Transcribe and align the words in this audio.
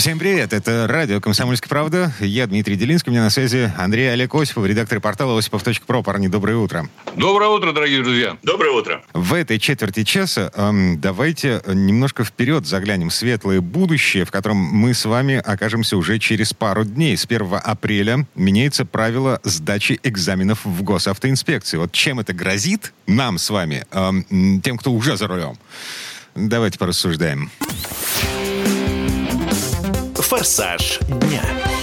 Всем 0.00 0.18
привет, 0.18 0.54
это 0.54 0.86
радио 0.86 1.20
«Комсомольская 1.20 1.68
правда». 1.68 2.10
Я 2.20 2.46
Дмитрий 2.46 2.76
Делинский, 2.76 3.10
у 3.10 3.12
меня 3.12 3.22
на 3.22 3.28
связи 3.28 3.70
Андрей 3.76 4.10
Олег 4.10 4.34
Осипов, 4.34 4.64
редактор 4.64 4.98
портала 4.98 5.38
осипов.про. 5.38 6.02
Парни, 6.02 6.28
доброе 6.28 6.56
утро. 6.56 6.88
Доброе 7.16 7.50
утро, 7.50 7.72
дорогие 7.72 8.02
друзья. 8.02 8.38
Доброе 8.42 8.70
утро. 8.70 9.02
В 9.12 9.34
этой 9.34 9.58
четверти 9.58 10.04
часа 10.04 10.50
эм, 10.54 10.98
давайте 10.98 11.60
немножко 11.66 12.24
вперед 12.24 12.64
заглянем 12.64 13.10
в 13.10 13.14
светлое 13.14 13.60
будущее, 13.60 14.24
в 14.24 14.30
котором 14.30 14.56
мы 14.56 14.94
с 14.94 15.04
вами 15.04 15.34
окажемся 15.34 15.98
уже 15.98 16.18
через 16.18 16.54
пару 16.54 16.86
дней. 16.86 17.14
С 17.14 17.26
1 17.26 17.60
апреля 17.62 18.26
меняется 18.34 18.86
правило 18.86 19.38
сдачи 19.44 20.00
экзаменов 20.02 20.64
в 20.64 20.82
госавтоинспекции. 20.82 21.76
Вот 21.76 21.92
чем 21.92 22.20
это 22.20 22.32
грозит 22.32 22.94
нам 23.06 23.36
с 23.36 23.50
вами, 23.50 23.84
эм, 23.90 24.62
тем, 24.62 24.78
кто 24.78 24.92
уже 24.92 25.18
за 25.18 25.26
рулем? 25.26 25.58
Давайте 26.34 26.78
порассуждаем. 26.78 27.50
«Форсаж 30.30 31.00
дня». 31.08 31.79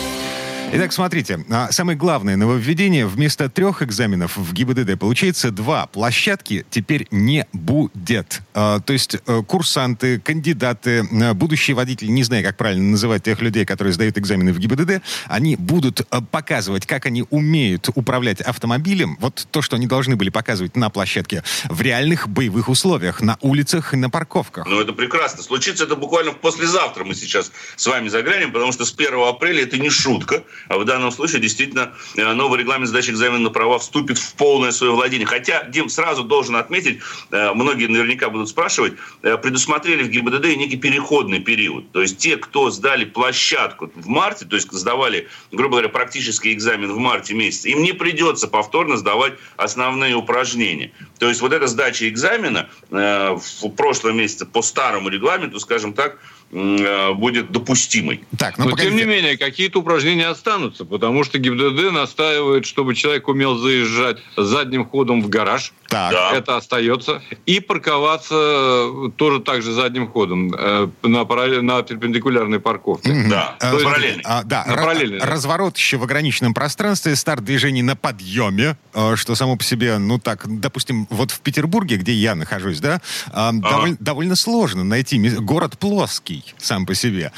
Итак, 0.69 0.91
смотрите, 0.91 1.45
а, 1.49 1.71
самое 1.71 1.97
главное 1.97 2.35
нововведение. 2.35 3.07
Вместо 3.07 3.49
трех 3.49 3.81
экзаменов 3.81 4.35
в 4.35 4.53
ГИБДД 4.53 4.99
получается 4.99 5.49
два. 5.49 5.87
Площадки 5.87 6.65
теперь 6.69 7.07
не 7.09 7.47
будет. 7.53 8.41
А, 8.53 8.81
То 8.81 8.91
есть 8.91 9.15
э, 9.25 9.43
курсанты, 9.47 10.19
кандидаты, 10.19 11.07
будущие 11.35 11.73
водители, 11.73 12.09
не 12.09 12.23
знаю, 12.23 12.43
как 12.43 12.57
правильно 12.57 12.83
называть 12.83 13.23
тех 13.23 13.41
людей, 13.41 13.63
которые 13.63 13.93
сдают 13.93 14.17
экзамены 14.17 14.51
в 14.51 14.59
ГИБДД, 14.59 15.01
они 15.27 15.55
будут 15.55 16.01
э, 16.01 16.21
показывать, 16.31 16.85
как 16.85 17.05
они 17.05 17.23
умеют 17.29 17.87
управлять 17.95 18.41
автомобилем, 18.41 19.17
вот 19.21 19.47
то, 19.49 19.61
что 19.61 19.77
они 19.77 19.87
должны 19.87 20.17
были 20.17 20.29
показывать 20.29 20.75
на 20.75 20.89
площадке, 20.89 21.43
в 21.69 21.81
реальных 21.81 22.27
боевых 22.27 22.67
условиях, 22.67 23.21
на 23.21 23.37
улицах 23.39 23.93
и 23.93 23.97
на 23.97 24.09
парковках. 24.09 24.67
Ну, 24.67 24.81
это 24.81 24.91
прекрасно. 24.91 25.43
Случится 25.43 25.85
это 25.85 25.95
буквально 25.95 26.33
послезавтра 26.33 27.05
мы 27.05 27.15
сейчас 27.15 27.53
с 27.77 27.87
вами 27.87 28.09
заглянем, 28.09 28.51
потому 28.51 28.73
что 28.73 28.83
с 28.83 28.93
1 28.93 29.13
апреля 29.29 29.63
это 29.63 29.77
не 29.77 29.89
шутка. 29.89 30.43
А 30.67 30.77
в 30.77 30.85
данном 30.85 31.11
случае 31.11 31.41
действительно 31.41 31.93
э, 32.15 32.33
новый 32.33 32.59
регламент 32.59 32.89
сдачи 32.89 33.11
экзамена 33.11 33.39
на 33.39 33.49
права 33.49 33.79
вступит 33.79 34.17
в 34.17 34.33
полное 34.35 34.71
свое 34.71 34.93
владение. 34.93 35.25
Хотя, 35.25 35.63
Дим, 35.63 35.89
сразу 35.89 36.23
должен 36.23 36.55
отметить, 36.55 36.99
э, 37.31 37.53
многие 37.53 37.87
наверняка 37.87 38.29
будут 38.29 38.49
спрашивать, 38.49 38.93
э, 39.21 39.37
предусмотрели 39.37 40.03
в 40.03 40.09
ГИБДД 40.09 40.57
некий 40.57 40.77
переходный 40.77 41.39
период. 41.39 41.91
То 41.91 42.01
есть 42.01 42.17
те, 42.17 42.37
кто 42.37 42.69
сдали 42.69 43.05
площадку 43.05 43.91
в 43.95 44.07
марте, 44.07 44.45
то 44.45 44.55
есть 44.55 44.71
сдавали, 44.71 45.27
грубо 45.51 45.77
говоря, 45.77 45.89
практический 45.89 46.53
экзамен 46.53 46.91
в 46.91 46.97
марте 46.97 47.33
месяце, 47.33 47.69
им 47.69 47.81
не 47.81 47.93
придется 47.93 48.47
повторно 48.47 48.97
сдавать 48.97 49.33
основные 49.55 50.15
упражнения. 50.15 50.91
То 51.19 51.29
есть 51.29 51.41
вот 51.41 51.53
эта 51.53 51.67
сдача 51.67 52.07
экзамена 52.07 52.69
в 52.89 53.69
прошлом 53.75 54.17
месяце 54.17 54.45
по 54.45 54.61
старому 54.61 55.09
регламенту, 55.09 55.59
скажем 55.59 55.93
так, 55.93 56.19
будет 56.51 57.51
допустимой. 57.51 58.23
Так, 58.37 58.57
Но, 58.57 58.65
ну, 58.65 58.69
тем 58.71 58.77
погодите. 58.77 58.95
не 58.95 59.09
менее, 59.09 59.37
какие-то 59.37 59.79
упражнения 59.79 60.27
останутся, 60.27 60.85
потому 60.85 61.23
что 61.23 61.37
ГИБДД 61.39 61.91
настаивает, 61.91 62.65
чтобы 62.65 62.95
человек 62.95 63.27
умел 63.27 63.57
заезжать 63.57 64.17
задним 64.37 64.85
ходом 64.85 65.21
в 65.21 65.29
гараж. 65.29 65.73
Так. 65.89 66.11
Да. 66.11 66.31
Это 66.33 66.57
остается. 66.57 67.21
И 67.45 67.59
парковаться 67.59 69.09
тоже 69.15 69.39
так 69.39 69.61
же 69.61 69.71
задним 69.71 70.07
ходом 70.07 70.53
э, 70.53 70.87
на, 71.03 71.23
параллель- 71.25 71.61
на 71.61 71.81
перпендикулярной 71.81 72.59
парковке. 72.59 73.11
Мгм. 73.11 73.29
Да, 73.29 73.55
Э, 73.59 73.69
то 73.71 73.73
есть 73.73 73.85
параллельный. 73.85 74.21
а, 74.25 74.43
да, 74.43 74.65
На 74.67 74.71
ра- 74.73 74.75
параллельный, 74.75 75.19
разворот 75.19 75.77
еще 75.77 75.97
в 75.97 76.03
ограниченном 76.03 76.53
пространстве, 76.53 77.15
старт 77.15 77.43
движений 77.43 77.83
на 77.83 77.95
подъеме, 77.95 78.77
э, 78.93 79.15
что 79.15 79.35
само 79.35 79.55
по 79.55 79.63
себе, 79.63 79.97
ну 79.97 80.19
так, 80.19 80.43
допустим, 80.59 81.07
вот 81.09 81.31
в 81.31 81.39
Петербурге, 81.39 81.97
где 81.97 82.13
я 82.13 82.35
нахожусь, 82.35 82.79
да, 82.79 83.01
э, 83.31 83.49
доволь- 83.53 83.97
довольно 83.99 84.35
сложно 84.35 84.83
найти 84.83 85.17
город 85.39 85.77
плоский 85.79 86.36
сам 86.57 86.85
по 86.85 86.93
себе. 86.93 87.31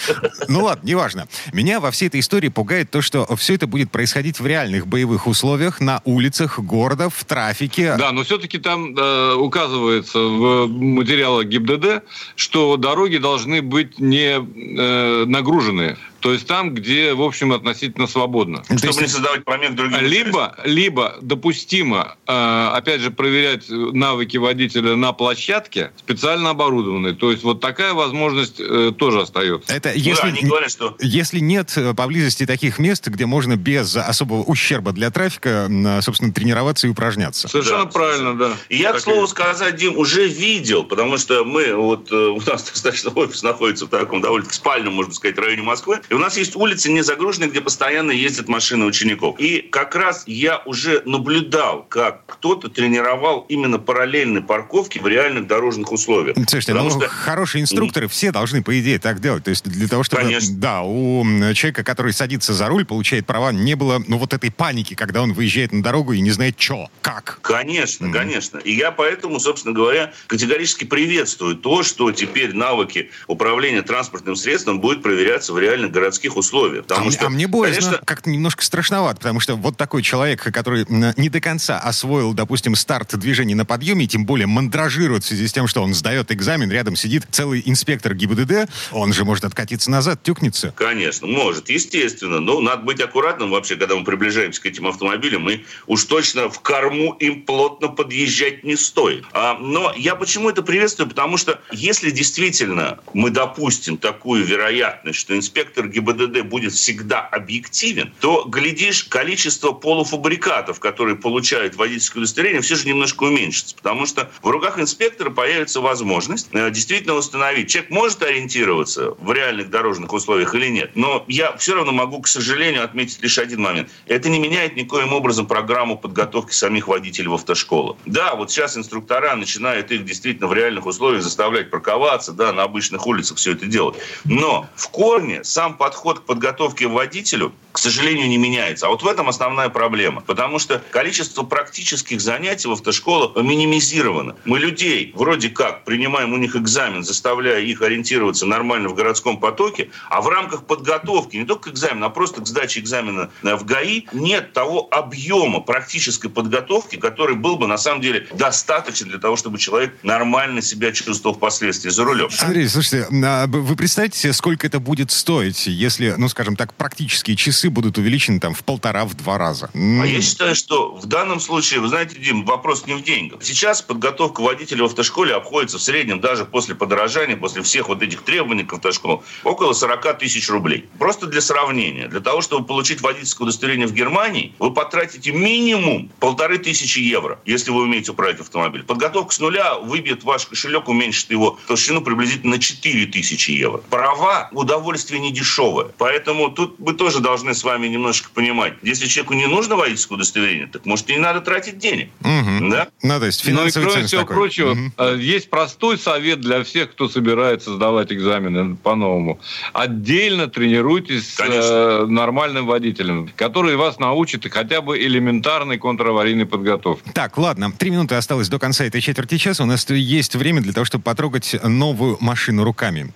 Ну 0.47 0.63
ладно, 0.63 0.87
неважно. 0.87 1.27
Меня 1.53 1.79
во 1.79 1.91
всей 1.91 2.07
этой 2.07 2.19
истории 2.19 2.49
пугает 2.49 2.91
то, 2.91 3.01
что 3.01 3.27
все 3.35 3.55
это 3.55 3.67
будет 3.67 3.91
происходить 3.91 4.39
в 4.39 4.45
реальных 4.45 4.87
боевых 4.87 5.27
условиях, 5.27 5.79
на 5.79 6.01
улицах 6.05 6.59
города, 6.59 7.09
в 7.09 7.23
трафике. 7.25 7.95
Да, 7.97 8.11
но 8.11 8.23
все-таки 8.23 8.57
там 8.57 8.95
э, 8.95 9.33
указывается 9.35 10.19
в 10.19 10.67
материалах 10.67 11.45
ГИБДД, 11.47 12.03
что 12.35 12.77
дороги 12.77 13.17
должны 13.17 13.61
быть 13.61 13.99
не 13.99 14.37
э, 14.37 15.25
нагруженные. 15.25 15.97
То 16.19 16.34
есть 16.34 16.47
там, 16.47 16.74
где, 16.74 17.13
в 17.13 17.22
общем, 17.22 17.52
относительно 17.53 18.07
свободно. 18.07 18.59
То 18.68 18.78
Чтобы 18.78 18.88
есть- 18.88 19.02
не 19.02 19.07
создавать 19.07 19.44
помех 19.46 19.75
другим. 19.75 20.00
Либо, 20.02 20.56
либо 20.66 21.16
допустимо, 21.22 22.16
э, 22.28 22.72
опять 22.74 23.02
же, 23.02 23.12
проверять 23.12 23.66
навыки 23.69 24.38
водителя 24.38 24.96
на 24.96 25.13
площадке, 25.13 25.91
специально 25.97 26.52
оборудованной. 26.52 27.16
То 27.16 27.31
есть 27.31 27.44
вот 27.44 27.62
такая 27.62 27.94
возможность 27.94 28.59
э, 28.59 28.91
тоже 28.97 29.22
остается. 29.22 29.74
Это 29.74 29.90
Ну 29.90 29.96
да, 29.96 30.00
если, 30.00 30.28
они 30.28 30.41
говорят, 30.41 30.72
что 30.72 30.96
Если 31.00 31.40
нет 31.40 31.72
э, 31.78 31.94
поблизости 31.94 32.46
таких 32.46 32.79
мест, 32.79 33.08
где 33.08 33.25
можно 33.25 33.56
без 33.56 33.96
особого 33.96 34.44
ущерба 34.44 34.91
для 34.91 35.09
трафика, 35.12 35.69
собственно, 36.02 36.31
тренироваться 36.34 36.88
и 36.88 36.90
упражняться. 36.90 37.47
Совершенно 37.47 37.85
Да, 37.85 37.91
правильно, 37.91 38.38
да. 38.38 38.52
И 38.69 38.78
я, 38.78 38.90
к 38.90 38.94
Так 38.94 39.02
и 39.02 39.03
слову 39.03 39.22
есть. 39.22 39.31
сказать, 39.31 39.75
Дим, 39.75 39.97
уже 39.97 40.28
видел, 40.28 40.84
потому 40.84 41.18
что 41.18 41.44
мы, 41.46 41.74
вот 41.75 42.12
у 42.12 42.40
нас 42.41 42.63
достаточно 42.63 43.12
офис 43.12 43.44
находится 43.44 43.85
в 43.85 43.90
таком 43.90 44.22
довольно 44.22 44.52
спальном, 44.52 44.94
можно 44.94 45.13
сказать, 45.13 45.38
районе 45.38 45.63
Москвы, 45.63 46.02
и 46.09 46.14
у 46.14 46.18
нас 46.18 46.38
есть 46.38 46.56
улицы 46.56 46.92
не 46.92 47.02
загруженные, 47.03 47.50
где 47.50 47.62
постоянно 47.62 48.12
ездят 48.12 48.47
машины 48.47 48.86
учеников. 48.86 49.40
И 49.40 49.62
как 49.62 49.96
раз 49.96 50.24
я 50.25 50.59
уже 50.66 51.02
наблюдал, 51.06 51.86
как 51.88 52.25
кто-то 52.25 52.70
тренировал 52.70 53.46
именно 53.50 53.80
параллельные 53.80 54.42
парковки 54.42 55.00
в 55.00 55.08
реальных 55.08 55.47
дорожных 55.47 55.92
условиях. 55.92 56.36
Слушайте, 56.36 56.74
Потому 56.74 56.90
ну, 56.90 57.00
что- 57.00 57.09
хорошие 57.09 57.62
инструкторы 57.62 58.08
все 58.08 58.31
должны, 58.31 58.64
по 58.64 58.78
идее, 58.80 59.00
так 59.00 59.20
делать. 59.20 59.44
То 59.44 59.52
есть 59.52 59.64
для 59.66 59.88
того, 59.88 60.03
чтобы, 60.03 60.24
Конечно. 60.24 60.56
да, 60.58 60.81
у 60.81 61.24
человека, 61.53 61.84
который 61.84 62.14
садится 62.14 62.53
за 62.53 62.68
руль, 62.68 62.86
получает 62.86 63.26
права, 63.26 63.52
не 63.52 63.76
было, 63.76 64.02
ну, 64.08 64.18
вот 64.18 64.34
этой 64.34 64.52
паники, 64.52 64.96
когда 64.96 65.22
он 65.22 65.34
выезжает 65.34 65.72
на 65.72 65.84
дорогу 65.84 66.14
и 66.14 66.22
не 66.22 66.31
знает, 66.31 66.56
что, 66.58 66.90
как. 67.02 67.40
Конечно, 67.41 68.12
конечно. 68.12 68.58
И 68.59 68.74
я 68.74 68.91
поэтому, 68.91 69.40
собственно 69.40 69.74
говоря, 69.74 70.14
категорически 70.28 70.86
приветствую 70.86 71.56
то, 71.56 71.84
что 71.84 72.12
теперь 72.12 72.53
навыки 72.53 73.12
управления 73.28 73.81
транспортным 73.81 74.36
средством 74.36 74.80
будут 74.80 75.03
проверяться 75.03 75.53
в 75.53 75.59
реальных 75.59 75.91
городских 75.99 76.37
условиях. 76.37 76.85
А, 76.85 76.87
Потому 76.87 77.07
мне- 77.07 77.17
что, 77.17 77.25
а 77.27 77.29
мне 77.29 77.47
боязно, 77.47 77.81
конечно, 77.81 78.05
как-то 78.05 78.29
немножко 78.29 78.63
страшновато, 78.63 79.17
потому 79.17 79.39
что 79.39 79.55
вот 79.55 79.77
такой 79.77 80.01
человек, 80.01 80.41
который 80.51 80.85
не 80.89 81.29
до 81.29 81.41
конца 81.41 81.77
освоил, 81.79 82.33
допустим, 82.33 82.75
старт 82.75 83.17
движения 83.17 83.55
на 83.55 83.65
подъеме, 83.65 84.05
и 84.05 84.07
тем 84.07 84.25
более 84.25 84.47
мандражирует 84.47 85.23
в 85.23 85.27
связи 85.27 85.47
с 85.47 85.53
тем, 85.53 85.67
что 85.67 85.81
он 85.81 85.93
сдает 85.93 86.31
экзамен, 86.31 86.71
рядом 86.71 86.95
сидит 86.95 87.25
целый 87.31 87.61
инспектор 87.65 88.13
ГИБДД, 88.13 88.69
он 88.91 89.13
же 89.13 89.25
может 89.25 89.45
откатиться 89.45 89.91
назад, 89.91 90.23
тюкнется. 90.23 90.73
Конечно, 90.75 91.27
может, 91.27 91.69
естественно. 91.69 92.39
Но 92.39 92.61
надо 92.61 92.83
быть 92.83 93.01
аккуратным 93.01 93.49
вообще, 93.51 93.75
когда 93.75 93.95
мы 93.95 94.03
приближаемся 94.03 94.61
к 94.61 94.66
этим 94.66 94.87
автомобилям. 94.87 95.49
И 95.49 95.61
уж 95.87 96.05
точно 96.05 96.49
в 96.49 96.59
корму 96.61 97.13
им 97.19 97.41
плотно 97.43 97.89
подъезжать 97.89 98.63
не 98.63 98.75
стоит. 98.75 99.25
А, 99.33 99.57
но 99.57 99.93
я 99.97 100.16
почему 100.16 100.49
это 100.49 100.61
приветствую? 100.61 101.09
Потому 101.09 101.37
что 101.37 101.59
если 101.71 102.11
действительно 102.11 102.99
мы 103.13 103.29
допустим 103.31 103.97
такую 103.97 104.45
вероятность, 104.45 105.19
что 105.19 105.35
инспектор 105.35 105.87
ГИБДД 105.89 106.41
будет 106.44 106.73
всегда 106.73 107.22
объективен, 107.22 108.13
то, 108.19 108.45
глядишь, 108.45 109.03
количество 109.03 109.72
полуфабрикатов, 109.72 110.79
которые 110.79 111.16
получают 111.16 111.75
водительское 111.75 112.22
удостоверение, 112.22 112.61
все 112.61 112.75
же 112.75 112.88
немножко 112.88 113.23
уменьшится. 113.23 113.75
Потому 113.75 114.05
что 114.05 114.29
в 114.41 114.47
руках 114.47 114.79
инспектора 114.79 115.29
появится 115.29 115.81
возможность 115.81 116.49
э, 116.53 116.72
действительно 116.72 117.16
установить, 117.16 117.69
человек 117.69 117.91
может 117.91 118.23
ориентироваться 118.23 119.11
в 119.19 119.31
реальных 119.31 119.69
дорожных 119.69 120.14
условиях 120.14 120.55
или 120.55 120.67
нет. 120.67 120.91
Но 120.96 121.25
я 121.28 121.55
все 121.58 121.75
равно 121.75 121.91
могу, 121.91 122.22
к 122.22 122.28
сожалению, 122.28 122.84
отметить 122.84 123.22
лишь 123.22 123.37
один 123.37 123.61
момент. 123.61 123.90
Это 124.08 124.29
не 124.29 124.40
меняет 124.40 124.75
никоим 124.75 125.14
образом 125.14 125.47
программу 125.47 125.97
подготовки 125.97 126.53
самих 126.53 126.87
водителей 126.87 127.28
в 127.28 127.34
автошколах. 127.34 127.97
Да, 128.05 128.35
вот 128.35 128.52
сейчас 128.52 128.78
инструктора 128.78 129.35
начинают 129.35 129.91
их 129.91 130.05
действительно 130.05 130.47
в 130.47 130.53
реальных 130.53 130.85
условиях 130.85 131.23
заставлять 131.23 131.69
парковаться, 131.69 132.34
да, 132.34 132.53
на 132.53 132.64
обычных 132.64 133.05
улицах 133.08 133.37
все 133.37 133.53
это 133.53 133.66
делать. 133.66 133.97
Но 134.25 134.67
в 134.75 134.90
корне 134.90 135.43
сам 135.43 135.78
подход 135.79 136.20
к 136.20 136.23
подготовке 136.23 136.85
водителю, 136.87 137.53
к 137.72 137.79
сожалению, 137.79 138.28
не 138.28 138.37
меняется. 138.37 138.85
А 138.85 138.90
вот 138.90 139.02
в 139.02 139.08
этом 139.08 139.29
основная 139.29 139.70
проблема. 139.70 140.22
Потому 140.22 140.59
что 140.59 140.84
количество 140.91 141.43
практических 141.43 142.22
занятий 142.22 142.67
в 142.67 142.73
автошколах 142.73 143.35
минимизировано. 143.35 144.35
Мы 144.46 144.59
людей 144.59 145.11
вроде 145.16 145.49
как 145.49 145.85
принимаем 145.85 146.34
у 146.34 146.37
них 146.37 146.55
экзамен, 146.55 147.03
заставляя 147.03 147.61
их 147.61 147.81
ориентироваться 147.81 148.46
нормально 148.46 148.90
в 148.90 148.96
городском 148.96 149.40
потоке, 149.40 149.90
а 150.09 150.22
в 150.22 150.28
рамках 150.28 150.66
подготовки 150.66 151.37
не 151.37 151.46
только 151.46 151.70
к 151.70 151.73
экзамену, 151.73 152.05
а 152.05 152.09
просто 152.09 152.41
к 152.41 152.47
сдаче 152.47 152.81
экзамена 152.81 153.31
в 153.41 153.66
ГАИ 153.66 154.03
нет 154.11 154.53
того 154.53 154.87
объема 154.91 155.61
практической 155.61 156.28
подготовки, 156.28 156.97
который 156.97 157.35
был 157.35 157.55
бы 157.55 157.67
на 157.67 157.78
самом 157.78 158.02
деле 158.02 158.28
достаточно 158.34 159.08
для 159.08 159.20
того, 159.20 159.37
чтобы 159.37 159.58
человек 159.58 159.96
нормально 160.03 160.61
себя 160.61 160.91
чувствовал 160.91 161.37
впоследствии 161.37 161.90
за 161.90 162.03
рулем. 162.03 162.29
Смотрите, 162.29 162.70
слушайте, 162.70 163.08
а 163.23 163.47
вы 163.47 163.76
представьте 163.78 164.20
себе, 164.20 164.34
сколько 164.34 164.67
это 164.67 164.81
будет 164.81 165.11
стоить, 165.11 165.68
если, 165.69 166.16
ну, 166.17 166.29
скажем 166.29 166.55
так, 166.55 166.73
практические 166.73 167.35
часы 167.35 167.69
будут 167.69 167.97
увеличены 167.97 168.39
там 168.39 168.53
в 168.53 168.63
полтора, 168.63 169.05
в 169.05 169.13
два 169.16 169.37
раза? 169.37 169.69
А 169.73 170.05
я 170.05 170.21
считаю, 170.21 170.55
что 170.55 170.95
в 170.95 171.05
данном 171.05 171.39
случае, 171.39 171.79
вы 171.79 171.87
знаете, 171.87 172.17
Дим, 172.19 172.45
вопрос 172.45 172.85
не 172.85 172.93
в 172.93 173.03
деньгах. 173.03 173.43
Сейчас 173.43 173.81
подготовка 173.81 174.41
водителя 174.41 174.83
в 174.83 174.85
автошколе 174.87 175.33
обходится 175.33 175.77
в 175.77 175.81
среднем 175.81 176.19
даже 176.19 176.45
после 176.45 176.75
подорожания, 176.75 177.37
после 177.37 177.61
всех 177.61 177.89
вот 177.89 178.01
этих 178.01 178.23
требований 178.23 178.63
к 178.63 178.73
автошколам, 178.73 179.21
около 179.43 179.73
40 179.73 180.17
тысяч 180.19 180.49
рублей. 180.49 180.89
Просто 180.97 181.27
для 181.27 181.41
сравнения. 181.41 182.07
Для 182.07 182.19
того, 182.19 182.41
чтобы 182.41 182.66
получить 182.66 183.01
водительское 183.01 183.45
удостоверение 183.45 183.87
в 183.87 183.93
Германии, 183.93 184.53
вы 184.59 184.73
потратите 184.73 185.31
минимум 185.31 186.11
полторы 186.19 186.57
тысячи 186.57 186.99
евро, 186.99 187.39
если 187.45 187.71
вы 187.71 187.83
умеете 187.83 188.11
управлять 188.11 188.39
автомобиль. 188.39 188.83
Подготовка 188.83 189.33
с 189.33 189.39
нуля 189.39 189.75
выбьет 189.75 190.23
ваш 190.23 190.45
кошелек, 190.45 190.87
уменьшит 190.87 191.31
его 191.31 191.57
толщину 191.67 192.01
приблизительно 192.01 192.55
на 192.55 192.59
4 192.59 193.05
тысячи 193.07 193.51
евро. 193.51 193.79
Права– 193.89 194.49
удовольствие 194.51 195.19
не 195.19 195.31
дешевое. 195.31 195.59
Поэтому 195.97 196.50
тут 196.50 196.79
мы 196.79 196.94
тоже 196.94 197.20
должны 197.20 197.53
с 197.53 197.64
вами 197.64 197.88
немножко 197.88 198.29
понимать. 198.34 198.73
Если 198.82 199.08
человеку 199.08 199.34
не 199.34 199.47
нужно 199.47 199.76
водительское 199.76 200.16
удостоверение, 200.16 200.67
так 200.67 200.85
может 200.85 201.09
и 201.09 201.14
не 201.14 201.20
надо 201.20 201.41
тратить 201.41 201.78
денег. 201.78 202.09
Угу. 202.22 202.70
Да? 202.70 202.88
Ну, 203.03 203.20
то 203.20 203.26
есть 203.26 203.46
ну 203.47 203.66
и 203.66 203.72
кроме 203.72 204.03
всего 204.06 204.22
такой. 204.22 204.35
прочего, 204.35 204.72
угу. 204.72 205.16
есть 205.16 205.50
простой 205.50 205.97
совет 205.97 206.41
для 206.41 206.64
всех, 206.64 206.91
кто 206.91 207.09
собирается 207.09 207.73
сдавать 207.73 208.11
экзамены 208.11 208.76
по-новому. 208.76 209.40
Отдельно 209.73 210.47
тренируйтесь 210.47 211.35
Конечно. 211.35 211.62
с 211.62 211.72
э, 211.72 212.05
нормальным 212.08 212.66
водителем, 212.66 213.29
который 213.35 213.76
вас 213.76 214.00
научит 214.00 214.52
хотя 214.52 214.82
бы 214.82 214.97
элементарной 214.97 215.78
контраварийной 215.78 216.46
подготовке. 216.46 217.12
Так, 217.14 217.38
ладно. 217.38 217.72
Три 217.78 217.90
минуты 217.90 218.16
осталось 218.16 218.50
до 218.50 218.59
конца 218.59 218.85
этой 218.85 219.02
четверти 219.02 219.38
часа. 219.38 219.64
У 219.64 219.66
нас 219.66 219.90
есть 219.90 220.35
время 220.35 220.62
для 220.62 220.73
того, 220.73 220.85
чтобы 220.85 221.03
потрогать 221.03 221.55
новую 221.64 222.17
машину 222.20 222.64
руками. 222.64 223.14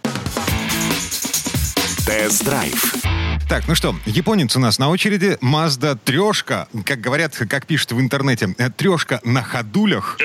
Тест-драйв. 2.06 2.96
Так, 3.48 3.68
ну 3.68 3.76
что, 3.76 3.96
японец 4.06 4.56
у 4.56 4.60
нас 4.60 4.78
на 4.80 4.90
очереди. 4.90 5.38
Mazda 5.42 5.98
трешка, 6.04 6.68
как 6.86 7.00
говорят, 7.00 7.36
как 7.50 7.66
пишут 7.66 7.94
в 7.94 8.00
интернете, 8.00 8.54
э, 8.58 8.70
трешка 8.70 9.22
на 9.24 9.42
ходулях. 9.42 10.18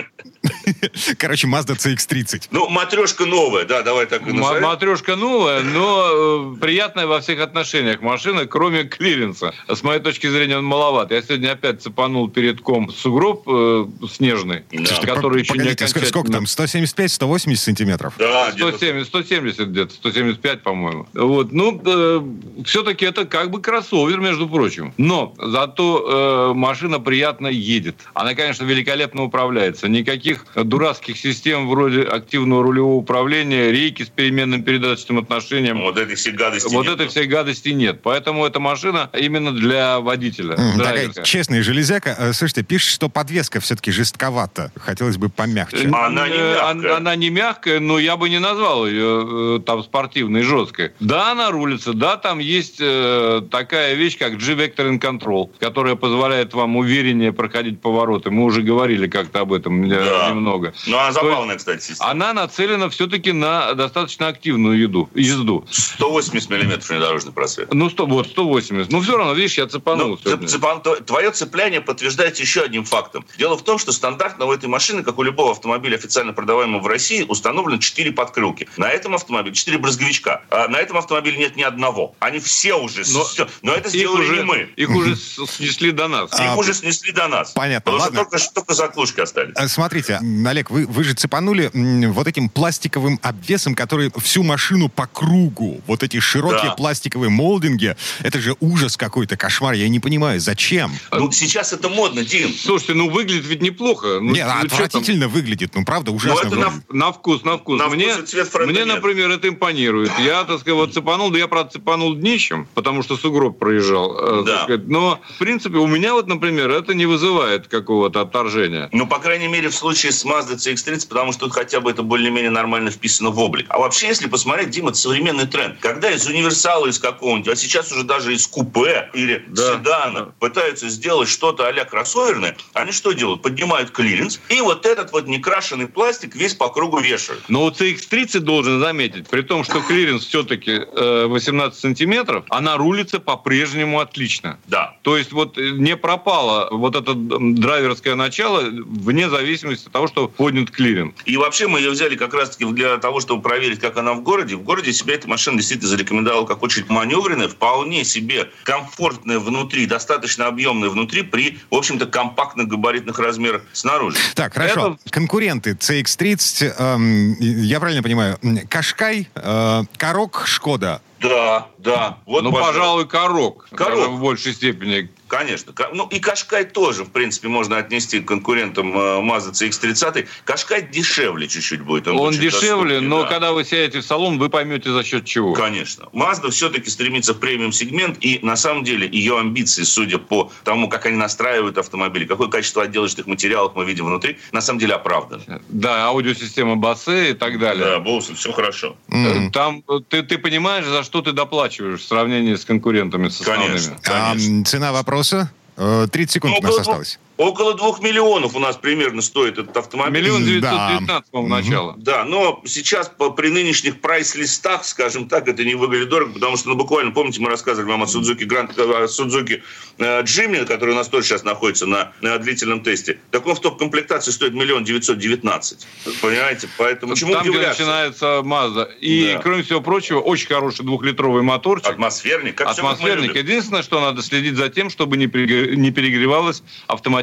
Короче, 1.18 1.46
Mazda 1.46 1.76
CX-30. 1.76 2.48
Ну, 2.50 2.68
матрешка 2.68 3.26
новая, 3.26 3.64
да, 3.64 3.82
давай 3.82 4.06
так 4.06 4.26
и 4.26 4.32
назовем. 4.32 4.62
Матрешка 4.62 5.16
новая, 5.16 5.62
но 5.62 6.54
э, 6.54 6.60
приятная 6.60 7.06
во 7.06 7.20
всех 7.20 7.40
отношениях 7.40 8.00
машина, 8.00 8.46
кроме 8.46 8.84
клиренса. 8.84 9.54
С 9.68 9.82
моей 9.82 10.00
точки 10.00 10.28
зрения, 10.28 10.58
он 10.58 10.64
маловат. 10.64 11.10
Я 11.10 11.22
сегодня 11.22 11.52
опять 11.52 11.82
цепанул 11.82 12.28
передком 12.28 12.92
сугроб 12.92 13.44
э, 13.46 13.86
снежный, 14.10 14.64
да. 14.72 15.14
который 15.14 15.42
еще 15.42 15.54
не 15.54 15.60
окончательно... 15.60 16.06
Сколько 16.06 16.32
там, 16.32 16.44
175-180 16.44 17.56
сантиметров? 17.56 18.14
Да, 18.18 18.52
170, 18.52 19.06
170 19.06 19.68
где-то, 19.68 19.94
175, 19.94 20.62
по-моему. 20.62 21.06
Вот, 21.14 21.52
ну, 21.52 21.80
э, 21.84 22.22
все-таки 22.64 23.04
это 23.04 23.24
как 23.24 23.50
бы 23.50 23.60
кроссовер, 23.60 24.20
между 24.20 24.48
прочим. 24.48 24.94
Но 24.96 25.34
зато 25.38 26.50
э, 26.52 26.54
машина 26.54 27.00
приятно 27.00 27.48
едет. 27.48 27.96
Она, 28.14 28.34
конечно, 28.34 28.64
великолепно 28.64 29.24
управляется. 29.24 29.88
Никаких 29.88 30.37
дурацких 30.54 31.16
систем 31.16 31.68
вроде 31.68 32.02
активного 32.02 32.62
рулевого 32.62 32.96
управления, 32.96 33.70
рейки 33.70 34.02
с 34.02 34.08
переменным 34.08 34.62
передаточным 34.62 35.18
отношением. 35.18 35.80
Вот 35.80 35.98
этой 35.98 36.14
всей 36.16 36.32
гадости 36.32 36.72
Вот 36.72 36.86
нет. 36.86 36.94
этой 36.94 37.08
всей 37.08 37.26
гадости 37.26 37.70
нет. 37.70 38.00
Поэтому 38.02 38.46
эта 38.46 38.60
машина 38.60 39.10
именно 39.18 39.52
для 39.52 40.00
водителя. 40.00 40.54
Mm, 40.54 40.78
такая 40.78 41.24
честная 41.24 41.62
железяка. 41.62 42.16
Э, 42.18 42.32
слушайте, 42.32 42.62
пишет, 42.62 42.90
что 42.90 43.08
подвеска 43.08 43.60
все-таки 43.60 43.90
жестковата. 43.90 44.72
Хотелось 44.76 45.16
бы 45.16 45.28
помягче. 45.28 45.88
Она 45.88 46.28
не 46.28 46.34
э, 46.34 46.54
мягкая. 46.54 46.96
Она, 46.96 47.16
не 47.16 47.30
мягкая, 47.30 47.80
но 47.80 47.98
я 47.98 48.16
бы 48.16 48.28
не 48.28 48.38
назвал 48.38 48.86
ее 48.86 49.58
э, 49.58 49.60
там 49.64 49.82
спортивной, 49.82 50.42
жесткой. 50.42 50.92
Да, 51.00 51.32
она 51.32 51.50
рулится, 51.50 51.92
да, 51.92 52.16
там 52.16 52.38
есть 52.38 52.78
э, 52.80 53.42
такая 53.50 53.94
вещь, 53.94 54.18
как 54.18 54.38
G-Vectoring 54.38 55.00
Control, 55.00 55.50
которая 55.58 55.94
позволяет 55.94 56.54
вам 56.54 56.76
увереннее 56.76 57.32
проходить 57.32 57.80
повороты. 57.80 58.30
Мы 58.30 58.44
уже 58.44 58.62
говорили 58.62 59.08
как-то 59.08 59.40
об 59.40 59.52
этом 59.52 59.88
да. 59.88 60.17
Немного. 60.28 60.74
Ну, 60.86 60.98
она 60.98 61.12
забавная, 61.12 61.56
кстати, 61.56 61.82
система. 61.82 62.10
Она 62.10 62.32
нацелена 62.32 62.88
все-таки 62.90 63.32
на 63.32 63.74
достаточно 63.74 64.28
активную 64.28 64.78
еду, 64.78 65.08
езду. 65.14 65.66
180 65.70 66.50
миллиметров 66.50 66.88
внедорожный 66.88 67.32
просвет. 67.32 67.72
Ну, 67.72 67.90
100, 67.90 68.06
вот, 68.06 68.26
180. 68.28 68.90
Ну, 68.90 69.00
все 69.00 69.16
равно, 69.16 69.32
видишь, 69.34 69.58
я 69.58 69.66
цепанул. 69.66 70.18
Ну, 70.24 70.36
цепан, 70.46 70.82
твое 70.82 71.30
цепляние 71.30 71.80
подтверждается 71.80 72.42
еще 72.42 72.62
одним 72.62 72.84
фактом. 72.84 73.24
Дело 73.38 73.56
в 73.56 73.62
том, 73.62 73.78
что 73.78 73.92
стандартно 73.92 74.46
у 74.46 74.52
этой 74.52 74.68
машины, 74.68 75.02
как 75.02 75.18
у 75.18 75.22
любого 75.22 75.52
автомобиля, 75.52 75.96
официально 75.96 76.32
продаваемого 76.32 76.80
в 76.80 76.86
России, 76.86 77.24
установлено 77.28 77.80
4 77.80 78.12
подкрылки. 78.12 78.68
На 78.76 78.88
этом 78.90 79.14
автомобиле 79.14 79.54
4 79.54 79.78
брызговичка. 79.78 80.42
А 80.50 80.68
на 80.68 80.76
этом 80.76 80.96
автомобиле 80.96 81.38
нет 81.38 81.56
ни 81.56 81.62
одного. 81.62 82.14
Они 82.20 82.38
все 82.38 82.74
уже... 82.74 83.02
Но, 83.12 83.24
все. 83.24 83.48
Но 83.62 83.74
это 83.74 83.88
сделали 83.88 84.22
уже, 84.22 84.36
не 84.36 84.42
мы. 84.42 84.70
Их 84.76 84.90
уже 84.90 85.16
снесли 85.16 85.90
до 85.90 86.08
нас. 86.08 86.32
Их 86.32 86.40
а, 86.40 86.56
уже 86.56 86.74
снесли 86.74 87.12
до 87.12 87.28
нас. 87.28 87.52
Понятно, 87.52 87.92
Потому 87.92 88.10
что 88.10 88.24
только, 88.24 88.38
только 88.54 88.74
заклушки 88.74 89.20
остались. 89.20 89.54
А, 89.56 89.68
смотрите, 90.16 90.48
Олег, 90.48 90.70
вы, 90.70 90.86
вы 90.86 91.04
же 91.04 91.14
цепанули 91.14 91.70
вот 92.08 92.26
этим 92.26 92.48
пластиковым 92.48 93.18
обвесом, 93.22 93.74
который 93.74 94.10
всю 94.18 94.42
машину 94.42 94.88
по 94.88 95.06
кругу. 95.06 95.80
Вот 95.86 96.02
эти 96.02 96.20
широкие 96.20 96.70
да. 96.70 96.74
пластиковые 96.74 97.30
молдинги. 97.30 97.96
Это 98.20 98.40
же 98.40 98.56
ужас 98.60 98.96
какой-то, 98.96 99.36
кошмар. 99.36 99.74
Я 99.74 99.88
не 99.88 100.00
понимаю, 100.00 100.40
зачем? 100.40 100.92
Ну, 101.12 101.30
сейчас 101.32 101.72
это 101.72 101.88
модно, 101.88 102.24
Дим. 102.24 102.52
Слушайте, 102.52 102.94
ну 102.94 103.10
выглядит 103.10 103.46
ведь 103.46 103.62
неплохо. 103.62 104.18
Ну, 104.20 104.32
Нет, 104.32 104.46
ну, 104.46 104.66
отвратительно 104.66 105.28
выглядит. 105.28 105.74
Ну, 105.74 105.84
правда, 105.84 106.10
ужасно. 106.10 106.48
Ну, 106.48 106.60
это 106.60 106.72
на, 106.88 107.06
на 107.06 107.12
вкус, 107.12 107.44
на 107.44 107.58
вкус. 107.58 107.78
На 107.78 107.88
мне, 107.88 108.12
вкус 108.14 108.30
цвет 108.30 108.48
мне, 108.66 108.84
например, 108.84 109.30
это 109.30 109.48
импонирует. 109.48 110.12
Я, 110.18 110.44
так 110.44 110.60
сказать, 110.60 110.78
вот 110.78 110.94
цепанул, 110.94 111.30
да 111.30 111.38
я, 111.38 111.48
правда, 111.48 111.72
цепанул 111.72 112.14
днищем, 112.14 112.68
потому 112.74 113.02
что 113.02 113.16
сугроб 113.16 113.58
проезжал. 113.58 114.40
Э, 114.40 114.44
да. 114.44 114.64
Сказать. 114.64 114.88
Но, 114.88 115.20
в 115.34 115.38
принципе, 115.38 115.78
у 115.78 115.86
меня 115.86 116.14
вот, 116.14 116.26
например, 116.26 116.70
это 116.70 116.94
не 116.94 117.06
вызывает 117.06 117.68
какого-то 117.68 118.22
отторжения. 118.22 118.88
Ну, 118.92 119.06
по 119.06 119.18
крайней 119.18 119.48
мере, 119.48 119.68
в 119.68 119.74
случае 119.74 119.97
с 120.06 120.24
Mazda 120.24 120.54
CX-30, 120.54 121.08
потому 121.08 121.32
что 121.32 121.46
тут 121.46 121.54
хотя 121.54 121.80
бы 121.80 121.90
это 121.90 122.02
более-менее 122.02 122.50
нормально 122.50 122.90
вписано 122.90 123.30
в 123.30 123.38
облик. 123.38 123.66
А 123.68 123.78
вообще, 123.78 124.06
если 124.06 124.28
посмотреть, 124.28 124.70
Дима, 124.70 124.90
это 124.90 124.98
современный 124.98 125.46
тренд. 125.46 125.78
Когда 125.80 126.10
из 126.10 126.26
универсала, 126.26 126.86
из 126.86 126.98
какого-нибудь, 126.98 127.52
а 127.52 127.56
сейчас 127.56 127.90
уже 127.92 128.04
даже 128.04 128.32
из 128.34 128.46
купе 128.46 129.10
или 129.14 129.44
да. 129.48 129.74
седана 129.74 130.20
да. 130.20 130.32
пытаются 130.38 130.88
сделать 130.88 131.28
что-то 131.28 131.66
а-ля 131.66 131.84
кроссоверное, 131.84 132.56
они 132.72 132.92
что 132.92 133.12
делают? 133.12 133.42
Поднимают 133.42 133.90
клиренс, 133.90 134.40
и 134.48 134.60
вот 134.60 134.86
этот 134.86 135.12
вот 135.12 135.26
некрашенный 135.26 135.88
пластик 135.88 136.34
весь 136.34 136.54
по 136.54 136.68
кругу 136.68 137.00
вешают. 137.00 137.42
Но 137.48 137.64
у 137.64 137.70
CX-30 137.70 138.40
должен 138.40 138.80
заметить, 138.80 139.28
при 139.28 139.42
том, 139.42 139.64
что 139.64 139.80
клиренс 139.80 140.24
все-таки 140.24 140.78
18 140.94 141.78
сантиметров, 141.78 142.44
она 142.50 142.76
рулится 142.76 143.18
по-прежнему 143.18 144.00
отлично. 144.00 144.58
Да. 144.66 144.96
То 145.02 145.16
есть 145.16 145.32
вот 145.32 145.56
не 145.56 145.96
пропало 145.96 146.68
вот 146.70 146.94
это 146.94 147.14
драйверское 147.14 148.14
начало 148.14 148.62
вне 148.62 149.28
зависимости 149.28 149.87
от 149.88 149.92
того, 149.92 150.06
что 150.06 150.28
поднят 150.28 150.70
клиренс. 150.70 151.14
И 151.24 151.36
вообще 151.36 151.66
мы 151.66 151.80
ее 151.80 151.90
взяли 151.90 152.16
как 152.16 152.34
раз-таки 152.34 152.64
для 152.72 152.98
того, 152.98 153.20
чтобы 153.20 153.42
проверить, 153.42 153.80
как 153.80 153.96
она 153.96 154.12
в 154.14 154.22
городе. 154.22 154.56
В 154.56 154.62
городе 154.62 154.92
себя 154.92 155.14
эта 155.14 155.28
машина 155.28 155.56
действительно 155.56 155.88
зарекомендовала 155.90 156.46
как 156.46 156.62
очень 156.62 156.84
маневренная, 156.88 157.48
вполне 157.48 158.04
себе 158.04 158.50
комфортная 158.64 159.38
внутри, 159.38 159.86
достаточно 159.86 160.46
объемная 160.46 160.90
внутри 160.90 161.22
при, 161.22 161.58
в 161.70 161.74
общем-то, 161.74 162.06
компактных 162.06 162.68
габаритных 162.68 163.18
размерах 163.18 163.62
снаружи. 163.72 164.18
Так, 164.34 164.54
хорошо. 164.54 164.98
Это... 165.02 165.10
Конкуренты 165.10 165.72
CX-30, 165.72 166.74
эм, 166.78 167.36
я 167.40 167.80
правильно 167.80 168.02
понимаю, 168.02 168.38
Кашкай, 168.68 169.28
э, 169.34 169.82
Корок, 169.96 170.44
Шкода. 170.46 171.00
Да, 171.20 171.68
да. 171.78 172.18
Вот, 172.26 172.44
ну, 172.44 172.52
пожалуй, 172.52 173.06
Корок. 173.06 173.68
Корок. 173.70 174.10
В 174.10 174.20
большей 174.20 174.52
степени 174.52 175.10
Конечно. 175.28 175.74
Ну 175.92 176.06
и 176.06 176.18
Кашкай 176.18 176.64
тоже, 176.64 177.04
в 177.04 177.10
принципе, 177.10 177.48
можно 177.48 177.76
отнести 177.76 178.20
к 178.20 178.26
конкурентам 178.26 178.96
э, 178.96 179.20
Mazda 179.20 179.52
CX-30. 179.52 180.26
Кашкай 180.44 180.82
дешевле 180.82 181.46
чуть-чуть 181.46 181.82
будет. 181.82 182.08
Он, 182.08 182.18
он 182.18 182.32
дешевле, 182.32 183.00
но 183.00 183.22
да. 183.22 183.28
когда 183.28 183.52
вы 183.52 183.64
сядете 183.64 184.00
в 184.00 184.04
салон, 184.04 184.38
вы 184.38 184.48
поймете 184.48 184.90
за 184.90 185.04
счет 185.04 185.26
чего. 185.26 185.52
Конечно. 185.52 186.08
Mazda 186.12 186.50
все-таки 186.50 186.88
стремится 186.90 187.34
в 187.34 187.40
премиум-сегмент, 187.40 188.16
и 188.20 188.40
на 188.42 188.56
самом 188.56 188.84
деле 188.84 189.08
ее 189.10 189.38
амбиции, 189.38 189.82
судя 189.82 190.18
по 190.18 190.50
тому, 190.64 190.88
как 190.88 191.06
они 191.06 191.16
настраивают 191.16 191.76
автомобили, 191.76 192.24
какое 192.24 192.48
качество 192.48 192.82
отделочных 192.82 193.26
материалов 193.26 193.72
мы 193.74 193.84
видим 193.84 194.06
внутри, 194.06 194.38
на 194.52 194.62
самом 194.62 194.80
деле 194.80 194.94
оправдано. 194.94 195.60
Да, 195.68 196.06
аудиосистема 196.06 196.76
Бассе 196.76 197.30
и 197.30 197.34
так 197.34 197.58
далее. 197.58 197.84
Да, 197.84 198.00
Боусон, 198.00 198.34
все 198.34 198.52
хорошо. 198.52 198.96
Mm-hmm. 199.08 199.50
Там, 199.50 199.82
ты, 200.08 200.22
ты 200.22 200.38
понимаешь, 200.38 200.86
за 200.86 201.02
что 201.08 201.22
ты 201.22 201.32
доплачиваешь 201.32 202.00
в 202.00 202.06
сравнении 202.06 202.54
с 202.54 202.66
конкурентами 202.66 203.30
с 203.30 203.40
основными. 203.40 203.68
Конечно. 203.68 203.96
А, 204.06 204.64
цена 204.64 204.92
вопроса? 204.92 205.50
Э, 205.78 206.06
30 206.10 206.34
секунд 206.34 206.54
у 206.58 206.62
нас 206.62 206.72
около, 206.72 206.80
осталось. 206.82 207.18
Около 207.38 207.74
двух 207.74 208.02
миллионов 208.02 208.54
у 208.54 208.58
нас 208.58 208.76
примерно 208.76 209.22
стоит 209.22 209.58
этот 209.58 209.74
автомобиль. 209.76 210.22
Миллион 210.22 210.44
девятьсот 210.44 210.78
девятнадцать, 210.88 211.30
по-моему, 211.30 211.54
начало. 211.54 211.94
Да, 211.96 212.24
но 212.24 212.60
сейчас 212.66 213.08
по, 213.08 213.30
при 213.30 213.48
нынешних 213.48 214.00
прайс-листах, 214.00 214.84
скажем 214.84 215.28
так, 215.28 215.48
это 215.48 215.64
не 215.64 215.74
выглядит 215.74 216.10
дорого, 216.10 216.34
потому 216.34 216.56
что, 216.58 216.68
ну, 216.68 216.74
буквально, 216.74 217.12
помните, 217.12 217.40
мы 217.40 217.48
рассказывали 217.48 217.88
вам 217.88 218.02
о 218.02 218.06
Судзуки 218.06 218.44
Гранд, 218.44 218.78
о 218.78 219.08
Судзуки 219.08 219.62
э, 219.98 220.22
Джимни, 220.22 220.64
который 220.64 220.90
у 220.90 220.96
нас 220.96 221.08
тоже 221.08 221.28
сейчас 221.28 221.44
находится 221.44 221.86
на, 221.86 222.12
на 222.20 222.36
длительном 222.38 222.82
тесте. 222.82 223.18
Так 223.30 223.46
он 223.46 223.54
в 223.54 223.60
топ-комплектации 223.60 224.32
стоит 224.32 224.52
миллион 224.52 224.84
девятьсот 224.84 225.18
девятнадцать. 225.18 225.86
Понимаете? 226.20 226.68
Поэтому 226.76 227.14
чему 227.14 227.32
Там, 227.32 227.42
где 227.42 227.50
удивляться? 227.50 227.82
начинается 227.82 228.42
Мазда. 228.42 228.90
И, 229.00 229.32
Да. 229.34 229.40
кроме 229.40 229.62
всего 229.62 229.80
прочего, 229.80 230.18
очень 230.18 230.48
хороший 230.48 230.84
двухлитровый 230.84 231.42
моторчик. 231.42 231.88
Атмосферник, 231.90 232.56
как 232.56 232.66
как 232.68 232.78
Атмосферник. 232.78 233.28
любим. 233.28 233.42
Единственное, 233.42 233.82
что 233.82 234.00
надо 234.00 234.22
следить 234.22 234.56
за 234.56 234.68
тем, 234.68 234.90
чтобы 234.90 235.16
не, 235.16 235.26
перегр- 235.26 235.74
не 235.76 235.90
перегревалась 235.90 236.62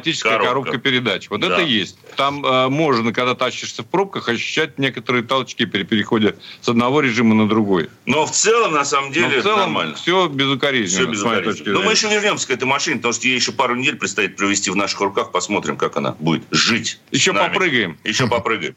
автоматическая 0.05 0.33
Коробка. 0.37 0.49
коробка, 0.49 0.77
передач. 0.77 1.29
Вот 1.29 1.41
Да. 1.41 1.47
это 1.47 1.61
есть. 1.61 1.97
Там 2.15 2.45
э, 2.45 2.69
можно, 2.69 3.11
когда 3.13 3.35
тащишься 3.35 3.83
в 3.83 3.87
пробках, 3.87 4.29
ощущать 4.29 4.77
некоторые 4.77 5.23
толчки 5.23 5.65
при 5.65 5.83
переходе 5.83 6.35
с 6.61 6.69
одного 6.69 7.01
режима 7.01 7.35
на 7.35 7.47
другой. 7.47 7.89
Но 8.05 8.25
в 8.25 8.31
целом, 8.31 8.73
на 8.73 8.85
самом 8.85 9.11
деле, 9.11 9.27
Но 9.27 9.39
в 9.39 9.43
целом 9.43 9.59
нормально. 9.59 9.95
все 9.95 10.27
безукоризненно. 10.27 11.03
Все 11.03 11.11
безукоризненно. 11.11 11.53
точки 11.53 11.69
Но 11.69 11.81
мы 11.81 11.91
еще 11.91 12.07
вернемся 12.09 12.47
к 12.47 12.51
этой 12.51 12.65
машине, 12.65 12.97
потому 12.97 13.13
что 13.13 13.27
ей 13.27 13.35
еще 13.35 13.51
пару 13.51 13.75
недель 13.75 13.95
предстоит 13.95 14.35
провести 14.35 14.69
в 14.69 14.75
наших 14.75 14.99
руках. 15.01 15.31
Посмотрим, 15.31 15.77
как 15.77 15.97
она 15.97 16.15
будет 16.19 16.43
жить. 16.51 16.99
с 17.11 17.15
Еще 17.15 17.31
нами. 17.31 17.47
попрыгаем. 17.47 17.97
Еще 18.03 18.27
попрыгаем. 18.27 18.75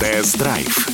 Тест-драйв. 0.00 0.88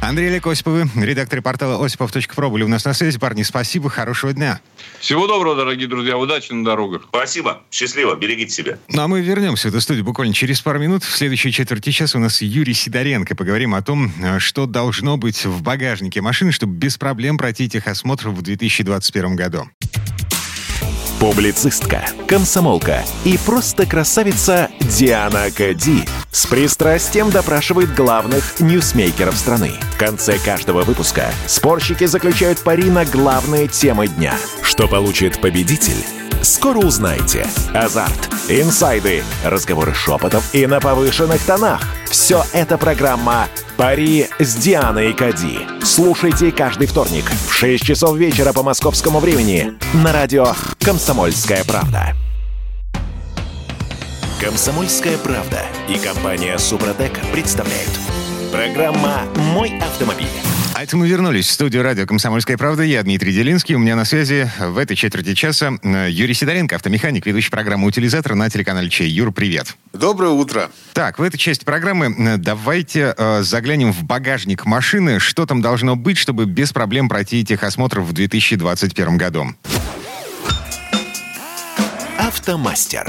Андрей 0.00 0.28
Олег 0.28 0.46
Осиповы, 0.46 0.88
редактор 0.96 1.42
портала 1.42 1.84
осипов.про 1.84 2.50
были 2.50 2.62
у 2.62 2.68
нас 2.68 2.84
на 2.84 2.94
связи. 2.94 3.18
Парни, 3.18 3.42
спасибо, 3.42 3.90
хорошего 3.90 4.32
дня. 4.32 4.60
Всего 4.98 5.26
доброго, 5.26 5.56
дорогие 5.56 5.88
друзья. 5.88 6.16
Удачи 6.16 6.52
на 6.52 6.64
дорогах. 6.64 7.02
Спасибо. 7.08 7.62
Счастливо. 7.70 8.16
Берегите 8.16 8.50
себя. 8.50 8.78
Ну 8.88 9.02
а 9.02 9.08
мы 9.08 9.20
вернемся 9.20 9.68
в 9.68 9.70
эту 9.70 9.80
студию 9.80 10.04
буквально 10.04 10.34
через 10.34 10.60
пару 10.60 10.78
минут. 10.78 11.04
В 11.04 11.16
следующей 11.16 11.52
четверти 11.52 11.90
часа 11.90 12.18
у 12.18 12.20
нас 12.20 12.42
Юрий 12.42 12.74
Сидоренко. 12.74 13.34
Поговорим 13.36 13.74
о 13.74 13.82
том, 13.82 14.12
э, 14.22 14.38
что 14.38 14.66
должно 14.66 15.16
быть 15.16 15.44
в 15.44 15.62
багажнике 15.62 16.20
машины, 16.20 16.52
чтобы 16.52 16.74
без 16.74 16.96
проблем 16.96 17.38
пройти 17.38 17.68
техосмотр 17.68 18.28
в 18.28 18.42
2021 18.42 19.36
году. 19.36 19.68
Публицистка, 21.20 22.02
комсомолка 22.26 23.04
и 23.26 23.38
просто 23.44 23.84
красавица 23.84 24.70
Диана 24.80 25.50
Кади 25.54 26.06
с 26.32 26.46
пристрастием 26.46 27.30
допрашивает 27.30 27.94
главных 27.94 28.58
ньюсмейкеров 28.58 29.36
страны. 29.36 29.72
В 29.94 29.98
конце 29.98 30.38
каждого 30.38 30.80
выпуска 30.80 31.26
спорщики 31.46 32.06
заключают 32.06 32.60
пари 32.60 32.84
на 32.84 33.04
главные 33.04 33.68
темы 33.68 34.08
дня. 34.08 34.34
Что 34.62 34.88
получит 34.88 35.38
победитель? 35.42 36.02
Скоро 36.40 36.78
узнаете. 36.78 37.46
Азарт, 37.74 38.30
инсайды, 38.48 39.22
разговоры 39.44 39.92
шепотов 39.92 40.54
и 40.54 40.66
на 40.66 40.80
повышенных 40.80 41.44
тонах. 41.44 41.82
Все 42.10 42.42
это 42.52 42.76
программа 42.76 43.46
«Пари 43.76 44.28
с 44.40 44.56
Дианой 44.56 45.12
Кади». 45.12 45.60
Слушайте 45.84 46.50
каждый 46.50 46.88
вторник 46.88 47.24
в 47.48 47.52
6 47.52 47.84
часов 47.84 48.16
вечера 48.16 48.52
по 48.52 48.64
московскому 48.64 49.20
времени 49.20 49.74
на 49.94 50.12
радио 50.12 50.46
«Комсомольская 50.80 51.62
правда». 51.62 52.16
«Комсомольская 54.40 55.18
правда» 55.18 55.62
и 55.88 55.98
компания 55.98 56.58
«Супротек» 56.58 57.12
представляют. 57.32 57.92
Программа 58.50 59.20
«Мой 59.36 59.78
автомобиль». 59.78 60.49
А 60.80 60.82
это 60.82 60.96
мы 60.96 61.06
вернулись 61.06 61.46
в 61.46 61.50
студию 61.50 61.82
радио 61.82 62.06
«Комсомольская 62.06 62.56
правда». 62.56 62.82
Я 62.82 63.02
Дмитрий 63.02 63.34
Делинский. 63.34 63.74
У 63.74 63.78
меня 63.78 63.96
на 63.96 64.06
связи 64.06 64.50
в 64.58 64.78
этой 64.78 64.96
четверти 64.96 65.34
часа 65.34 65.72
э, 65.82 66.08
Юрий 66.08 66.32
Сидоренко, 66.32 66.74
автомеханик, 66.74 67.26
ведущий 67.26 67.50
программу 67.50 67.86
«Утилизатор» 67.86 68.34
на 68.34 68.48
телеканале 68.48 68.88
Чей. 68.88 69.10
Юр, 69.10 69.30
привет. 69.30 69.76
Доброе 69.92 70.30
утро. 70.30 70.70
Так, 70.94 71.18
в 71.18 71.22
этой 71.22 71.36
части 71.36 71.66
программы 71.66 72.06
э, 72.06 72.36
давайте 72.38 73.14
э, 73.14 73.42
заглянем 73.42 73.92
в 73.92 74.04
багажник 74.04 74.64
машины. 74.64 75.20
Что 75.20 75.44
там 75.44 75.60
должно 75.60 75.96
быть, 75.96 76.16
чтобы 76.16 76.46
без 76.46 76.72
проблем 76.72 77.10
пройти 77.10 77.44
техосмотр 77.44 78.00
в 78.00 78.14
2021 78.14 79.18
году? 79.18 79.48
«Автомастер». 82.16 83.06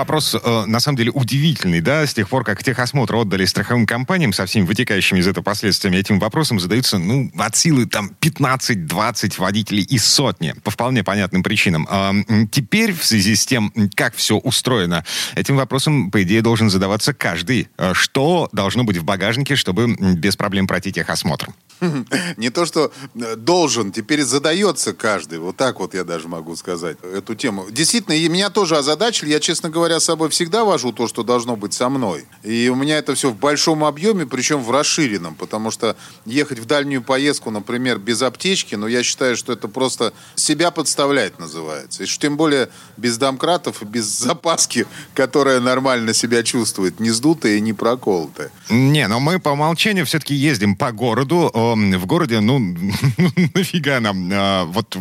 Вопрос, 0.00 0.34
э, 0.34 0.64
на 0.66 0.80
самом 0.80 0.96
деле, 0.96 1.10
удивительный, 1.10 1.82
да, 1.82 2.06
с 2.06 2.14
тех 2.14 2.26
пор, 2.26 2.42
как 2.42 2.64
техосмотр 2.64 3.16
отдали 3.16 3.44
страховым 3.44 3.84
компаниям 3.84 4.32
со 4.32 4.46
всеми 4.46 4.64
вытекающими 4.64 5.18
из 5.18 5.26
этого 5.26 5.44
последствиями, 5.44 5.98
этим 5.98 6.18
вопросом 6.18 6.58
задаются, 6.58 6.96
ну, 6.96 7.30
от 7.36 7.54
силы 7.54 7.84
там 7.84 8.12
15-20 8.18 9.38
водителей 9.38 9.82
из 9.82 10.06
сотни, 10.06 10.54
по 10.64 10.70
вполне 10.70 11.04
понятным 11.04 11.42
причинам. 11.42 11.86
А, 11.90 12.14
теперь, 12.50 12.94
в 12.94 13.04
связи 13.04 13.34
с 13.34 13.44
тем, 13.44 13.74
как 13.94 14.14
все 14.14 14.38
устроено, 14.38 15.04
этим 15.34 15.56
вопросом, 15.56 16.10
по 16.10 16.22
идее, 16.22 16.40
должен 16.40 16.70
задаваться 16.70 17.12
каждый. 17.12 17.68
Э, 17.76 17.92
Что 17.92 18.48
должно 18.52 18.84
быть 18.84 18.96
в 18.96 19.04
багажнике, 19.04 19.54
чтобы 19.54 19.94
без 20.16 20.34
проблем 20.34 20.66
пройти 20.66 20.92
техосмотр? 20.92 21.50
Не 22.36 22.50
то, 22.50 22.66
что 22.66 22.92
э, 23.14 23.36
должен, 23.36 23.92
теперь 23.92 24.22
задается 24.22 24.92
каждый. 24.92 25.38
Вот 25.38 25.56
так 25.56 25.80
вот 25.80 25.94
я 25.94 26.04
даже 26.04 26.28
могу 26.28 26.56
сказать 26.56 26.96
эту 27.02 27.34
тему. 27.34 27.66
Действительно, 27.70 28.14
и 28.14 28.28
меня 28.28 28.50
тоже 28.50 28.76
озадачили. 28.76 29.30
Я, 29.30 29.40
честно 29.40 29.70
говоря, 29.70 30.00
с 30.00 30.04
собой 30.04 30.28
всегда 30.30 30.64
вожу 30.64 30.92
то, 30.92 31.08
что 31.08 31.22
должно 31.22 31.56
быть 31.56 31.74
со 31.74 31.88
мной. 31.88 32.26
И 32.42 32.68
у 32.68 32.74
меня 32.74 32.98
это 32.98 33.14
все 33.14 33.30
в 33.30 33.36
большом 33.36 33.84
объеме, 33.84 34.26
причем 34.26 34.62
в 34.62 34.70
расширенном. 34.70 35.34
Потому 35.34 35.70
что 35.70 35.96
ехать 36.26 36.58
в 36.58 36.66
дальнюю 36.66 37.02
поездку, 37.02 37.50
например, 37.50 37.98
без 37.98 38.22
аптечки, 38.22 38.74
ну, 38.74 38.86
я 38.86 39.02
считаю, 39.02 39.36
что 39.36 39.52
это 39.52 39.68
просто 39.68 40.12
себя 40.34 40.70
подставлять 40.70 41.38
называется. 41.38 42.04
И 42.04 42.06
тем 42.06 42.36
более 42.36 42.68
без 42.96 43.18
домкратов 43.18 43.82
и 43.82 43.84
без 43.84 44.04
запаски, 44.18 44.86
которая 45.14 45.60
нормально 45.60 46.14
себя 46.14 46.42
чувствует, 46.42 47.00
не 47.00 47.10
сдутая 47.10 47.54
и 47.54 47.60
не 47.60 47.72
проколотая. 47.72 48.50
Не, 48.68 49.08
но 49.08 49.20
мы 49.20 49.38
по 49.38 49.50
умолчанию 49.50 50.06
все-таки 50.06 50.34
ездим 50.34 50.76
по 50.76 50.92
городу. 50.92 51.50
В 51.74 52.06
городе, 52.06 52.40
ну, 52.40 52.58
нафига 53.54 54.00
нам 54.00 54.30
а, 54.32 54.64
вот 54.64 54.96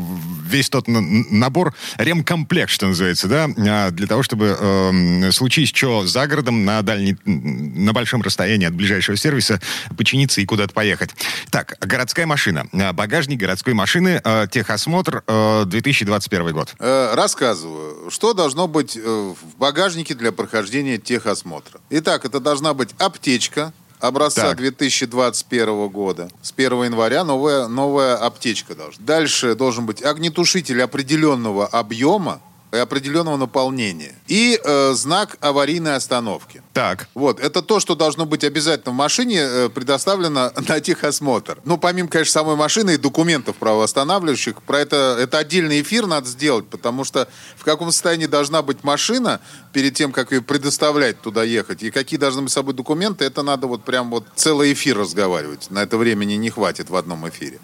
весь 0.45 0.69
тот 0.69 0.88
набор, 0.88 1.73
ремкомплект, 1.97 2.71
что 2.71 2.88
называется, 2.88 3.27
да, 3.27 3.47
а, 3.57 3.91
для 3.91 4.07
того, 4.07 4.23
чтобы 4.23 4.57
эм, 4.59 5.31
случись 5.31 5.69
что 5.69 6.05
за 6.05 6.27
городом 6.27 6.65
на 6.65 6.81
дальней, 6.81 7.17
на 7.25 7.93
большом 7.93 8.21
расстоянии 8.21 8.67
от 8.67 8.73
ближайшего 8.73 9.17
сервиса 9.17 9.61
починиться 9.97 10.41
и 10.41 10.45
куда-то 10.45 10.73
поехать. 10.73 11.11
Так, 11.49 11.77
городская 11.79 12.25
машина. 12.25 12.67
А, 12.73 12.93
Багажник 12.93 13.39
городской 13.39 13.73
машины, 13.73 14.21
э, 14.23 14.47
техосмотр, 14.51 15.23
э, 15.27 15.63
2021 15.65 16.51
год. 16.53 16.75
Э, 16.79 17.13
Рассказываю, 17.15 18.09
что 18.09 18.33
должно 18.33 18.67
быть 18.67 18.97
э, 18.97 19.01
в 19.01 19.57
багажнике 19.57 20.15
для 20.15 20.31
прохождения 20.31 20.97
техосмотра. 20.97 21.79
Итак, 21.89 22.25
это 22.25 22.39
должна 22.39 22.73
быть 22.73 22.89
аптечка 22.97 23.73
образца 24.00 24.50
Так. 24.50 24.58
2021 24.58 25.88
года. 25.89 26.29
С 26.41 26.53
1 26.56 26.84
января 26.84 27.24
новая, 27.24 27.68
новая 27.68 28.15
аптечка 28.15 28.75
должна. 28.75 29.03
Дальше 29.06 29.56
должен 29.56 29.86
быть 29.86 30.01
огнетушитель 30.03 30.82
определенного 30.82 31.68
объема 31.68 32.41
определенного 32.77 33.38
наполнения. 33.38 34.15
И 34.27 34.59
э, 34.63 34.93
знак 34.93 35.38
аварийной 35.41 35.95
остановки. 35.95 36.61
Так, 36.73 37.09
Вот, 37.15 37.39
это 37.39 37.61
то, 37.61 37.79
что 37.79 37.95
должно 37.95 38.25
быть 38.25 38.43
обязательно 38.43 38.91
в 38.91 38.95
машине 38.95 39.39
э, 39.39 39.69
предоставлено 39.69 40.51
на 40.67 40.79
техосмотр. 40.79 41.57
Ну, 41.65 41.77
помимо, 41.77 42.09
конечно, 42.09 42.31
самой 42.31 42.55
машины 42.55 42.95
и 42.95 42.97
документов 42.97 43.55
правоостанавливающих, 43.57 44.61
про 44.63 44.79
это, 44.79 45.17
это 45.19 45.39
отдельный 45.39 45.81
эфир 45.81 46.05
надо 46.05 46.27
сделать, 46.27 46.67
потому 46.67 47.03
что 47.03 47.27
в 47.57 47.63
каком 47.63 47.91
состоянии 47.91 48.27
должна 48.27 48.61
быть 48.61 48.83
машина 48.83 49.41
перед 49.73 49.95
тем, 49.95 50.11
как 50.11 50.31
ее 50.31 50.41
предоставлять 50.41 51.21
туда 51.21 51.43
ехать, 51.43 51.83
и 51.83 51.91
какие 51.91 52.19
должны 52.19 52.43
быть 52.43 52.51
с 52.51 52.55
собой 52.55 52.73
документы, 52.73 53.25
это 53.25 53.41
надо 53.43 53.67
вот 53.67 53.83
прям 53.83 54.09
вот 54.09 54.25
целый 54.35 54.73
эфир 54.73 54.97
разговаривать. 54.97 55.71
На 55.71 55.83
это 55.83 55.97
времени 55.97 56.33
не 56.33 56.49
хватит 56.49 56.89
в 56.89 56.95
одном 56.95 57.27
эфире. 57.29 57.59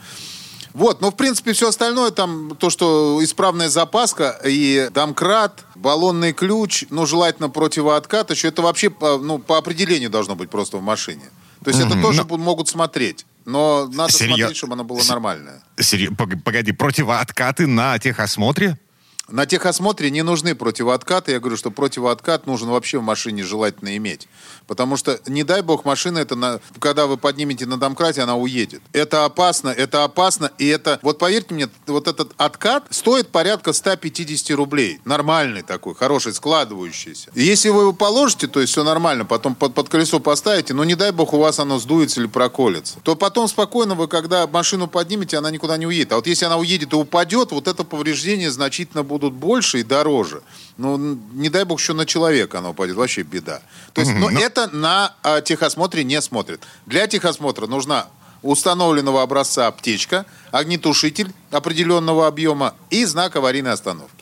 Вот, 0.76 1.00
но 1.00 1.10
в 1.10 1.16
принципе 1.16 1.54
все 1.54 1.70
остальное 1.70 2.12
там, 2.12 2.56
то, 2.58 2.70
что 2.70 3.18
исправная 3.24 3.70
запаска 3.70 4.40
и 4.44 4.90
домкрат, 4.94 5.64
баллонный 5.76 6.34
ключ, 6.34 6.84
ну, 6.90 7.06
желательно 7.06 7.50
противооткат 7.50 8.30
еще, 8.32 8.50
это 8.50 8.62
вообще 8.62 8.92
ну, 9.00 9.40
по 9.40 9.58
определению 9.58 10.10
должно 10.10 10.36
быть 10.36 10.50
просто 10.50 10.76
в 10.78 10.82
машине. 10.82 11.24
То 11.64 11.72
есть 11.72 11.80
это 11.82 12.00
тоже 12.02 12.24
бу- 12.24 12.38
могут 12.38 12.68
смотреть. 12.68 13.26
Но 13.46 13.88
надо 13.94 14.12
Серьё- 14.12 14.36
смотреть, 14.36 14.58
чтобы 14.58 14.74
оно 14.74 14.84
было 14.84 15.00
С- 15.00 15.08
нормальное. 15.08 15.64
Сери- 15.80 16.10
пог- 16.10 16.42
погоди, 16.44 16.74
противооткаты 16.74 17.68
на 17.68 17.98
техосмотре? 17.98 18.78
На 19.28 19.46
техосмотре 19.48 20.12
не 20.12 20.22
нужны 20.24 20.54
противооткаты. 20.56 21.32
Я 21.32 21.40
говорю, 21.40 21.58
что 21.58 21.72
противооткат 21.72 22.46
нужен 22.46 22.70
вообще 22.70 23.00
в 23.00 23.02
машине 23.04 23.44
желательно 23.44 23.96
иметь. 23.98 24.28
Потому 24.68 24.98
что, 24.98 25.20
не 25.28 25.44
дай 25.44 25.62
бог, 25.62 25.86
машина 25.86 26.20
это, 26.20 26.36
на, 26.36 26.60
когда 26.80 27.06
вы 27.06 27.18
поднимете 27.18 27.66
на 27.66 27.78
домкрате, 27.78 28.22
она 28.22 28.36
уедет. 28.36 28.82
Это 28.94 29.26
опасно, 29.26 29.70
это 29.70 30.04
опасно. 30.04 30.52
И 30.58 30.68
это, 30.68 31.00
вот 31.02 31.20
поверьте 31.20 31.54
мне, 31.54 31.70
вот 31.88 32.08
этот 32.08 32.32
откат 32.38 32.86
стоит 32.90 33.30
порядка 33.30 33.74
150 33.74 34.56
рублей. 34.58 35.00
Нормальный 35.06 35.62
такой, 35.62 35.96
хороший, 35.96 36.34
складывающийся. 36.34 37.30
И 37.36 37.44
если 37.44 37.70
вы 37.70 37.84
его 37.84 37.94
положите, 37.94 38.48
то 38.48 38.60
есть 38.60 38.72
все 38.72 38.84
нормально, 38.84 39.26
потом 39.26 39.56
под, 39.56 39.74
под 39.74 39.90
колесо 39.90 40.20
поставите, 40.20 40.74
но 40.74 40.84
не 40.84 40.96
дай 40.96 41.12
бог 41.12 41.34
у 41.34 41.38
вас 41.38 41.60
оно 41.60 41.80
сдуется 41.80 42.22
или 42.22 42.28
проколется, 42.28 43.00
то 43.04 43.16
потом 43.16 43.48
спокойно 43.48 43.96
вы, 43.96 44.08
когда 44.08 44.48
машину 44.48 44.88
поднимете, 44.88 45.38
она 45.38 45.52
никуда 45.52 45.78
не 45.78 45.86
уедет. 45.86 46.14
А 46.14 46.16
вот 46.16 46.28
если 46.28 46.46
она 46.46 46.58
уедет 46.58 46.94
и 46.94 46.96
упадет, 46.96 47.52
вот 47.52 47.68
это 47.68 47.84
повреждение 47.84 48.50
значительно 48.50 49.04
будут 49.04 49.34
больше 49.34 49.80
и 49.80 49.84
дороже. 49.84 50.42
Ну, 50.78 50.98
не 51.34 51.50
дай 51.50 51.64
бог, 51.64 51.80
еще 51.80 51.94
на 51.94 52.06
человека 52.06 52.60
оно 52.60 52.72
упадет. 52.72 52.96
Вообще 52.96 53.24
беда. 53.24 53.62
То 53.94 54.02
есть, 54.02 54.14
но, 54.14 54.30
но... 54.30 54.40
это 54.40 54.68
на 54.76 55.14
а, 55.24 55.42
техосмотре 55.42 56.04
не 56.04 56.22
смотрят. 56.22 56.62
Для 56.86 57.08
техосмотра 57.08 57.68
нужна 57.68 58.08
установленного 58.42 59.22
образца 59.22 59.68
аптечка, 59.68 60.26
огнетушитель 60.52 61.34
определенного 61.52 62.28
объема 62.28 62.76
и 62.90 63.06
знак 63.06 63.36
аварийной 63.36 63.72
остановки. 63.72 64.15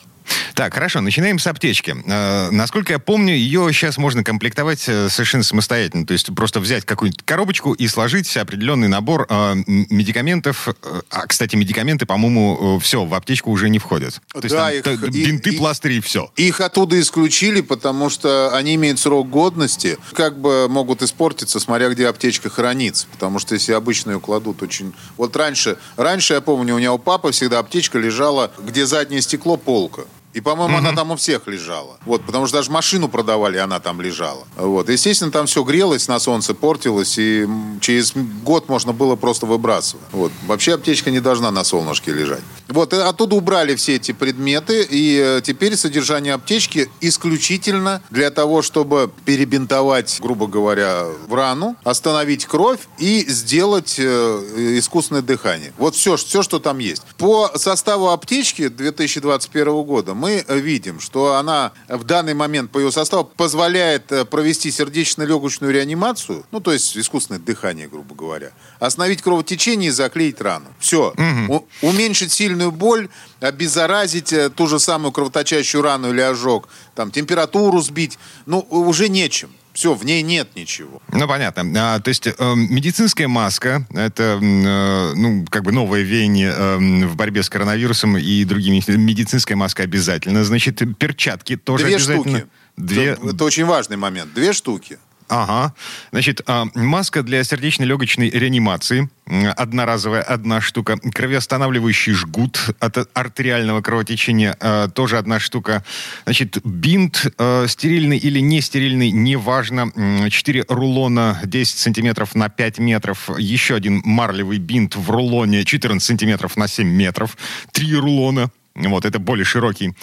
Так, 0.54 0.74
хорошо, 0.74 1.00
начинаем 1.00 1.40
с 1.40 1.46
аптечки. 1.48 1.96
Э, 2.06 2.50
насколько 2.50 2.92
я 2.92 3.00
помню, 3.00 3.34
ее 3.34 3.68
сейчас 3.72 3.98
можно 3.98 4.22
комплектовать 4.22 4.84
э, 4.86 5.08
совершенно 5.08 5.42
самостоятельно. 5.42 6.06
То 6.06 6.12
есть 6.12 6.32
просто 6.32 6.60
взять 6.60 6.84
какую-нибудь 6.84 7.24
коробочку 7.24 7.72
и 7.72 7.88
сложить 7.88 8.36
определенный 8.36 8.86
набор 8.86 9.26
э, 9.28 9.54
медикаментов. 9.66 10.68
А, 11.10 11.26
кстати, 11.26 11.56
медикаменты, 11.56 12.06
по-моему, 12.06 12.78
все, 12.78 13.04
в 13.04 13.14
аптечку 13.14 13.50
уже 13.50 13.68
не 13.68 13.80
входят. 13.80 14.20
То 14.32 14.40
есть 14.42 14.54
да, 14.54 14.70
там, 14.82 14.94
их, 14.94 15.00
бинты, 15.10 15.50
и, 15.50 15.56
пластыри 15.56 15.94
и 15.94 16.00
все. 16.00 16.30
Их 16.36 16.60
оттуда 16.60 17.00
исключили, 17.00 17.60
потому 17.60 18.08
что 18.08 18.56
они 18.56 18.76
имеют 18.76 19.00
срок 19.00 19.28
годности. 19.28 19.98
Как 20.12 20.38
бы 20.38 20.68
могут 20.68 21.02
испортиться, 21.02 21.58
смотря 21.58 21.88
где 21.88 22.06
аптечка 22.06 22.48
хранится. 22.48 23.08
Потому 23.10 23.40
что 23.40 23.54
если 23.54 23.72
обычную 23.72 24.20
кладут 24.20 24.62
очень... 24.62 24.94
Вот 25.16 25.34
раньше, 25.34 25.78
раньше 25.96 26.34
я 26.34 26.40
помню, 26.40 26.76
у 26.76 26.78
меня 26.78 26.92
у 26.92 26.98
папы 26.98 27.32
всегда 27.32 27.58
аптечка 27.58 27.98
лежала, 27.98 28.52
где 28.64 28.86
заднее 28.86 29.20
стекло 29.20 29.56
полка. 29.56 30.02
И, 30.34 30.40
по-моему, 30.40 30.74
mm-hmm. 30.74 30.78
она 30.78 30.92
там 30.92 31.10
у 31.12 31.16
всех 31.16 31.46
лежала. 31.46 31.96
Вот, 32.04 32.24
потому 32.24 32.46
что 32.46 32.58
даже 32.58 32.70
машину 32.70 33.08
продавали, 33.08 33.56
она 33.58 33.78
там 33.78 34.00
лежала. 34.00 34.44
Вот. 34.56 34.88
Естественно, 34.88 35.30
там 35.30 35.46
все 35.46 35.62
грелось, 35.62 36.08
на 36.08 36.18
солнце 36.18 36.54
портилось, 36.54 37.16
и 37.18 37.48
через 37.80 38.12
год 38.42 38.68
можно 38.68 38.92
было 38.92 39.14
просто 39.14 39.46
выбрасывать. 39.46 40.04
Вот. 40.10 40.32
Вообще 40.46 40.74
аптечка 40.74 41.12
не 41.12 41.20
должна 41.20 41.52
на 41.52 41.62
солнышке 41.62 42.12
лежать. 42.12 42.42
Вот, 42.68 42.92
и 42.92 42.96
оттуда 42.96 43.36
убрали 43.36 43.76
все 43.76 43.96
эти 43.96 44.10
предметы, 44.12 44.82
и 44.82 45.20
э, 45.22 45.40
теперь 45.42 45.76
содержание 45.76 46.34
аптечки 46.34 46.90
исключительно 47.00 48.02
для 48.10 48.30
того, 48.30 48.62
чтобы 48.62 49.10
перебинтовать, 49.24 50.18
грубо 50.20 50.48
говоря, 50.48 51.04
в 51.28 51.34
рану, 51.34 51.76
остановить 51.84 52.46
кровь 52.46 52.80
и 52.98 53.24
сделать 53.28 53.96
э, 53.98 54.78
искусственное 54.78 55.22
дыхание. 55.22 55.72
Вот 55.78 55.94
все, 55.94 56.16
все, 56.16 56.42
что 56.42 56.58
там 56.58 56.78
есть. 56.78 57.02
По 57.18 57.52
составу 57.54 58.08
аптечки 58.08 58.68
2021 58.68 59.82
года 59.82 60.14
мы 60.24 60.42
видим, 60.48 61.00
что 61.00 61.34
она 61.34 61.72
в 61.86 62.04
данный 62.04 62.32
момент 62.32 62.70
по 62.70 62.78
ее 62.78 62.90
составу 62.90 63.24
позволяет 63.24 64.10
э, 64.10 64.24
провести 64.24 64.70
сердечно-легочную 64.70 65.70
реанимацию, 65.70 66.46
ну, 66.50 66.60
то 66.60 66.72
есть 66.72 66.96
искусственное 66.96 67.42
дыхание, 67.42 67.88
грубо 67.88 68.14
говоря, 68.14 68.52
остановить 68.78 69.20
кровотечение 69.20 69.88
и 69.88 69.92
заклеить 69.92 70.40
рану. 70.40 70.64
Все. 70.78 71.12
Угу. 71.14 71.68
уменьшить 71.82 72.32
сильную 72.32 72.72
боль, 72.72 73.10
обеззаразить 73.40 74.32
э, 74.32 74.48
ту 74.48 74.66
же 74.66 74.78
самую 74.78 75.12
кровоточащую 75.12 75.82
рану 75.82 76.10
или 76.10 76.22
ожог, 76.22 76.70
там, 76.94 77.10
температуру 77.10 77.82
сбить. 77.82 78.18
Ну, 78.46 78.60
уже 78.70 79.10
нечем. 79.10 79.50
Все, 79.74 79.94
в 79.94 80.04
ней 80.04 80.22
нет 80.22 80.54
ничего. 80.54 81.02
Ну, 81.12 81.26
понятно. 81.26 81.64
А, 81.76 81.98
то 81.98 82.08
есть 82.08 82.28
э, 82.28 82.32
медицинская 82.54 83.26
маска, 83.26 83.84
это, 83.92 84.38
э, 84.40 85.12
ну, 85.16 85.44
как 85.50 85.64
бы 85.64 85.72
новое 85.72 86.02
веяние 86.02 86.54
э, 86.56 87.06
в 87.06 87.16
борьбе 87.16 87.42
с 87.42 87.50
коронавирусом 87.50 88.16
и 88.16 88.44
другими. 88.44 88.80
Медицинская 88.96 89.56
маска 89.56 89.82
обязательно. 89.82 90.44
Значит, 90.44 90.80
перчатки 90.96 91.56
тоже 91.56 91.86
Две 91.86 91.96
обязательно. 91.96 92.38
Штуки. 92.38 92.50
Две... 92.76 93.04
Это, 93.06 93.28
это 93.30 93.44
очень 93.44 93.64
важный 93.64 93.96
момент. 93.96 94.32
Две 94.32 94.52
штуки. 94.52 94.98
Ага. 95.28 95.74
Значит, 96.10 96.42
а, 96.46 96.66
маска 96.74 97.22
для 97.22 97.42
сердечно-легочной 97.44 98.30
реанимации. 98.30 99.08
Одноразовая 99.56 100.22
одна 100.22 100.60
штука. 100.60 100.98
Кровоостанавливающий 100.98 102.12
жгут 102.12 102.60
от 102.78 103.08
артериального 103.14 103.80
кровотечения. 103.80 104.56
А, 104.60 104.88
тоже 104.88 105.16
одна 105.16 105.40
штука. 105.40 105.82
Значит, 106.24 106.58
бинт 106.64 107.26
а, 107.38 107.66
стерильный 107.66 108.18
или 108.18 108.40
не 108.40 108.60
стерильный, 108.60 109.10
неважно. 109.10 109.90
Четыре 110.30 110.64
рулона 110.68 111.40
10 111.44 111.78
сантиметров 111.78 112.34
на 112.34 112.48
5 112.50 112.78
метров. 112.78 113.30
Еще 113.38 113.74
один 113.74 114.02
марлевый 114.04 114.58
бинт 114.58 114.94
в 114.94 115.10
рулоне 115.10 115.64
14 115.64 116.06
сантиметров 116.06 116.56
на 116.56 116.68
7 116.68 116.86
метров. 116.86 117.36
Три 117.72 117.94
рулона. 117.94 118.50
Вот, 118.74 119.04
это 119.04 119.18
более 119.18 119.44
широкий. 119.44 119.94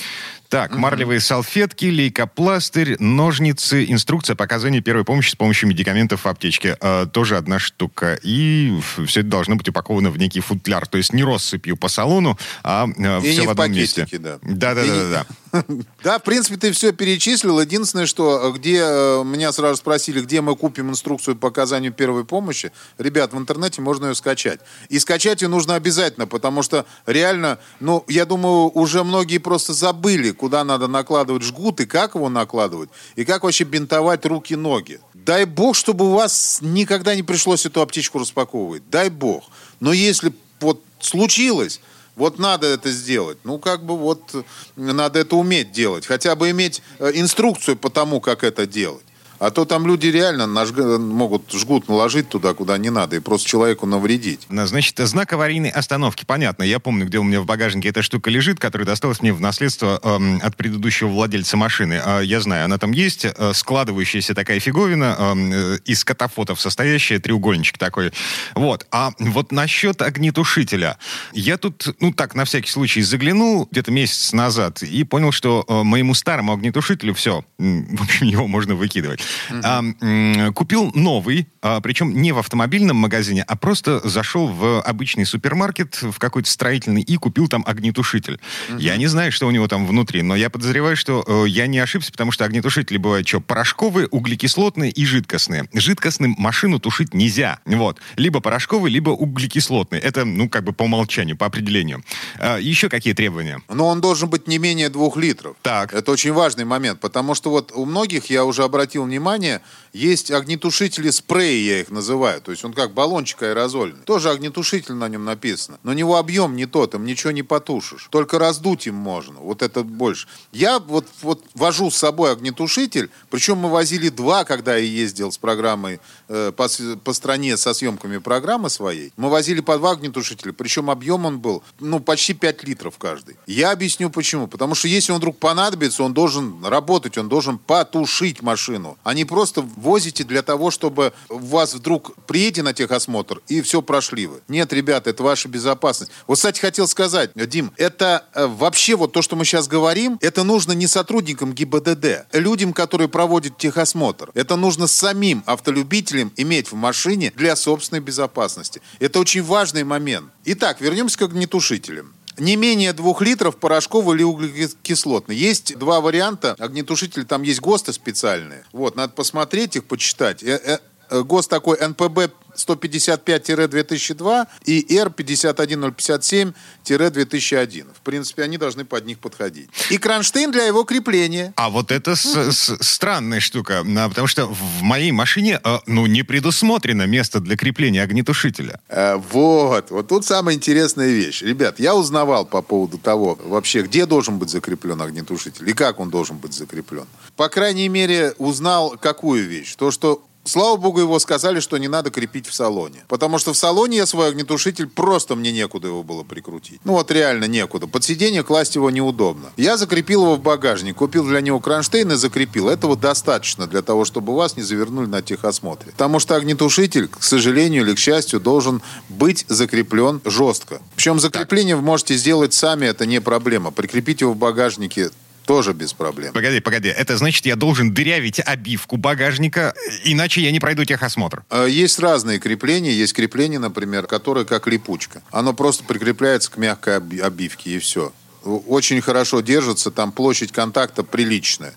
Так, 0.51 0.75
марлевые 0.75 1.21
салфетки, 1.21 1.85
лейкопластырь, 1.85 2.97
ножницы, 2.99 3.85
инструкция 3.85 4.35
по 4.35 4.43
оказанию 4.43 4.83
первой 4.83 5.05
помощи 5.05 5.31
с 5.31 5.35
помощью 5.35 5.69
медикаментов 5.69 6.25
в 6.25 6.27
аптечке. 6.27 6.75
Э, 6.81 7.07
тоже 7.09 7.37
одна 7.37 7.57
штука. 7.57 8.19
И 8.21 8.77
все 9.07 9.21
это 9.21 9.29
должно 9.29 9.55
быть 9.55 9.69
упаковано 9.69 10.11
в 10.11 10.17
некий 10.17 10.41
футляр. 10.41 10.85
То 10.87 10.97
есть 10.97 11.13
не 11.13 11.23
россыпью 11.23 11.77
по 11.77 11.87
салону, 11.87 12.37
а 12.63 12.85
э, 12.85 13.21
все 13.21 13.43
в 13.43 13.49
одном 13.49 13.71
месте. 13.71 14.05
Да, 14.11 14.39
да, 14.43 14.73
да, 14.75 15.09
да, 15.09 15.25
да. 16.03 16.19
В 16.19 16.23
принципе, 16.23 16.57
ты 16.57 16.71
все 16.71 16.91
перечислил. 16.91 17.59
Единственное, 17.59 18.05
что 18.05 18.49
э, 18.49 18.57
где 18.57 18.81
э, 18.81 19.23
меня 19.23 19.51
сразу 19.51 19.77
спросили, 19.77 20.21
где 20.21 20.41
мы 20.41 20.55
купим 20.55 20.89
инструкцию 20.89 21.35
по 21.35 21.49
оказанию 21.49 21.91
первой 21.91 22.25
помощи. 22.25 22.71
Ребят, 22.97 23.33
в 23.33 23.37
интернете 23.37 23.81
можно 23.81 24.07
ее 24.07 24.15
скачать. 24.15 24.59
И 24.89 24.99
скачать 24.99 25.41
ее 25.41 25.47
нужно 25.47 25.75
обязательно, 25.75 26.27
потому 26.27 26.63
что 26.63 26.85
реально, 27.05 27.59
ну, 27.79 28.03
я 28.07 28.25
думаю, 28.25 28.71
уже 28.73 29.03
многие 29.03 29.39
просто 29.39 29.73
забыли, 29.73 30.31
куда 30.31 30.63
надо 30.63 30.87
накладывать 30.87 31.43
жгут 31.43 31.79
и 31.81 31.85
как 31.85 32.15
его 32.15 32.29
накладывать, 32.29 32.89
и 33.15 33.25
как 33.25 33.43
вообще 33.43 33.63
бинтовать 33.63 34.25
руки-ноги. 34.25 34.99
Дай 35.13 35.45
бог, 35.45 35.75
чтобы 35.75 36.09
у 36.09 36.13
вас 36.13 36.59
никогда 36.61 37.15
не 37.15 37.23
пришлось 37.23 37.65
эту 37.65 37.81
аптечку 37.81 38.19
распаковывать. 38.19 38.83
Дай 38.89 39.09
бог. 39.09 39.43
Но 39.79 39.93
если 39.93 40.33
вот 40.59 40.81
случилось, 40.99 41.81
вот 42.21 42.37
надо 42.37 42.67
это 42.67 42.91
сделать. 42.91 43.39
Ну, 43.43 43.57
как 43.57 43.83
бы 43.83 43.97
вот 43.97 44.45
надо 44.75 45.17
это 45.17 45.35
уметь 45.35 45.71
делать. 45.71 46.05
Хотя 46.05 46.35
бы 46.35 46.51
иметь 46.51 46.83
э, 46.99 47.13
инструкцию 47.15 47.77
по 47.77 47.89
тому, 47.89 48.21
как 48.21 48.43
это 48.43 48.67
делать. 48.67 49.03
А 49.41 49.49
то 49.49 49.65
там 49.65 49.87
люди 49.87 50.05
реально 50.05 50.45
наж... 50.45 50.69
могут 50.71 51.51
жгут 51.51 51.89
наложить 51.89 52.29
туда, 52.29 52.53
куда 52.53 52.77
не 52.77 52.91
надо, 52.91 53.15
и 53.15 53.19
просто 53.19 53.49
человеку 53.49 53.87
навредить. 53.87 54.41
Значит, 54.47 54.99
знак 54.99 55.33
аварийной 55.33 55.71
остановки. 55.71 56.25
Понятно. 56.25 56.61
Я 56.61 56.79
помню, 56.79 57.07
где 57.07 57.17
у 57.17 57.23
меня 57.23 57.41
в 57.41 57.47
багажнике 57.47 57.89
эта 57.89 58.03
штука 58.03 58.29
лежит, 58.29 58.59
которая 58.59 58.85
досталась 58.85 59.19
мне 59.19 59.33
в 59.33 59.41
наследство 59.41 59.99
эм, 60.03 60.39
от 60.43 60.55
предыдущего 60.55 61.07
владельца 61.07 61.57
машины. 61.57 61.99
Э, 62.05 62.21
я 62.23 62.39
знаю, 62.39 62.65
она 62.65 62.77
там 62.77 62.91
есть. 62.91 63.25
Э, 63.25 63.53
складывающаяся 63.55 64.35
такая 64.35 64.59
фиговина 64.59 65.15
эм, 65.17 65.51
э, 65.51 65.79
из 65.85 66.05
катафотов 66.05 66.61
состоящая, 66.61 67.17
треугольничек 67.17 67.79
такой. 67.79 68.13
Вот. 68.53 68.85
А 68.91 69.11
вот 69.17 69.51
насчет 69.51 70.03
огнетушителя. 70.03 70.99
Я 71.33 71.57
тут, 71.57 71.95
ну 71.99 72.13
так, 72.13 72.35
на 72.35 72.45
всякий 72.45 72.69
случай 72.69 73.01
заглянул 73.01 73.67
где-то 73.71 73.89
месяц 73.89 74.33
назад 74.33 74.83
и 74.83 75.03
понял, 75.03 75.31
что 75.31 75.65
э, 75.67 75.81
моему 75.81 76.13
старому 76.13 76.53
огнетушителю 76.53 77.15
все, 77.15 77.43
в 77.57 78.03
общем, 78.03 78.27
его 78.27 78.45
можно 78.45 78.75
выкидывать. 78.75 79.21
А, 79.63 80.51
купил 80.53 80.91
новый, 80.93 81.47
а, 81.61 81.79
причем 81.81 82.21
не 82.21 82.31
в 82.31 82.37
автомобильном 82.37 82.97
магазине, 82.97 83.43
а 83.47 83.55
просто 83.55 84.07
зашел 84.07 84.47
в 84.47 84.81
обычный 84.81 85.25
супермаркет, 85.25 86.01
в 86.01 86.17
какой-то 86.17 86.49
строительный, 86.49 87.01
и 87.01 87.17
купил 87.17 87.47
там 87.47 87.63
огнетушитель. 87.65 88.39
Я 88.77 88.97
не 88.97 89.07
знаю, 89.07 89.31
что 89.31 89.47
у 89.47 89.51
него 89.51 89.67
там 89.67 89.85
внутри, 89.85 90.21
но 90.21 90.35
я 90.35 90.49
подозреваю, 90.49 90.95
что 90.95 91.23
э, 91.27 91.45
я 91.47 91.67
не 91.67 91.79
ошибся, 91.79 92.11
потому 92.11 92.31
что 92.31 92.45
огнетушители 92.45 92.97
бывают 92.97 93.27
что, 93.27 93.39
порошковые, 93.39 94.07
углекислотные 94.07 94.91
и 94.91 95.05
жидкостные. 95.05 95.67
Жидкостным 95.73 96.35
машину 96.37 96.79
тушить 96.79 97.13
нельзя. 97.13 97.59
Вот. 97.65 97.99
Либо 98.15 98.39
порошковый, 98.39 98.91
либо 98.91 99.09
углекислотный. 99.11 99.99
Это, 99.99 100.25
ну, 100.25 100.49
как 100.49 100.63
бы 100.63 100.73
по 100.73 100.83
умолчанию, 100.83 101.37
по 101.37 101.45
определению. 101.45 102.03
А, 102.39 102.57
еще 102.57 102.89
какие 102.89 103.13
требования? 103.13 103.61
Но 103.69 103.87
он 103.87 104.01
должен 104.01 104.29
быть 104.29 104.47
не 104.47 104.57
менее 104.57 104.89
двух 104.89 105.17
литров. 105.17 105.55
Так. 105.61 105.93
Это 105.93 106.11
очень 106.11 106.33
важный 106.33 106.65
момент, 106.65 106.99
потому 106.99 107.35
что 107.35 107.49
вот 107.49 107.71
у 107.73 107.85
многих, 107.85 108.25
я 108.29 108.45
уже 108.45 108.63
обратил 108.63 109.03
внимание, 109.03 109.20
внимание, 109.21 109.61
есть 109.93 110.31
огнетушители 110.31 111.09
спреи, 111.09 111.63
я 111.63 111.81
их 111.81 111.91
называю. 111.91 112.41
То 112.41 112.51
есть 112.51 112.65
он 112.65 112.73
как 112.73 112.93
баллончик 112.93 113.43
аэрозольный. 113.43 114.03
Тоже 114.05 114.29
огнетушитель 114.29 114.93
на 114.93 115.07
нем 115.09 115.25
написано. 115.25 115.79
Но 115.83 115.91
у 115.91 115.93
него 115.93 116.17
объем 116.17 116.55
не 116.55 116.65
тот, 116.65 116.95
им 116.95 117.05
ничего 117.05 117.31
не 117.31 117.43
потушишь. 117.43 118.07
Только 118.09 118.39
раздуть 118.39 118.87
им 118.87 118.95
можно. 118.95 119.39
Вот 119.39 119.61
это 119.61 119.83
больше. 119.83 120.27
Я 120.51 120.79
вот, 120.79 121.05
вот 121.21 121.43
вожу 121.53 121.91
с 121.91 121.97
собой 121.97 122.31
огнетушитель, 122.31 123.09
причем 123.29 123.57
мы 123.57 123.69
возили 123.69 124.09
два, 124.09 124.43
когда 124.43 124.75
я 124.75 124.85
ездил 124.85 125.31
с 125.31 125.37
программой 125.37 125.99
э, 126.29 126.51
по, 126.55 126.67
по 127.03 127.13
стране 127.13 127.57
со 127.57 127.73
съемками 127.73 128.17
программы 128.17 128.69
своей. 128.69 129.13
Мы 129.17 129.29
возили 129.29 129.61
по 129.61 129.77
два 129.77 129.91
огнетушителя, 129.91 130.53
причем 130.53 130.89
объем 130.89 131.25
он 131.25 131.39
был, 131.39 131.63
ну, 131.79 131.99
почти 131.99 132.33
5 132.33 132.63
литров 132.63 132.97
каждый. 132.97 133.37
Я 133.45 133.71
объясню 133.71 134.09
почему. 134.09 134.47
Потому 134.47 134.73
что 134.73 134.87
если 134.87 135.11
он 135.11 135.19
вдруг 135.19 135.37
понадобится, 135.37 136.03
он 136.03 136.13
должен 136.13 136.65
работать, 136.65 137.17
он 137.17 137.29
должен 137.29 137.57
потушить 137.57 138.41
машину, 138.41 138.97
а 139.11 139.13
не 139.13 139.25
просто 139.25 139.61
возите 139.75 140.23
для 140.23 140.41
того, 140.41 140.71
чтобы 140.71 141.11
вас 141.27 141.73
вдруг 141.73 142.15
приедете 142.27 142.63
на 142.63 142.73
техосмотр 142.73 143.41
и 143.49 143.61
все 143.61 143.81
прошли 143.81 144.25
вы. 144.25 144.39
Нет, 144.47 144.71
ребята, 144.71 145.09
это 145.09 145.21
ваша 145.21 145.49
безопасность. 145.49 146.13
Вот, 146.27 146.35
кстати, 146.35 146.61
хотел 146.61 146.87
сказать, 146.87 147.31
Дим, 147.35 147.73
это 147.75 148.23
э, 148.33 148.47
вообще 148.47 148.95
вот 148.95 149.11
то, 149.11 149.21
что 149.21 149.35
мы 149.35 149.43
сейчас 149.43 149.67
говорим, 149.67 150.17
это 150.21 150.45
нужно 150.45 150.71
не 150.71 150.87
сотрудникам 150.87 151.51
ГИБДД, 151.51 152.27
людям, 152.31 152.71
которые 152.71 153.09
проводят 153.09 153.57
техосмотр. 153.57 154.31
Это 154.33 154.55
нужно 154.55 154.87
самим 154.87 155.43
автолюбителям 155.45 156.31
иметь 156.37 156.71
в 156.71 156.75
машине 156.75 157.33
для 157.35 157.57
собственной 157.57 157.99
безопасности. 157.99 158.81
Это 159.01 159.19
очень 159.19 159.43
важный 159.43 159.83
момент. 159.83 160.31
Итак, 160.45 160.79
вернемся 160.79 161.17
к 161.17 161.23
огнетушителям 161.23 162.13
не 162.37 162.55
менее 162.55 162.93
двух 162.93 163.21
литров 163.21 163.57
порошковый 163.57 164.15
или 164.15 164.23
углекислотный. 164.23 165.35
Есть 165.35 165.77
два 165.77 166.01
варианта. 166.01 166.55
Огнетушители, 166.59 167.23
там 167.23 167.41
есть 167.43 167.61
ГОСТы 167.61 167.93
специальные. 167.93 168.63
Вот, 168.71 168.95
надо 168.95 169.13
посмотреть 169.13 169.75
их, 169.75 169.85
почитать. 169.85 170.43
Э, 170.43 170.59
э, 170.63 170.77
э, 171.09 171.23
ГОСТ 171.23 171.49
такой 171.49 171.77
НПБ 171.85 172.33
155-2002 172.67 174.47
и 174.65 174.97
R51057-2001. 174.97 177.93
В 177.93 178.01
принципе, 178.01 178.43
они 178.43 178.57
должны 178.57 178.83
под 178.85 179.05
них 179.05 179.19
подходить. 179.19 179.69
И 179.89 179.97
кронштейн 179.97 180.51
для 180.51 180.65
его 180.65 180.83
крепления. 180.83 181.53
А 181.55 181.69
вот 181.69 181.91
это 181.91 182.15
с, 182.15 182.25
с, 182.25 182.77
странная 182.81 183.39
штука, 183.39 183.85
а, 183.85 184.09
потому 184.09 184.27
что 184.27 184.47
в 184.47 184.81
моей 184.81 185.11
машине 185.11 185.59
а, 185.63 185.81
ну, 185.85 186.05
не 186.05 186.23
предусмотрено 186.23 187.07
место 187.07 187.39
для 187.39 187.57
крепления 187.57 188.03
огнетушителя. 188.03 188.79
А, 188.89 189.17
вот, 189.17 189.91
вот 189.91 190.07
тут 190.07 190.25
самая 190.25 190.55
интересная 190.55 191.09
вещь. 191.09 191.41
Ребят, 191.41 191.79
я 191.79 191.95
узнавал 191.95 192.45
по 192.45 192.61
поводу 192.61 192.97
того, 192.97 193.37
вообще, 193.43 193.81
где 193.83 194.05
должен 194.05 194.37
быть 194.37 194.49
закреплен 194.49 195.01
огнетушитель 195.01 195.69
и 195.69 195.73
как 195.73 195.99
он 195.99 196.09
должен 196.09 196.37
быть 196.37 196.53
закреплен. 196.53 197.05
По 197.35 197.49
крайней 197.49 197.89
мере, 197.89 198.33
узнал 198.37 198.95
какую 198.99 199.47
вещь. 199.47 199.75
То, 199.75 199.91
что 199.91 200.23
Слава 200.43 200.75
богу, 200.75 200.99
его 200.99 201.19
сказали, 201.19 201.59
что 201.59 201.77
не 201.77 201.87
надо 201.87 202.09
крепить 202.09 202.47
в 202.47 202.53
салоне. 202.53 203.05
Потому 203.07 203.37
что 203.37 203.53
в 203.53 203.57
салоне 203.57 203.97
я 203.97 204.05
свой 204.05 204.29
огнетушитель 204.29 204.87
просто 204.87 205.35
мне 205.35 205.51
некуда 205.51 205.87
его 205.87 206.03
было 206.03 206.23
прикрутить. 206.23 206.81
Ну 206.83 206.93
вот 206.93 207.11
реально 207.11 207.45
некуда. 207.45 207.87
Под 207.87 208.03
сиденье 208.03 208.43
класть 208.43 208.75
его 208.75 208.89
неудобно. 208.89 209.51
Я 209.57 209.77
закрепил 209.77 210.23
его 210.23 210.35
в 210.35 210.41
багажник, 210.41 210.97
купил 210.97 211.25
для 211.25 211.41
него 211.41 211.59
кронштейн 211.59 212.11
и 212.11 212.15
закрепил. 212.15 212.69
Этого 212.69 212.97
достаточно 212.97 213.67
для 213.67 213.81
того, 213.81 214.03
чтобы 214.03 214.35
вас 214.35 214.57
не 214.57 214.63
завернули 214.63 215.05
на 215.05 215.21
техосмотре. 215.21 215.91
Потому 215.91 216.19
что 216.19 216.35
огнетушитель, 216.35 217.07
к 217.07 217.21
сожалению 217.21 217.83
или 217.83 217.93
к 217.93 217.99
счастью, 217.99 218.39
должен 218.39 218.81
быть 219.09 219.45
закреплен 219.47 220.21
жестко. 220.25 220.81
Причем 220.95 221.19
закрепление 221.19 221.75
вы 221.75 221.83
можете 221.83 222.15
сделать 222.15 222.53
сами, 222.53 222.87
это 222.87 223.05
не 223.05 223.21
проблема. 223.21 223.71
Прикрепить 223.71 224.21
его 224.21 224.33
в 224.33 224.37
багажнике 224.37 225.11
тоже 225.51 225.73
без 225.73 225.91
проблем. 225.91 226.31
Погоди, 226.31 226.61
погоди. 226.61 226.87
Это 226.87 227.17
значит, 227.17 227.45
я 227.45 227.57
должен 227.57 227.93
дырявить 227.93 228.39
обивку 228.39 228.95
багажника, 228.95 229.73
иначе 230.05 230.39
я 230.39 230.49
не 230.49 230.61
пройду 230.61 230.85
техосмотр. 230.85 231.43
А, 231.49 231.65
есть 231.65 231.99
разные 231.99 232.39
крепления. 232.39 232.93
Есть 232.93 233.13
крепление, 233.13 233.59
например, 233.59 234.07
которое 234.07 234.45
как 234.45 234.67
липучка. 234.67 235.21
Оно 235.29 235.53
просто 235.53 235.83
прикрепляется 235.83 236.49
к 236.51 236.55
мягкой 236.55 236.99
обивке, 236.99 237.71
и 237.71 237.79
все. 237.79 238.13
Очень 238.45 239.01
хорошо 239.01 239.41
держится, 239.41 239.91
там 239.91 240.13
площадь 240.13 240.53
контакта 240.53 241.03
приличная 241.03 241.73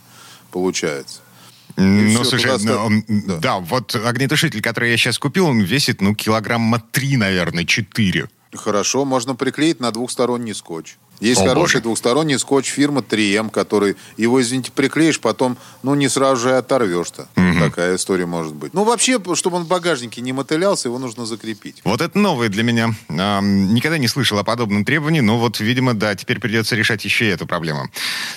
получается. 0.52 1.18
Ну, 1.76 2.22
все, 2.22 2.38
слушай, 2.38 2.52
ну, 2.62 3.02
да. 3.26 3.38
да, 3.38 3.58
вот 3.58 3.96
огнетушитель, 3.96 4.62
который 4.62 4.92
я 4.92 4.96
сейчас 4.96 5.18
купил, 5.18 5.46
он 5.46 5.60
весит, 5.60 6.00
ну, 6.00 6.14
килограмма 6.14 6.80
три, 6.92 7.16
наверное, 7.16 7.64
четыре. 7.64 8.28
Хорошо, 8.54 9.04
можно 9.04 9.34
приклеить 9.34 9.80
на 9.80 9.90
двухсторонний 9.90 10.54
скотч. 10.54 10.96
Есть 11.20 11.40
О, 11.42 11.48
хороший 11.48 11.74
боже. 11.74 11.83
двухсторонний 11.83 12.38
скотч 12.38 12.66
фирмы 12.66 13.00
3М, 13.00 13.50
который 13.50 13.96
его, 14.16 14.40
извините, 14.40 14.72
приклеишь, 14.72 15.20
потом, 15.20 15.57
ну, 15.83 15.94
не 15.94 16.09
сразу 16.09 16.42
же 16.42 16.57
оторвешь-то. 16.57 17.29
Угу. 17.37 17.59
Такая 17.61 17.96
история 17.96 18.27
может 18.27 18.55
быть. 18.55 18.74
Ну, 18.74 18.85
вообще, 18.85 19.20
чтобы 19.35 19.57
он 19.57 19.64
в 19.64 19.68
багажнике 19.68 20.20
не 20.20 20.33
мотылялся, 20.33 20.88
его 20.88 20.98
нужно 20.98 21.27
закрепить. 21.27 21.81
Вот 21.85 22.00
это 22.00 22.18
новое 22.18 22.48
для 22.48 22.62
меня. 22.62 22.94
А, 23.09 23.40
никогда 23.40 23.98
не 23.98 24.09
слышал 24.09 24.38
о 24.38 24.44
подобном 24.44 24.85
требовании, 24.85 25.20
но 25.20 25.38
вот, 25.38 25.61
видимо, 25.61 25.94
да, 25.94 26.14
теперь 26.14 26.40
придется 26.40 26.77
решать 26.77 27.05
еще 27.05 27.27
и 27.27 27.29
эту 27.29 27.46
проблему. 27.46 27.88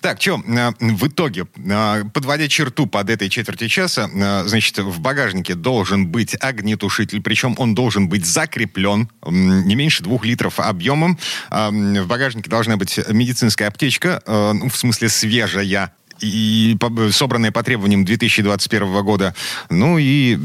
Так, 0.02 0.22
что, 0.22 0.42
а, 0.48 0.74
в 0.80 1.08
итоге, 1.08 1.48
а, 1.70 2.04
подводя 2.14 2.48
черту 2.48 2.86
под 2.86 3.10
этой 3.10 3.30
четверти 3.30 3.68
часа, 3.68 4.10
а, 4.14 4.44
значит, 4.46 4.78
в 4.78 5.00
багажнике 5.00 5.56
должен 5.56 6.08
быть 6.08 6.36
огнетушитель, 6.40 7.22
причем 7.22 7.56
он 7.58 7.76
должен 7.76 8.08
быть 8.08 8.26
закреплен 8.26 9.10
не 9.26 9.76
меньше 9.76 10.04
двух 10.04 10.26
литров 10.26 10.60
объемом. 10.60 11.18
В 11.50 12.06
багажнике 12.06 12.50
должна 12.68 12.78
быть 12.78 13.00
медицинская 13.08 13.70
аптечка, 13.70 14.22
э, 14.26 14.52
ну, 14.54 14.70
в 14.70 14.76
смысле 14.76 15.10
свежая, 15.10 15.94
и 16.20 16.78
собранные 17.12 17.52
по 17.52 17.64
требованиям 17.64 18.06
2021 18.06 19.04
года. 19.04 19.36
Ну 19.70 19.98
и 19.98 20.38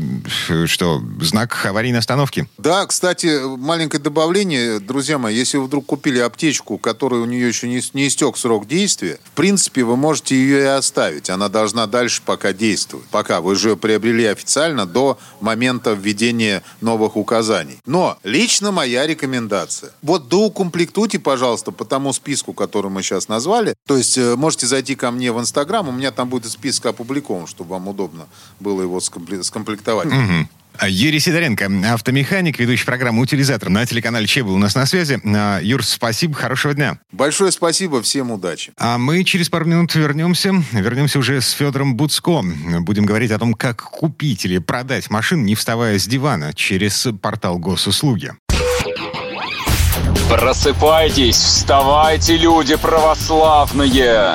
что, 0.66 1.02
знак 1.20 1.64
аварийной 1.64 1.98
остановки. 1.98 2.48
Да, 2.58 2.87
кстати, 2.87 3.40
маленькое 3.56 4.02
добавление, 4.02 4.80
друзья 4.80 5.18
мои, 5.18 5.37
если 5.37 5.58
вы 5.58 5.64
вдруг 5.64 5.87
купили 5.87 6.18
аптечку, 6.18 6.78
которая 6.78 7.20
у 7.20 7.24
нее 7.24 7.48
еще 7.48 7.68
не, 7.68 7.82
не 7.94 8.08
истек 8.08 8.37
срок 8.37 8.66
действия, 8.66 9.18
в 9.24 9.30
принципе, 9.32 9.85
вы 9.85 9.96
можете 9.96 10.37
ее 10.37 10.61
и 10.61 10.66
оставить. 10.66 11.30
Она 11.30 11.48
должна 11.48 11.87
дальше 11.87 12.22
пока 12.24 12.52
действовать. 12.52 13.06
Пока 13.11 13.40
вы 13.40 13.56
же 13.56 13.76
приобрели 13.76 14.26
официально 14.26 14.87
до 14.87 15.18
момента 15.40 15.92
введения 15.92 16.62
новых 16.80 17.16
указаний. 17.16 17.78
Но 17.87 18.18
лично 18.24 18.72
моя 18.72 19.06
рекомендация. 19.06 19.92
Вот 20.02 20.28
доукомплектуйте, 20.28 21.18
пожалуйста, 21.18 21.72
по 21.72 21.85
тому 21.85 22.12
списку, 22.12 22.52
который 22.52 22.90
мы 22.90 23.02
сейчас 23.02 23.28
назвали. 23.28 23.74
То 23.87 23.96
есть 23.96 24.18
э, 24.18 24.37
можете 24.37 24.66
зайти 24.66 24.94
ко 24.94 25.11
мне 25.11 25.32
в 25.32 25.40
Инстаграм, 25.40 25.62
Инстаграм, 25.62 25.88
у 25.88 25.92
меня 25.92 26.11
там 26.11 26.29
будет 26.29 26.51
список 26.51 26.87
опубликован, 26.87 27.46
чтобы 27.46 27.70
вам 27.70 27.87
удобно 27.87 28.27
было 28.59 28.83
его 28.83 28.98
скомплектовать. 28.98 30.09
Угу. 30.09 30.88
Юрий 30.88 31.20
Сидоренко, 31.20 31.70
автомеханик, 31.92 32.59
ведущий 32.59 32.85
программы 32.85 33.22
«Утилизатор» 33.22 33.68
на 33.68 33.87
телеканале 33.87 34.27
Че 34.27 34.42
был 34.42 34.55
у 34.55 34.59
нас 34.59 34.75
на 34.75 34.87
связи. 34.87 35.20
А, 35.25 35.61
Юр, 35.61 35.85
спасибо, 35.85 36.35
хорошего 36.35 36.75
дня. 36.75 36.98
Большое 37.12 37.53
спасибо, 37.53 38.03
всем 38.03 38.33
удачи. 38.33 38.72
А 38.77 38.98
мы 38.98 39.22
через 39.22 39.48
пару 39.51 39.66
минут 39.66 39.94
вернемся. 39.94 40.53
Вернемся 40.72 41.20
уже 41.20 41.40
с 41.40 41.53
Федором 41.53 41.94
Буцко. 41.94 42.42
Будем 42.81 43.07
говорить 43.07 43.31
о 43.31 43.38
том, 43.38 43.55
как 43.55 43.83
купить 43.83 44.44
или 44.44 44.59
продать 44.59 45.11
машину, 45.11 45.44
не 45.44 45.55
вставая 45.55 45.96
с 45.96 46.09
дивана, 46.09 46.53
через 46.55 47.07
портал 47.20 47.61
госуслуги. 47.61 48.33
Просыпайтесь, 50.29 51.37
вставайте, 51.37 52.37
люди 52.37 52.75
православные! 52.75 54.35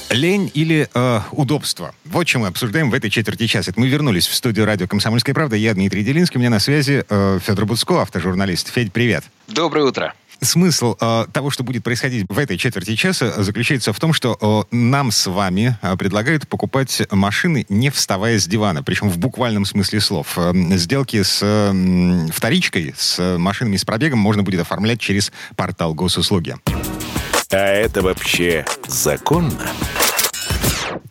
Лень 0.11 0.51
или 0.53 0.89
э, 0.93 1.21
удобство? 1.31 1.95
Вот 2.05 2.25
чем 2.25 2.41
мы 2.41 2.47
обсуждаем 2.47 2.91
в 2.91 2.93
этой 2.93 3.09
четверти 3.09 3.47
часа. 3.47 3.71
Это 3.71 3.79
мы 3.79 3.87
вернулись 3.87 4.27
в 4.27 4.35
студию 4.35 4.65
радио 4.65 4.87
«Комсомольская 4.87 5.33
правда». 5.33 5.55
Я 5.55 5.73
Дмитрий 5.73 6.03
Делинский, 6.03 6.37
у 6.37 6.39
меня 6.39 6.49
на 6.49 6.59
связи 6.59 7.05
э, 7.07 7.39
Федор 7.41 7.65
Буцко, 7.65 8.01
автожурналист. 8.01 8.69
Федь, 8.73 8.91
привет. 8.91 9.23
Доброе 9.47 9.85
утро. 9.85 10.13
смысл 10.41 10.97
э, 10.99 11.25
того, 11.31 11.49
что 11.49 11.63
будет 11.63 11.83
происходить 11.85 12.25
в 12.27 12.37
этой 12.37 12.57
четверти 12.57 12.95
часа, 12.95 13.41
заключается 13.41 13.93
в 13.93 13.99
том, 13.99 14.11
что 14.11 14.67
э, 14.71 14.75
нам 14.75 15.11
с 15.11 15.27
вами 15.27 15.77
э, 15.81 15.95
предлагают 15.95 16.45
покупать 16.47 17.03
машины, 17.09 17.65
не 17.69 17.89
вставая 17.89 18.37
с 18.37 18.45
дивана, 18.47 18.83
причем 18.83 19.09
в 19.09 19.17
буквальном 19.17 19.63
смысле 19.63 20.01
слов. 20.01 20.33
Э, 20.37 20.51
сделки 20.77 21.23
с 21.23 21.39
э, 21.41 22.27
вторичкой, 22.33 22.93
с 22.97 23.37
машинами 23.37 23.77
с 23.77 23.85
пробегом 23.85 24.19
можно 24.19 24.43
будет 24.43 24.59
оформлять 24.59 24.99
через 24.99 25.31
портал 25.55 25.93
госуслуги. 25.93 26.57
А 27.53 27.57
это 27.57 28.01
вообще 28.01 28.65
законно? 28.87 29.69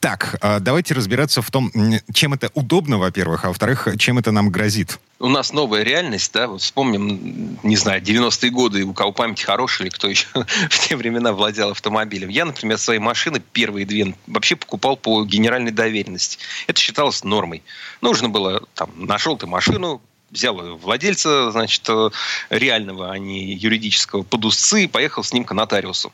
Так, 0.00 0.38
а, 0.40 0.60
давайте 0.60 0.94
разбираться 0.94 1.42
в 1.42 1.50
том, 1.50 1.70
чем 2.14 2.32
это 2.32 2.50
удобно, 2.54 2.96
во-первых, 2.96 3.44
а 3.44 3.48
во-вторых, 3.48 3.86
чем 3.98 4.18
это 4.18 4.32
нам 4.32 4.48
грозит. 4.48 4.98
У 5.18 5.28
нас 5.28 5.52
новая 5.52 5.82
реальность, 5.82 6.32
да, 6.32 6.48
вот 6.48 6.62
вспомним, 6.62 7.58
не 7.62 7.76
знаю, 7.76 8.00
90-е 8.00 8.50
годы, 8.50 8.84
у 8.84 8.94
кого 8.94 9.12
память 9.12 9.42
хорошая, 9.42 9.88
или 9.88 9.94
кто 9.94 10.08
еще 10.08 10.26
в 10.70 10.88
те 10.88 10.96
времена 10.96 11.34
владел 11.34 11.72
автомобилем. 11.72 12.30
Я, 12.30 12.46
например, 12.46 12.78
свои 12.78 12.98
машины, 12.98 13.42
первые 13.52 13.84
две, 13.84 14.14
вообще 14.26 14.56
покупал 14.56 14.96
по 14.96 15.22
генеральной 15.26 15.70
доверенности. 15.70 16.38
Это 16.66 16.80
считалось 16.80 17.22
нормой. 17.22 17.62
Нужно 18.00 18.30
было, 18.30 18.62
там, 18.72 18.90
нашел 18.96 19.36
ты 19.36 19.46
машину, 19.46 20.00
взял 20.30 20.78
владельца, 20.78 21.50
значит, 21.50 21.86
реального, 22.48 23.12
а 23.12 23.18
не 23.18 23.52
юридического, 23.52 24.22
под 24.22 24.46
усы 24.46 24.84
и 24.84 24.88
поехал 24.88 25.24
с 25.24 25.34
ним 25.34 25.44
к 25.44 25.52
нотариусу. 25.52 26.10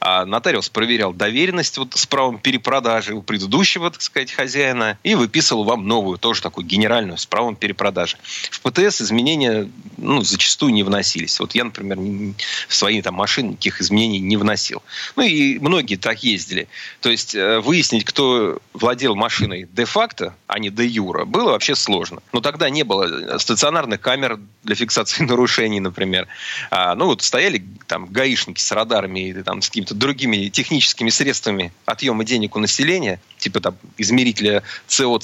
А 0.00 0.24
нотариус 0.24 0.68
проверял 0.68 1.12
доверенность 1.12 1.76
вот 1.78 1.94
с 1.94 2.06
правом 2.06 2.38
перепродажи 2.38 3.14
у 3.14 3.22
предыдущего, 3.22 3.90
так 3.90 4.00
сказать, 4.00 4.30
хозяина 4.30 4.98
и 5.02 5.14
выписывал 5.14 5.64
вам 5.64 5.88
новую, 5.88 6.18
тоже 6.18 6.40
такую 6.40 6.66
генеральную, 6.66 7.18
с 7.18 7.26
правом 7.26 7.56
перепродажи. 7.56 8.16
В 8.50 8.60
ПТС 8.60 9.00
изменения 9.00 9.68
ну, 9.96 10.22
зачастую 10.22 10.72
не 10.72 10.84
вносились. 10.84 11.40
Вот 11.40 11.54
я, 11.54 11.64
например, 11.64 11.98
в 12.68 12.74
свои 12.74 13.02
там, 13.02 13.14
машины 13.14 13.50
никаких 13.50 13.80
изменений 13.80 14.20
не 14.20 14.36
вносил. 14.36 14.82
Ну 15.16 15.24
и 15.24 15.58
многие 15.58 15.96
так 15.96 16.22
ездили. 16.22 16.68
То 17.00 17.10
есть 17.10 17.34
э, 17.34 17.58
выяснить, 17.58 18.04
кто 18.04 18.60
владел 18.72 19.16
машиной 19.16 19.68
де-факто, 19.72 20.34
а 20.46 20.58
не 20.58 20.70
де-юра, 20.70 21.24
было 21.24 21.50
вообще 21.50 21.74
сложно. 21.74 22.20
Но 22.32 22.40
тогда 22.40 22.70
не 22.70 22.84
было 22.84 23.38
стационарных 23.38 24.00
камер 24.00 24.38
для 24.62 24.76
фиксации 24.76 25.24
нарушений, 25.24 25.80
например. 25.80 26.28
А, 26.70 26.94
ну 26.94 27.06
вот 27.06 27.22
стояли 27.22 27.64
там 27.86 28.06
гаишники 28.06 28.60
с 28.60 28.70
радарами 28.70 29.28
или 29.28 29.42
там 29.42 29.60
с 29.60 29.68
какими 29.68 29.87
какими-то 29.88 29.94
другими 29.94 30.48
техническими 30.48 31.10
средствами 31.10 31.72
отъема 31.86 32.24
денег 32.24 32.56
у 32.56 32.60
населения, 32.60 33.20
типа 33.38 33.60
там 33.60 33.76
измерителя 33.96 34.62
СО, 34.86 35.18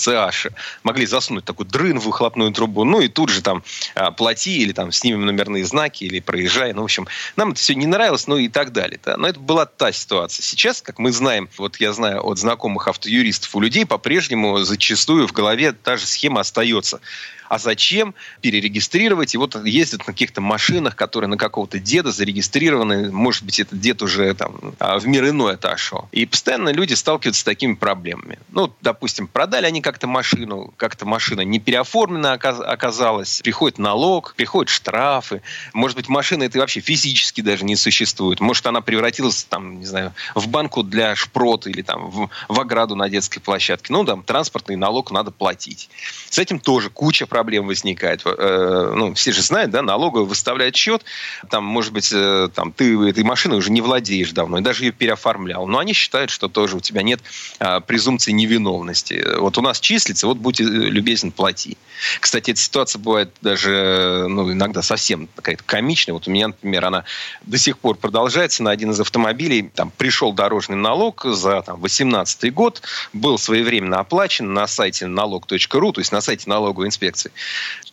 могли 0.82 1.06
засунуть 1.06 1.44
такой 1.44 1.66
дрын 1.66 1.98
в 1.98 2.04
выхлопную 2.04 2.52
трубу, 2.52 2.84
ну 2.84 3.00
и 3.00 3.08
тут 3.08 3.30
же 3.30 3.42
там 3.42 3.62
а, 3.94 4.10
плати 4.10 4.58
или 4.58 4.72
там 4.72 4.92
снимем 4.92 5.24
номерные 5.26 5.64
знаки 5.64 6.04
или 6.04 6.20
проезжай. 6.20 6.72
Ну, 6.72 6.82
в 6.82 6.84
общем, 6.84 7.06
нам 7.36 7.50
это 7.50 7.60
все 7.60 7.74
не 7.74 7.86
нравилось, 7.86 8.26
ну 8.26 8.36
и 8.36 8.48
так 8.48 8.72
далее. 8.72 8.98
Да? 9.04 9.16
Но 9.16 9.28
это 9.28 9.40
была 9.40 9.66
та 9.66 9.92
ситуация. 9.92 10.42
Сейчас, 10.42 10.82
как 10.82 10.98
мы 10.98 11.12
знаем, 11.12 11.48
вот 11.58 11.76
я 11.80 11.92
знаю 11.92 12.24
от 12.26 12.38
знакомых 12.38 12.88
автоюристов, 12.88 13.54
у 13.56 13.60
людей 13.60 13.86
по-прежнему 13.86 14.58
зачастую 14.64 15.26
в 15.26 15.32
голове 15.32 15.72
та 15.72 15.96
же 15.96 16.06
схема 16.06 16.40
остается. 16.40 17.00
А 17.48 17.58
зачем 17.58 18.14
перерегистрировать? 18.40 19.34
И 19.34 19.38
вот 19.38 19.54
ездят 19.64 20.00
на 20.00 20.06
каких-то 20.06 20.40
машинах, 20.40 20.96
которые 20.96 21.28
на 21.28 21.36
какого-то 21.36 21.78
деда 21.78 22.10
зарегистрированы. 22.10 23.10
Может 23.10 23.44
быть, 23.44 23.60
этот 23.60 23.80
дед 23.80 24.02
уже 24.02 24.34
там 24.34 24.74
а, 24.78 24.98
в 24.98 25.06
мир 25.06 25.28
иной 25.28 25.54
отошел. 25.54 26.08
И 26.12 26.26
постоянно 26.26 26.70
люди 26.70 26.94
сталкиваются 26.94 27.40
с 27.40 27.44
такими 27.44 27.74
проблемами. 27.74 28.38
Ну, 28.50 28.72
допустим, 28.80 29.26
продали 29.26 29.66
они 29.66 29.80
как-то 29.80 30.06
машину, 30.06 30.72
как-то 30.76 31.06
машина 31.06 31.42
не 31.42 31.58
переоформлена 31.58 32.32
оказалась, 32.32 33.40
приходит 33.42 33.78
налог, 33.78 34.34
приходят 34.36 34.68
штрафы. 34.68 35.42
Может 35.72 35.96
быть, 35.96 36.08
машина 36.08 36.44
это 36.44 36.58
вообще 36.58 36.80
физически 36.80 37.40
даже 37.40 37.64
не 37.64 37.76
существует. 37.76 38.40
Может, 38.40 38.66
она 38.66 38.80
превратилась, 38.80 39.44
там, 39.44 39.80
не 39.80 39.86
знаю, 39.86 40.12
в 40.34 40.48
банку 40.48 40.82
для 40.82 41.14
шпрота 41.14 41.70
или 41.70 41.82
там 41.82 42.10
в, 42.10 42.30
в 42.48 42.60
ограду 42.60 42.96
на 42.96 43.08
детской 43.08 43.40
площадке. 43.40 43.92
Ну, 43.92 44.04
там, 44.04 44.22
транспортный 44.22 44.76
налог 44.76 45.10
надо 45.10 45.30
платить. 45.30 45.88
С 46.30 46.38
этим 46.38 46.58
тоже 46.58 46.90
куча 46.90 47.26
проблем 47.34 47.66
возникает. 47.66 48.22
Э, 48.24 48.92
ну, 48.94 49.12
все 49.14 49.32
же 49.32 49.42
знают, 49.42 49.72
да, 49.72 49.82
налоговый 49.82 50.24
выставляет 50.24 50.76
счет, 50.76 51.02
там, 51.50 51.64
может 51.64 51.92
быть, 51.92 52.12
э, 52.14 52.48
там, 52.54 52.70
ты 52.70 52.96
этой 53.08 53.24
машиной 53.24 53.58
уже 53.58 53.72
не 53.72 53.80
владеешь 53.80 54.30
давно, 54.30 54.58
и 54.58 54.62
даже 54.62 54.84
ее 54.84 54.92
переоформлял. 54.92 55.66
Но 55.66 55.80
они 55.80 55.94
считают, 55.94 56.30
что 56.30 56.46
тоже 56.46 56.76
у 56.76 56.80
тебя 56.80 57.02
нет 57.02 57.20
а, 57.58 57.80
презумпции 57.80 58.30
невиновности. 58.30 59.20
Вот 59.38 59.58
у 59.58 59.62
нас 59.62 59.80
числится, 59.80 60.28
вот 60.28 60.36
будь 60.36 60.60
любезен, 60.60 61.32
плати. 61.32 61.76
Кстати, 62.20 62.52
эта 62.52 62.60
ситуация 62.60 63.00
бывает 63.00 63.30
даже, 63.40 64.26
ну, 64.28 64.52
иногда 64.52 64.82
совсем 64.82 65.28
какая-то 65.34 65.64
комичная. 65.64 66.14
Вот 66.14 66.28
у 66.28 66.30
меня, 66.30 66.48
например, 66.48 66.84
она 66.84 67.04
до 67.42 67.58
сих 67.58 67.78
пор 67.78 67.96
продолжается 67.96 68.62
на 68.62 68.70
один 68.70 68.92
из 68.92 69.00
автомобилей. 69.00 69.72
Там 69.74 69.90
пришел 69.90 70.32
дорожный 70.32 70.76
налог 70.76 71.24
за 71.24 71.62
там, 71.62 71.80
18 71.80 72.54
год, 72.54 72.80
был 73.12 73.38
своевременно 73.38 73.98
оплачен 73.98 74.54
на 74.54 74.68
сайте 74.68 75.08
налог.ру, 75.08 75.92
то 75.92 76.00
есть 76.00 76.12
на 76.12 76.20
сайте 76.20 76.48
налоговой 76.48 76.86
инспекции 76.86 77.23
инспекции. 77.24 77.32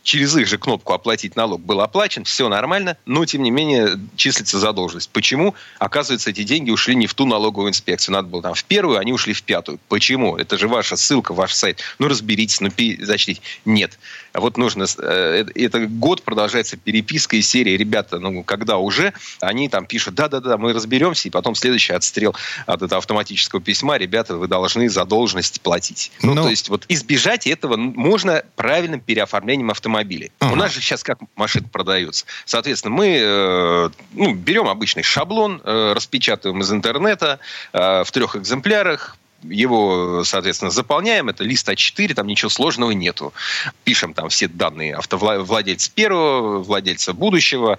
Через 0.03 0.35
их 0.35 0.47
же 0.47 0.57
кнопку 0.57 0.93
«Оплатить 0.93 1.35
налог» 1.35 1.61
был 1.61 1.79
оплачен, 1.79 2.23
все 2.23 2.49
нормально, 2.49 2.97
но, 3.05 3.23
тем 3.25 3.43
не 3.43 3.51
менее, 3.51 3.99
числится 4.15 4.57
задолженность. 4.57 5.11
Почему? 5.11 5.53
Оказывается, 5.77 6.31
эти 6.31 6.43
деньги 6.43 6.71
ушли 6.71 6.95
не 6.95 7.05
в 7.05 7.13
ту 7.13 7.27
налоговую 7.27 7.69
инспекцию. 7.69 8.13
Надо 8.13 8.27
было 8.27 8.41
там 8.41 8.55
в 8.55 8.63
первую, 8.63 8.97
они 8.97 9.13
ушли 9.13 9.33
в 9.33 9.43
пятую. 9.43 9.79
Почему? 9.89 10.37
Это 10.37 10.57
же 10.57 10.67
ваша 10.67 10.95
ссылка, 10.95 11.33
ваш 11.33 11.53
сайт. 11.53 11.81
Ну, 11.99 12.07
разберитесь, 12.07 12.61
ну, 12.61 12.69
зачтите. 12.99 13.41
Нет. 13.63 13.99
Вот 14.33 14.57
нужно... 14.57 14.85
Э, 14.99 15.45
это 15.55 15.87
год 15.87 16.23
продолжается 16.23 16.77
переписка 16.77 17.35
из 17.35 17.49
серии 17.49 17.75
«Ребята, 17.77 18.19
ну, 18.19 18.43
когда 18.43 18.77
уже?» 18.77 19.13
Они 19.39 19.69
там 19.69 19.85
пишут 19.85 20.15
«Да-да-да, 20.15 20.57
мы 20.57 20.73
разберемся», 20.73 21.27
и 21.27 21.31
потом 21.31 21.55
следующий 21.55 21.93
отстрел 21.93 22.35
от 22.65 22.81
этого 22.81 22.99
автоматического 22.99 23.61
письма 23.61 23.97
«Ребята, 23.97 24.37
вы 24.37 24.47
должны 24.47 24.89
задолженность 24.89 25.61
платить». 25.61 26.11
Ну, 26.21 26.33
ну, 26.33 26.43
то 26.43 26.49
есть 26.49 26.69
вот 26.69 26.85
избежать 26.87 27.47
этого 27.47 27.75
можно 27.77 28.43
правильным 28.55 29.01
переоформлением 29.01 29.71
автомобилей. 29.71 30.31
Ага. 30.39 30.53
У 30.53 30.55
нас 30.55 30.73
же 30.73 30.81
сейчас 30.81 31.03
как 31.03 31.19
машины 31.35 31.67
продаются. 31.67 32.25
Соответственно, 32.45 32.95
мы 32.95 33.17
э, 33.19 33.89
ну, 34.13 34.33
берем 34.33 34.67
обычный 34.67 35.03
шаблон, 35.03 35.61
э, 35.63 35.93
распечатываем 35.93 36.61
из 36.61 36.71
интернета 36.71 37.39
э, 37.73 38.03
в 38.03 38.11
трех 38.11 38.35
экземплярах, 38.35 39.17
его, 39.43 40.23
соответственно, 40.23 40.71
заполняем. 40.71 41.29
Это 41.29 41.43
лист 41.43 41.67
А4, 41.69 42.13
там 42.13 42.27
ничего 42.27 42.49
сложного 42.49 42.91
нету. 42.91 43.33
Пишем 43.83 44.13
там 44.13 44.29
все 44.29 44.47
данные 44.47 44.95
автовладельца 44.95 45.91
первого, 45.93 46.63
владельца 46.63 47.13
будущего, 47.13 47.77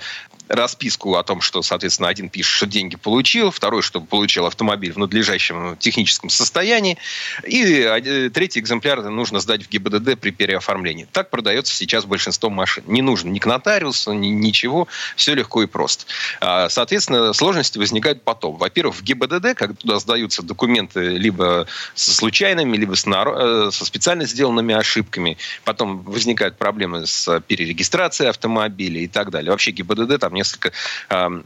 расписку 0.48 1.16
о 1.16 1.22
том, 1.22 1.40
что, 1.40 1.62
соответственно, 1.62 2.08
один 2.08 2.28
пишет, 2.28 2.52
что 2.52 2.66
деньги 2.66 2.96
получил, 2.96 3.50
второй, 3.50 3.82
что 3.82 4.00
получил 4.00 4.46
автомобиль 4.46 4.92
в 4.92 4.98
надлежащем 4.98 5.76
техническом 5.78 6.30
состоянии, 6.30 6.98
и 7.46 7.62
э, 7.62 8.30
третий 8.30 8.60
экземпляр 8.60 9.02
нужно 9.02 9.40
сдать 9.40 9.64
в 9.64 9.68
ГИБДД 9.68 10.18
при 10.18 10.30
переоформлении. 10.30 11.06
Так 11.12 11.30
продается 11.30 11.74
сейчас 11.74 12.04
большинство 12.04 12.50
машин. 12.50 12.84
Не 12.86 13.02
нужно 13.02 13.28
ни 13.30 13.38
к 13.38 13.46
нотариусу, 13.46 14.12
ни, 14.12 14.28
ничего, 14.28 14.88
все 15.16 15.34
легко 15.34 15.62
и 15.62 15.66
просто. 15.66 16.04
А, 16.40 16.68
соответственно, 16.68 17.32
сложности 17.32 17.78
возникают 17.78 18.22
потом. 18.22 18.56
Во-первых, 18.56 18.96
в 18.96 19.02
ГИБДД, 19.02 19.54
когда 19.54 19.74
туда 19.74 19.98
сдаются 19.98 20.42
документы 20.42 21.16
либо 21.16 21.66
со 21.94 22.12
случайными, 22.12 22.76
либо 22.76 22.94
с, 22.94 23.06
э, 23.06 23.70
со 23.72 23.84
специально 23.84 24.26
сделанными 24.26 24.74
ошибками, 24.74 25.38
потом 25.64 26.02
возникают 26.02 26.56
проблемы 26.56 27.06
с 27.06 27.40
перерегистрацией 27.46 28.30
автомобиля 28.30 29.00
и 29.00 29.08
так 29.08 29.30
далее. 29.30 29.50
Вообще 29.50 29.70
ГИБДД 29.70 30.18
там 30.20 30.34
несколько 30.42 30.72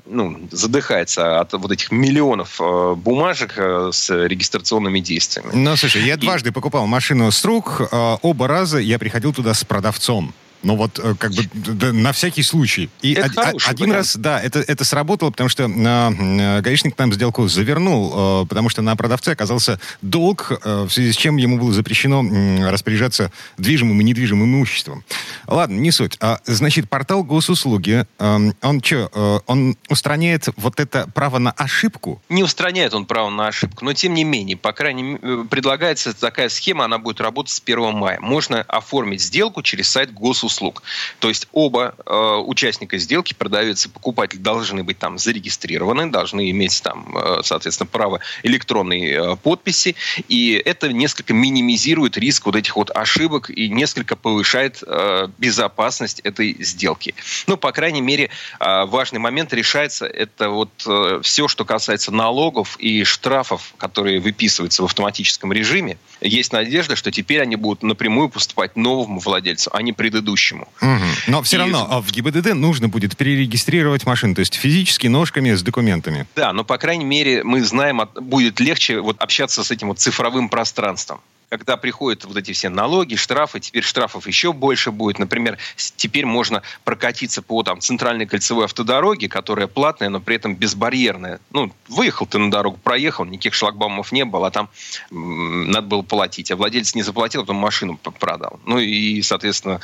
ну, 0.06 0.48
задыхается 0.50 1.40
от 1.40 1.52
вот 1.52 1.70
этих 1.70 1.90
миллионов 1.90 2.60
э, 2.60 2.94
бумажек 2.94 3.54
э, 3.56 3.90
с 3.92 4.10
регистрационными 4.10 5.00
действиями. 5.00 5.50
Ну, 5.52 5.76
слушай, 5.76 6.02
я 6.02 6.14
и... 6.14 6.16
дважды 6.16 6.52
покупал 6.52 6.86
машину 6.86 7.30
с 7.30 7.44
рук. 7.44 7.82
Э, 7.92 8.16
оба 8.22 8.48
раза 8.48 8.78
я 8.78 8.98
приходил 8.98 9.32
туда 9.32 9.54
с 9.54 9.64
продавцом. 9.64 10.34
Ну 10.66 10.74
вот, 10.74 10.98
э, 10.98 11.14
как 11.16 11.30
бы, 11.32 11.48
да, 11.54 11.92
на 11.92 12.10
всякий 12.10 12.42
случай. 12.42 12.90
И 13.00 13.12
это 13.12 13.40
од- 13.40 13.62
один 13.68 13.86
вариант. 13.90 13.98
раз, 13.98 14.16
да, 14.16 14.40
это, 14.40 14.58
это 14.58 14.84
сработало, 14.84 15.30
потому 15.30 15.48
что 15.48 15.62
э, 15.66 16.60
гаишник 16.60 16.98
нам 16.98 17.12
сделку 17.12 17.46
завернул, 17.46 18.42
э, 18.42 18.46
потому 18.46 18.68
что 18.68 18.82
на 18.82 18.96
продавце 18.96 19.30
оказался 19.30 19.78
долг, 20.02 20.50
э, 20.50 20.82
в 20.88 20.90
связи 20.90 21.12
с 21.12 21.16
чем 21.16 21.36
ему 21.36 21.56
было 21.56 21.72
запрещено 21.72 22.24
э, 22.24 22.68
распоряжаться 22.68 23.30
движимым 23.58 24.00
и 24.00 24.04
недвижимым 24.04 24.56
имуществом. 24.56 25.04
Ладно, 25.46 25.78
не 25.78 25.92
суть. 25.92 26.16
А, 26.20 26.40
значит, 26.46 26.90
портал 26.90 27.22
госуслуги, 27.22 28.04
э, 28.18 28.50
он 28.60 28.82
что, 28.82 29.08
э, 29.14 29.38
он 29.46 29.76
устраняет 29.88 30.48
вот 30.56 30.80
это 30.80 31.08
право 31.14 31.38
на 31.38 31.52
ошибку? 31.52 32.20
Не 32.28 32.42
устраняет 32.42 32.92
он 32.92 33.06
право 33.06 33.30
на 33.30 33.46
ошибку, 33.46 33.84
но 33.84 33.92
тем 33.92 34.14
не 34.14 34.24
менее, 34.24 34.56
по 34.56 34.72
крайней 34.72 35.04
мере, 35.04 35.20
э, 35.22 35.44
предлагается 35.48 36.12
такая 36.12 36.48
схема, 36.48 36.86
она 36.86 36.98
будет 36.98 37.20
работать 37.20 37.54
с 37.54 37.60
1 37.60 37.92
мая. 37.92 38.18
Можно 38.20 38.62
оформить 38.62 39.22
сделку 39.22 39.62
через 39.62 39.88
сайт 39.88 40.12
госуслуги 40.12 40.55
госуслуг. 40.56 40.82
То 41.18 41.28
есть 41.28 41.48
оба 41.52 41.94
э, 42.04 42.42
участника 42.46 42.98
сделки, 42.98 43.34
продавец 43.34 43.86
и 43.86 43.88
покупатель, 43.88 44.38
должны 44.38 44.82
быть 44.84 44.98
там 44.98 45.18
зарегистрированы, 45.18 46.10
должны 46.10 46.50
иметь 46.50 46.82
там, 46.82 47.16
э, 47.16 47.40
соответственно, 47.42 47.88
право 47.90 48.20
электронной 48.42 49.10
э, 49.10 49.36
подписи, 49.36 49.96
и 50.28 50.60
это 50.64 50.92
несколько 50.92 51.34
минимизирует 51.34 52.16
риск 52.16 52.46
вот 52.46 52.56
этих 52.56 52.76
вот 52.76 52.90
ошибок 52.94 53.50
и 53.50 53.68
несколько 53.68 54.16
повышает 54.16 54.82
э, 54.86 55.28
безопасность 55.38 56.20
этой 56.20 56.56
сделки. 56.62 57.14
Ну, 57.46 57.56
по 57.56 57.72
крайней 57.72 58.00
мере, 58.02 58.30
э, 58.60 58.84
важный 58.86 59.18
момент 59.18 59.52
решается, 59.52 60.06
это 60.06 60.48
вот 60.50 60.70
э, 60.86 61.20
все, 61.22 61.48
что 61.48 61.64
касается 61.64 62.12
налогов 62.12 62.76
и 62.78 63.04
штрафов, 63.04 63.74
которые 63.78 64.20
выписываются 64.20 64.82
в 64.82 64.86
автоматическом 64.86 65.52
режиме. 65.52 65.98
Есть 66.20 66.52
надежда, 66.52 66.96
что 66.96 67.10
теперь 67.10 67.42
они 67.42 67.56
будут 67.56 67.82
напрямую 67.82 68.28
поступать 68.28 68.76
новому 68.76 69.20
владельцу, 69.20 69.70
а 69.72 69.82
не 69.82 69.92
предыдущему. 69.92 70.68
Угу. 70.80 71.04
Но 71.28 71.42
все 71.42 71.56
и... 71.56 71.60
равно 71.60 71.86
а 71.90 72.00
в 72.00 72.10
ГИБДД 72.10 72.54
нужно 72.54 72.88
будет 72.88 73.16
перерегистрировать 73.16 74.06
машину, 74.06 74.34
то 74.34 74.40
есть 74.40 74.54
физически 74.54 75.06
ножками 75.06 75.52
с 75.52 75.62
документами. 75.62 76.26
Да, 76.34 76.52
но 76.52 76.64
по 76.64 76.78
крайней 76.78 77.04
мере 77.04 77.44
мы 77.44 77.62
знаем, 77.62 78.00
будет 78.14 78.60
легче 78.60 79.00
вот 79.00 79.20
общаться 79.20 79.62
с 79.62 79.70
этим 79.70 79.88
вот 79.88 79.98
цифровым 79.98 80.48
пространством 80.48 81.20
когда 81.48 81.76
приходят 81.76 82.24
вот 82.24 82.36
эти 82.36 82.52
все 82.52 82.68
налоги, 82.68 83.14
штрафы, 83.14 83.60
теперь 83.60 83.82
штрафов 83.82 84.26
еще 84.26 84.52
больше 84.52 84.90
будет. 84.90 85.18
Например, 85.18 85.58
теперь 85.96 86.26
можно 86.26 86.62
прокатиться 86.84 87.42
по 87.42 87.62
там, 87.62 87.80
центральной 87.80 88.26
кольцевой 88.26 88.64
автодороге, 88.64 89.28
которая 89.28 89.66
платная, 89.66 90.08
но 90.08 90.20
при 90.20 90.36
этом 90.36 90.56
безбарьерная. 90.56 91.40
Ну, 91.50 91.72
выехал 91.88 92.26
ты 92.26 92.38
на 92.38 92.50
дорогу, 92.50 92.78
проехал, 92.82 93.24
никаких 93.24 93.54
шлагбаумов 93.54 94.12
не 94.12 94.24
было, 94.24 94.48
а 94.48 94.50
там 94.50 94.68
м- 95.10 95.70
надо 95.70 95.86
было 95.86 96.02
платить. 96.02 96.50
А 96.50 96.56
владелец 96.56 96.94
не 96.94 97.02
заплатил, 97.02 97.42
потом 97.42 97.56
машину 97.56 97.96
продал. 97.96 98.58
Ну 98.64 98.78
и, 98.78 99.22
соответственно, 99.22 99.80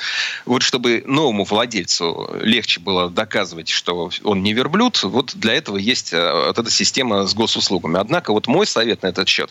вот 0.47 0.63
чтобы 0.63 1.05
новому 1.07 1.45
владельцу 1.45 2.31
легче 2.41 2.81
было 2.81 3.09
доказывать, 3.09 3.69
что 3.69 4.11
он 4.25 4.43
не 4.43 4.53
верблюд, 4.53 5.03
вот 5.03 5.37
для 5.37 5.55
этого 5.55 5.77
есть 5.77 6.13
э, 6.13 6.47
вот 6.47 6.59
эта 6.59 6.71
система 6.71 7.27
с 7.27 7.35
госуслугами. 7.35 7.99
Однако 7.99 8.33
вот 8.33 8.47
мой 8.47 8.67
совет 8.67 9.03
на 9.03 9.09
этот 9.09 9.29
счет 9.29 9.51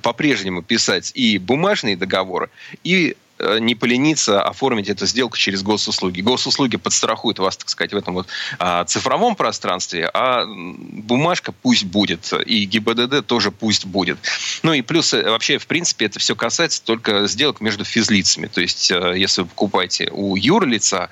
по-прежнему 0.00 0.62
писать 0.62 1.12
и 1.14 1.38
бумажные 1.52 1.96
договоры 1.96 2.48
и 2.82 3.14
Э, 3.42 3.58
не 3.58 3.74
полениться 3.74 4.40
оформить 4.40 4.88
эту 4.88 5.06
сделку 5.06 5.36
через 5.36 5.62
госуслуги. 5.62 6.20
Госуслуги 6.20 6.76
подстрахуют 6.76 7.40
вас, 7.40 7.56
так 7.56 7.68
сказать, 7.68 7.92
в 7.92 7.96
этом 7.96 8.14
вот 8.14 8.28
а, 8.58 8.84
цифровом 8.84 9.34
пространстве, 9.34 10.08
а 10.14 10.44
бумажка 10.46 11.50
пусть 11.50 11.84
будет, 11.84 12.32
и 12.46 12.64
ГИБДД 12.66 13.26
тоже 13.26 13.50
пусть 13.50 13.84
будет. 13.84 14.18
Ну 14.62 14.72
и 14.74 14.82
плюс 14.82 15.12
э, 15.12 15.28
вообще, 15.28 15.58
в 15.58 15.66
принципе, 15.66 16.06
это 16.06 16.20
все 16.20 16.36
касается 16.36 16.84
только 16.84 17.26
сделок 17.26 17.60
между 17.60 17.84
физлицами. 17.84 18.46
То 18.46 18.60
есть, 18.60 18.92
э, 18.92 19.14
если 19.16 19.42
вы 19.42 19.48
покупаете 19.48 20.08
у 20.12 20.36
юрлица, 20.36 21.08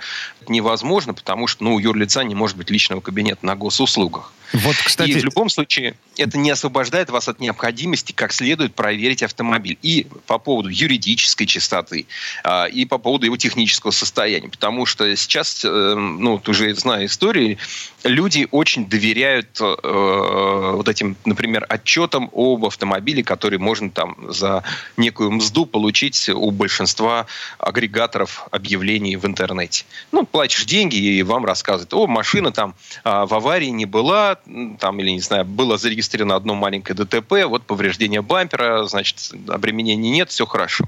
невозможно, 0.47 1.15
потому 1.15 1.49
что 1.49 1.65
ну, 1.65 1.75
у 1.75 1.79
юрлица 1.81 2.23
не 2.23 2.37
может 2.37 2.57
быть 2.57 2.71
личного 2.71 3.01
кабинета 3.01 3.45
на 3.45 3.57
госуслугах. 3.57 4.33
Вот, 4.53 4.77
кстати... 4.77 5.11
И 5.11 5.15
в 5.15 5.25
любом 5.25 5.49
случае 5.49 5.95
это 6.17 6.39
не 6.39 6.51
освобождает 6.51 7.11
вас 7.11 7.29
от 7.29 7.41
необходимости 7.41 8.13
как 8.13 8.33
следует 8.33 8.75
проверить 8.75 9.23
автомобиль. 9.23 9.79
И 9.83 10.07
по 10.27 10.39
поводу 10.39 10.69
юридической 10.69 11.47
чистоты, 11.47 12.07
а, 12.45 12.67
и 12.67 12.85
по 12.85 12.99
поводу 12.99 13.27
его 13.27 13.37
технического 13.37 13.91
состояния. 13.91 14.49
Потому 14.49 14.87
что 14.87 15.15
сейчас, 15.17 15.65
э, 15.65 15.69
ну, 15.69 16.39
ты 16.39 16.51
уже 16.51 16.75
знаю 16.75 17.07
истории, 17.07 17.59
люди 18.05 18.49
очень 18.51 18.87
доверяют 18.87 19.61
э, 19.61 20.73
вот 20.75 20.89
этим, 20.89 21.17
например, 21.25 21.67
отчетам 21.69 22.31
об 22.33 22.65
автомобиле, 22.65 23.23
который 23.23 23.59
можно 23.59 23.91
там 23.91 24.17
за 24.29 24.63
некую 24.97 25.31
мзду 25.33 25.67
получить 25.67 26.29
у 26.29 26.51
большинства 26.51 27.27
агрегаторов 27.59 28.47
объявлений 28.51 29.17
в 29.17 29.27
интернете. 29.27 29.85
Ну, 30.13 30.27
платишь 30.27 30.65
деньги, 30.65 30.97
и 30.97 31.23
вам 31.23 31.45
рассказывают, 31.45 31.93
о, 31.95 32.07
машина 32.07 32.53
там 32.53 32.75
а, 33.05 33.27
в 33.27 33.35
аварии 33.35 33.67
не 33.67 33.87
была, 33.87 34.39
там, 34.79 35.01
или, 35.01 35.11
не 35.11 35.21
знаю, 35.21 35.45
было 35.45 35.79
зарегистрировано 35.79 36.37
одно 36.37 36.55
маленькое 36.55 36.97
ДТП, 36.97 37.45
вот 37.47 37.63
повреждение 37.63 38.23
бампера, 38.23 38.85
значит, 38.85 39.33
обременений 39.49 40.11
нет, 40.11 40.31
все 40.31 40.47
хорошо. 40.47 40.85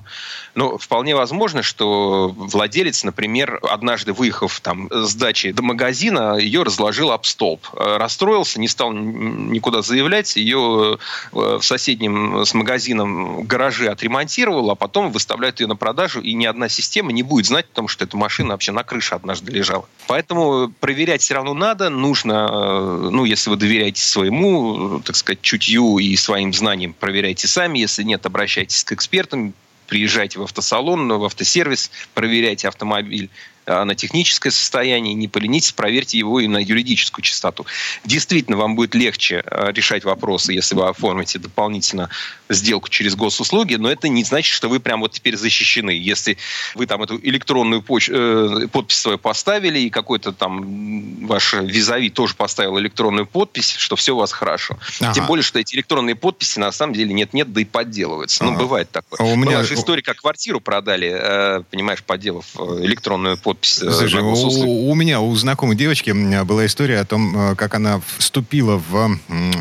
Но 0.55 0.79
вполне 0.79 1.15
возможно, 1.15 1.62
что 1.62 2.33
владелец, 2.37 3.05
например, 3.05 3.59
однажды 3.62 4.12
выехав 4.12 4.61
там 4.61 4.88
с 4.91 5.15
дачи 5.15 5.53
до 5.53 5.62
магазина, 5.62 6.37
ее 6.37 6.62
разложил 6.62 7.11
об 7.11 7.25
столб. 7.25 7.67
Э, 7.75 7.97
расстроился, 7.99 8.61
не 8.61 8.69
стал 8.69 8.93
никуда 8.93 9.83
заявлять, 9.83 10.37
ее 10.37 10.99
э, 11.33 11.59
в 11.61 11.62
соседнем 11.62 12.45
с 12.45 12.55
магазином 12.55 13.45
гараже 13.45 13.88
отремонтировал, 13.88 14.71
а 14.71 14.75
потом 14.75 15.11
выставляют 15.12 15.61
ее 15.61 15.67
на 15.67 15.77
продажу, 15.77 16.21
и 16.21 16.35
ни 16.35 16.45
одна 16.45 16.69
система 16.69 17.12
не 17.12 17.23
будет 17.23 17.47
знать, 17.47 17.67
потому 17.69 17.88
что 17.88 18.05
эта 18.05 18.17
машина 18.17 18.51
вообще 18.51 18.73
на 18.73 18.83
крыше 18.83 19.15
однажды 19.15 19.53
лежала. 19.53 19.87
Поэтому 20.07 20.73
проверять 20.81 21.23
все 21.23 21.35
равно 21.35 21.55
надо, 21.55 21.88
нужно, 21.91 22.49
э, 22.51 23.09
ну, 23.11 23.25
если 23.25 23.41
вы 23.50 23.57
доверяете 23.57 24.02
своему, 24.02 25.00
так 25.00 25.16
сказать, 25.16 25.42
чутью 25.42 25.98
и 25.98 26.14
своим 26.16 26.52
знаниям, 26.52 26.94
проверяйте 26.94 27.46
сами, 27.48 27.78
если 27.78 28.02
нет, 28.02 28.26
обращайтесь 28.26 28.85
к 28.85 28.92
экспертам, 28.92 29.55
приезжайте 29.87 30.38
в 30.38 30.42
автосалон, 30.42 31.09
в 31.09 31.24
автосервис, 31.24 31.90
проверяйте 32.14 32.68
автомобиль 32.68 33.31
на 33.66 33.94
техническое 33.94 34.51
состояние, 34.51 35.14
не 35.14 35.29
поленитесь, 35.29 35.72
проверьте 35.72 36.18
его 36.18 36.40
и 36.40 36.48
на 36.48 36.59
юридическую 36.59 37.22
чистоту. 37.22 37.66
Действительно, 38.05 38.57
вам 38.57 38.75
будет 38.75 38.94
легче 38.94 39.42
а, 39.46 39.72
решать 39.72 40.05
вопросы, 40.05 40.53
если 40.53 40.75
вы 40.75 40.88
оформите 40.88 41.38
дополнительно 41.38 42.11
сделку 42.48 42.88
через 42.88 43.14
госуслуги, 43.14 43.77
но 43.77 43.90
это 43.90 44.09
не 44.09 44.25
значит, 44.25 44.53
что 44.53 44.68
вы 44.68 44.81
прям 44.81 45.01
вот 45.01 45.12
теперь 45.12 45.37
защищены. 45.37 45.90
Если 45.90 46.37
вы 46.75 46.87
там 46.87 47.03
эту 47.03 47.18
электронную 47.22 47.83
поч- 47.83 48.11
э, 48.12 48.68
подпись 48.70 48.98
свою 48.98 49.18
поставили, 49.18 49.79
и 49.79 49.90
какой-то 49.90 50.33
там 50.33 51.27
ваш 51.27 51.55
визави 51.55 52.11
тоже 52.11 52.35
поставил 52.35 52.79
электронную 52.79 53.27
подпись, 53.27 53.75
что 53.77 53.96
все 53.96 54.14
у 54.14 54.18
вас 54.18 54.33
хорошо. 54.33 54.79
Ага. 55.01 55.14
Тем 55.14 55.27
более, 55.27 55.42
что 55.42 55.59
эти 55.59 55.75
электронные 55.75 56.16
подписи 56.16 56.59
на 56.59 56.72
самом 56.72 56.94
деле 56.94 57.14
нет-нет, 57.14 57.53
да 57.53 57.61
и 57.61 57.64
подделываются. 57.64 58.44
Ну, 58.44 58.51
ага. 58.51 58.59
Ну, 58.59 58.64
бывает 58.64 58.90
такое. 58.90 59.18
А 59.20 59.25
у 59.25 59.37
меня... 59.37 59.53
Была 59.53 59.64
же 59.64 59.75
история, 59.75 60.03
как 60.03 60.16
квартиру 60.16 60.61
продали, 60.61 61.11
э, 61.12 61.62
понимаешь, 61.70 62.03
подделав 62.03 62.46
э, 62.59 62.85
электронную 62.85 63.38
подпись 63.38 63.52
подпись. 63.53 63.83
Э, 63.83 63.91
Слушай, 63.91 64.23
у, 64.23 64.91
у 64.91 64.95
меня, 64.95 65.21
у 65.21 65.35
знакомой 65.37 65.77
девочки 65.77 66.11
была 66.45 66.67
история 66.67 67.01
о 67.01 67.05
том, 67.05 67.53
э, 67.53 67.55
как 67.55 67.75
она 67.75 68.01
вступила 68.19 68.83
в 68.91 69.19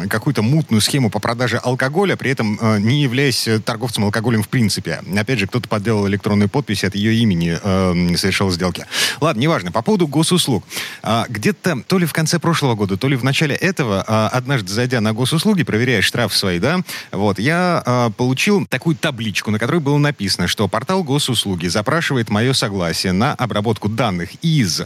какую-то 0.10 0.42
мутную 0.42 0.82
схему 0.82 1.10
по 1.10 1.20
продаже 1.20 1.58
алкоголя, 1.58 2.16
при 2.16 2.32
этом 2.32 2.58
э, 2.62 2.80
не 2.80 3.02
являясь 3.02 3.48
торговцем 3.66 4.06
алкоголем 4.06 4.44
в 4.44 4.50
принципе. 4.50 5.02
Опять 5.18 5.40
же, 5.40 5.48
кто-то 5.48 5.68
подделал 5.68 6.08
электронную 6.08 6.50
подпись 6.50 6.84
от 6.84 6.96
ее 6.96 7.16
имени, 7.16 7.58
э, 7.62 8.16
совершил 8.18 8.52
сделки. 8.52 8.86
Ладно, 9.20 9.40
неважно. 9.40 9.72
По 9.72 9.82
поводу 9.82 10.08
госуслуг. 10.08 10.64
А, 11.04 11.26
где-то 11.30 11.84
то 11.88 11.98
ли 11.98 12.06
в 12.06 12.14
конце 12.14 12.40
прошлого 12.40 12.76
года, 12.76 12.98
то 12.98 13.08
ли 13.08 13.16
в 13.16 13.24
начале 13.24 13.56
этого, 13.56 14.04
а, 14.08 14.30
однажды 14.30 14.72
зайдя 14.74 15.02
на 15.02 15.14
госуслуги, 15.14 15.64
проверяя 15.64 16.02
штраф 16.02 16.36
свои, 16.36 16.60
да, 16.60 16.82
вот, 17.12 17.40
я 17.40 17.82
а, 17.86 18.10
получил 18.12 18.66
такую 18.68 18.96
табличку, 18.96 19.52
на 19.52 19.60
которой 19.60 19.80
было 19.80 19.98
написано, 19.98 20.48
что 20.48 20.68
портал 20.68 21.04
госуслуги 21.04 21.68
запрашивает 21.68 22.30
мое 22.30 22.54
согласие 22.54 23.14
на 23.14 23.34
обработку 23.34 23.81
обработку 23.82 23.89
данных 23.89 24.30
из 24.41 24.82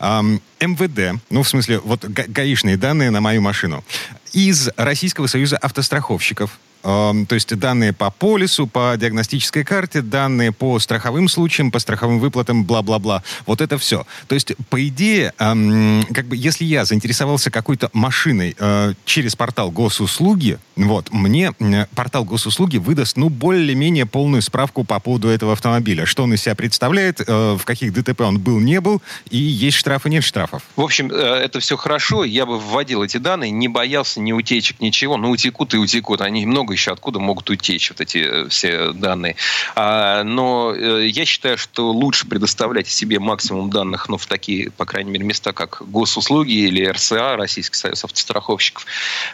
эм, 0.00 0.40
МВД, 0.60 1.20
ну, 1.30 1.42
в 1.42 1.48
смысле, 1.48 1.78
вот 1.78 2.04
га 2.04 2.24
гаишные 2.26 2.76
данные 2.76 3.10
на 3.10 3.20
мою 3.20 3.40
машину, 3.40 3.84
из 4.32 4.70
Российского 4.76 5.28
союза 5.28 5.56
автостраховщиков, 5.56 6.58
то 6.82 7.26
есть 7.30 7.54
данные 7.56 7.92
по 7.92 8.10
полису, 8.10 8.66
по 8.66 8.94
диагностической 8.96 9.64
карте, 9.64 10.02
данные 10.02 10.52
по 10.52 10.78
страховым 10.78 11.28
случаям, 11.28 11.70
по 11.70 11.78
страховым 11.78 12.20
выплатам, 12.20 12.64
бла-бла-бла. 12.64 13.22
Вот 13.46 13.60
это 13.60 13.78
все. 13.78 14.06
То 14.28 14.34
есть, 14.34 14.52
по 14.68 14.86
идее, 14.86 15.32
как 15.36 16.26
бы, 16.26 16.36
если 16.36 16.64
я 16.64 16.84
заинтересовался 16.84 17.50
какой-то 17.50 17.90
машиной 17.92 18.56
э, 18.58 18.94
через 19.04 19.36
портал 19.36 19.70
госуслуги, 19.70 20.58
вот, 20.76 21.12
мне 21.12 21.52
портал 21.94 22.24
госуслуги 22.24 22.78
выдаст, 22.78 23.16
ну, 23.16 23.28
более-менее 23.28 24.06
полную 24.06 24.42
справку 24.42 24.84
по 24.84 24.98
поводу 25.00 25.28
этого 25.28 25.52
автомобиля. 25.52 26.06
Что 26.06 26.24
он 26.24 26.34
из 26.34 26.42
себя 26.42 26.54
представляет, 26.54 27.20
э, 27.26 27.56
в 27.58 27.64
каких 27.64 27.92
ДТП 27.92 28.22
он 28.22 28.38
был, 28.38 28.58
не 28.58 28.80
был, 28.80 29.02
и 29.30 29.38
есть 29.38 29.76
штрафы, 29.76 30.08
нет 30.10 30.24
штрафов. 30.24 30.62
В 30.76 30.80
общем, 30.80 31.10
э, 31.10 31.14
это 31.14 31.60
все 31.60 31.76
хорошо. 31.76 32.24
Я 32.24 32.46
бы 32.46 32.58
вводил 32.58 33.02
эти 33.02 33.18
данные, 33.18 33.50
не 33.50 33.68
боялся 33.68 34.20
ни 34.20 34.32
утечек, 34.32 34.80
ничего. 34.80 35.16
Ну, 35.16 35.30
утекут 35.30 35.74
и 35.74 35.76
утекут. 35.76 36.20
Они 36.20 36.46
много 36.46 36.69
много 36.70 36.74
еще 36.74 36.92
откуда 36.92 37.18
могут 37.18 37.50
утечь 37.50 37.90
вот 37.90 38.00
эти 38.00 38.18
э, 38.18 38.48
все 38.48 38.92
данные. 38.92 39.36
А, 39.74 40.22
но 40.22 40.72
э, 40.74 41.06
я 41.06 41.24
считаю, 41.24 41.58
что 41.58 41.90
лучше 41.90 42.26
предоставлять 42.28 42.86
себе 42.86 43.18
максимум 43.18 43.70
данных, 43.70 44.08
ну, 44.08 44.16
в 44.16 44.26
такие, 44.26 44.70
по 44.70 44.84
крайней 44.84 45.10
мере, 45.10 45.24
места, 45.24 45.52
как 45.52 45.82
госуслуги 45.90 46.52
или 46.52 46.86
РСА, 46.86 47.36
Российский 47.36 47.76
союз 47.76 48.04
автостраховщиков. 48.04 48.86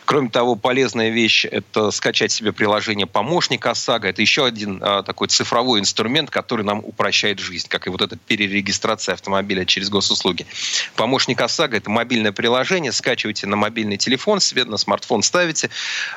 Кроме 0.05 0.31
того, 0.31 0.57
полезная 0.57 1.11
вещь– 1.11 1.45
это 1.51 1.91
скачать 1.91 2.33
себе 2.33 2.53
приложение 2.53 3.07
«Помощник 3.07 3.67
ОСАГО». 3.67 4.09
Это 4.09 4.23
еще 4.23 4.47
один 4.47 4.81
а, 4.83 5.03
такой 5.03 5.29
цифровой 5.29 5.81
инструмент, 5.81 6.31
который 6.31 6.65
нам 6.65 6.79
упрощает 6.79 7.39
жизнь, 7.39 7.69
как 7.69 7.87
и 7.87 7.91
вот 7.91 8.01
эта 8.01 8.17
перерегистрация 8.17 9.15
автомобиля 9.15 9.65
через 9.65 9.91
госуслуги. 9.91 10.47
«Помощник 10.95 11.41
ОСАГО»– 11.41 11.77
это 11.79 11.91
мобильное 11.91 12.33
приложение, 12.33 12.93
скачивайте 12.93 13.47
на 13.47 13.57
мобильный 13.57 13.99
телефон 13.99 14.41
себе, 14.41 14.65
на 14.65 14.79
смартфон 14.79 15.23
ставите, 15.23 15.71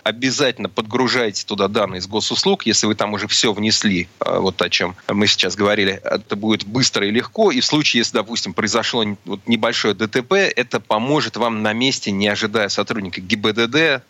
обязательно 0.03 0.69
подгружайте 0.69 1.08
туда 1.45 1.67
данные 1.67 1.99
из 1.99 2.07
госуслуг, 2.07 2.65
если 2.65 2.87
вы 2.87 2.95
там 2.95 3.13
уже 3.13 3.27
все 3.27 3.53
внесли, 3.53 4.07
а, 4.19 4.39
вот 4.39 4.61
о 4.61 4.69
чем 4.69 4.95
мы 5.07 5.27
сейчас 5.27 5.55
говорили, 5.55 5.99
это 6.03 6.35
будет 6.35 6.65
быстро 6.65 7.07
и 7.07 7.11
легко, 7.11 7.51
и 7.51 7.59
в 7.59 7.65
случае, 7.65 7.99
если, 7.99 8.13
допустим, 8.13 8.53
произошло 8.53 9.03
вот 9.25 9.41
небольшое 9.47 9.93
ДТП, 9.93 10.33
это 10.33 10.79
поможет 10.79 11.37
вам 11.37 11.61
на 11.61 11.73
месте, 11.73 12.11
не 12.11 12.27
ожидая 12.27 12.69
сотрудника 12.69 13.21
ГИБДД, 13.21 14.03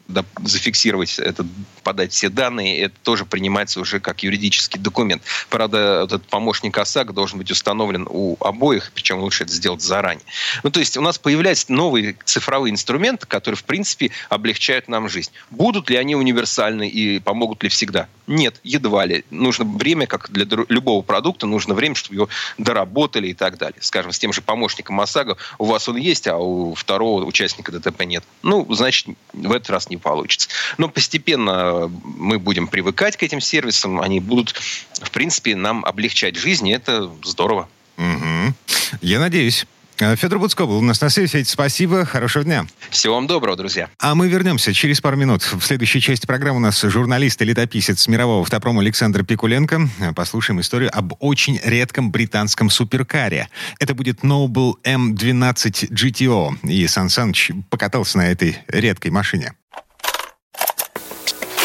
зафиксировать 0.43 1.19
это, 1.19 1.45
подать 1.83 2.11
все 2.11 2.29
данные, 2.29 2.81
это 2.81 2.95
тоже 3.03 3.25
принимается 3.25 3.79
уже 3.79 3.99
как 3.99 4.23
юридический 4.23 4.79
документ. 4.79 5.23
Правда, 5.49 6.03
этот 6.03 6.25
помощник 6.27 6.77
ОСАГО 6.77 7.13
должен 7.13 7.37
быть 7.37 7.51
установлен 7.51 8.07
у 8.09 8.37
обоих, 8.39 8.91
причем 8.93 9.19
лучше 9.19 9.43
это 9.43 9.53
сделать 9.53 9.81
заранее. 9.81 10.23
Ну, 10.63 10.71
то 10.71 10.79
есть 10.79 10.97
у 10.97 11.01
нас 11.01 11.17
появляются 11.17 11.71
новые 11.71 12.15
цифровые 12.25 12.71
инструменты, 12.71 13.25
которые, 13.27 13.57
в 13.57 13.63
принципе, 13.63 14.11
облегчают 14.29 14.87
нам 14.87 15.09
жизнь. 15.09 15.31
Будут 15.49 15.89
ли 15.89 15.97
они 15.97 16.15
универсальны 16.15 16.88
и 16.89 17.19
помогут 17.19 17.63
ли 17.63 17.69
всегда? 17.69 18.07
Нет, 18.27 18.59
едва 18.63 19.05
ли. 19.05 19.23
Нужно 19.29 19.65
время, 19.65 20.05
как 20.05 20.29
для 20.31 20.45
любого 20.67 21.01
продукта, 21.01 21.47
нужно 21.47 21.73
время, 21.73 21.95
чтобы 21.95 22.15
его 22.15 22.29
доработали 22.57 23.29
и 23.29 23.33
так 23.33 23.57
далее. 23.57 23.79
Скажем, 23.81 24.11
с 24.11 24.19
тем 24.19 24.33
же 24.33 24.41
помощником 24.41 24.99
ОСАГО 24.99 25.37
у 25.57 25.65
вас 25.65 25.87
он 25.89 25.97
есть, 25.97 26.27
а 26.27 26.37
у 26.37 26.73
второго 26.75 27.25
участника 27.25 27.71
ДТП 27.71 28.03
нет. 28.03 28.23
Ну, 28.43 28.65
значит, 28.73 29.07
в 29.33 29.51
этот 29.51 29.69
раз 29.69 29.89
не 29.89 29.97
получится. 29.97 30.49
Но 30.77 30.89
постепенно 30.89 31.89
мы 32.03 32.39
будем 32.39 32.67
привыкать 32.67 33.17
к 33.17 33.23
этим 33.23 33.41
сервисам, 33.41 34.01
они 34.01 34.19
будут, 34.19 34.53
в 35.01 35.11
принципе, 35.11 35.55
нам 35.55 35.85
облегчать 35.85 36.35
жизнь, 36.35 36.67
и 36.67 36.71
это 36.71 37.11
здорово. 37.23 37.69
Угу. 37.97 38.53
Я 39.01 39.19
надеюсь. 39.19 39.65
Э, 39.99 40.15
Федор 40.15 40.39
Буцко 40.39 40.65
был 40.65 40.77
у 40.77 40.81
нас 40.81 41.01
на 41.01 41.09
связи. 41.09 41.27
Федь, 41.27 41.49
спасибо. 41.49 42.05
Хорошего 42.05 42.45
дня. 42.45 42.65
Всего 42.89 43.15
вам 43.15 43.27
доброго, 43.27 43.57
друзья. 43.57 43.89
А 43.99 44.15
мы 44.15 44.29
вернемся 44.29 44.73
через 44.73 45.01
пару 45.01 45.17
минут. 45.17 45.43
В 45.43 45.61
следующей 45.61 46.01
части 46.01 46.25
программы 46.25 46.57
у 46.57 46.61
нас 46.61 46.81
журналист 46.81 47.41
и 47.41 47.45
летописец 47.45 48.07
мирового 48.07 48.41
автопрома 48.41 48.81
Александр 48.81 49.23
Пикуленко. 49.23 49.89
Послушаем 50.15 50.61
историю 50.61 50.89
об 50.97 51.13
очень 51.19 51.59
редком 51.63 52.11
британском 52.11 52.69
суперкаре. 52.69 53.49
Это 53.79 53.93
будет 53.93 54.19
Noble 54.21 54.73
M12 54.83 55.91
GTO. 55.91 56.55
И 56.63 56.87
Сан 56.87 57.09
Саныч 57.09 57.51
покатался 57.69 58.17
на 58.17 58.31
этой 58.31 58.57
редкой 58.67 59.11
машине. 59.11 59.53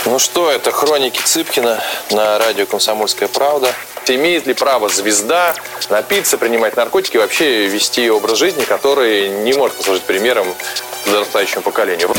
Ну 0.07 0.18
что, 0.18 0.51
это 0.51 0.70
хроники 0.70 1.20
Цыпкина 1.24 1.80
на 2.11 2.39
радио 2.39 2.66
«Комсомольская 2.66 3.28
правда». 3.28 3.72
Имеет 4.09 4.46
ли 4.46 4.55
право 4.55 4.88
звезда 4.88 5.55
напиться, 5.88 6.36
принимать 6.36 6.76
наркотики, 6.76 7.16
вообще 7.16 7.66
вести 7.66 8.11
образ 8.11 8.38
жизни, 8.38 8.64
который 8.64 9.28
не 9.28 9.55
может 9.55 9.76
послужить 9.76 10.02
примером 10.02 10.46
подрастающему 11.05 11.62
поколению? 11.62 12.11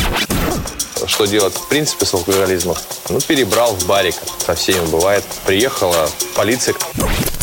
Что 1.06 1.26
делать 1.26 1.54
в 1.54 1.68
принципе 1.68 2.04
с 2.04 2.14
алкоголизмом? 2.14 2.76
Ну, 3.08 3.20
перебрал 3.20 3.72
в 3.74 3.86
барик. 3.86 4.14
Со 4.44 4.54
всеми 4.54 4.84
бывает. 4.86 5.24
Приехала 5.44 6.08
полиция. 6.34 6.74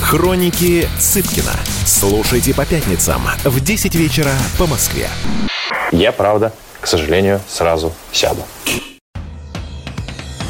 Хроники 0.00 0.88
Цыпкина. 0.98 1.52
Слушайте 1.84 2.54
по 2.54 2.64
пятницам 2.64 3.22
в 3.44 3.60
10 3.60 3.94
вечера 3.94 4.32
по 4.58 4.66
Москве. 4.66 5.08
Я, 5.92 6.12
правда, 6.12 6.52
к 6.80 6.86
сожалению, 6.86 7.40
сразу 7.48 7.92
сяду. 8.12 8.42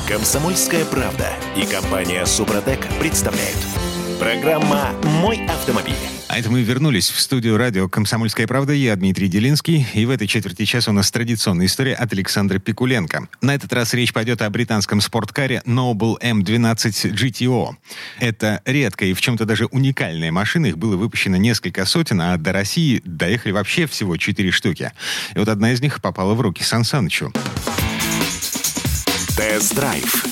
Комсомольская 0.07 0.84
правда 0.84 1.28
и 1.57 1.64
компания 1.66 2.24
Супротек 2.24 2.86
представляют. 3.01 3.57
Программа 4.19 4.95
«Мой 5.21 5.47
автомобиль». 5.47 5.95
А 6.27 6.39
это 6.39 6.51
мы 6.51 6.62
вернулись 6.62 7.09
в 7.09 7.21
студию 7.21 7.57
радио 7.57 7.89
«Комсомольская 7.89 8.49
правда». 8.49 8.73
Я 8.73 8.97
Дмитрий 8.97 9.29
Делинский. 9.29 9.87
И 9.95 10.05
в 10.07 10.11
этой 10.11 10.27
четверти 10.27 10.64
часа 10.64 10.91
у 10.91 10.95
нас 10.95 11.11
традиционная 11.11 11.66
история 11.66 11.95
от 11.95 12.12
Александра 12.12 12.59
Пикуленко. 12.59 13.29
На 13.43 13.55
этот 13.55 13.73
раз 13.73 13.95
речь 13.95 14.12
пойдет 14.12 14.43
о 14.43 14.51
британском 14.51 15.01
спорткаре 15.01 15.62
Noble 15.66 16.16
M12 16.21 17.12
GTO. 17.12 17.77
Это 18.19 18.61
редкая 18.64 19.11
и 19.11 19.14
в 19.14 19.21
чем-то 19.21 19.45
даже 19.45 19.66
уникальная 19.66 20.33
машина. 20.33 20.66
Их 20.66 20.79
было 20.79 20.97
выпущено 20.97 21.37
несколько 21.37 21.85
сотен, 21.85 22.21
а 22.21 22.37
до 22.37 22.53
России 22.53 23.01
доехали 23.05 23.53
вообще 23.53 23.87
всего 23.87 24.16
четыре 24.16 24.51
штуки. 24.51 24.93
И 25.35 25.39
вот 25.39 25.49
одна 25.49 25.73
из 25.73 25.81
них 25.81 26.03
попала 26.03 26.35
в 26.35 26.41
руки 26.41 26.64
Сан 26.64 26.83
Санычу. 26.83 27.33
Тест-драйв. 29.37 30.25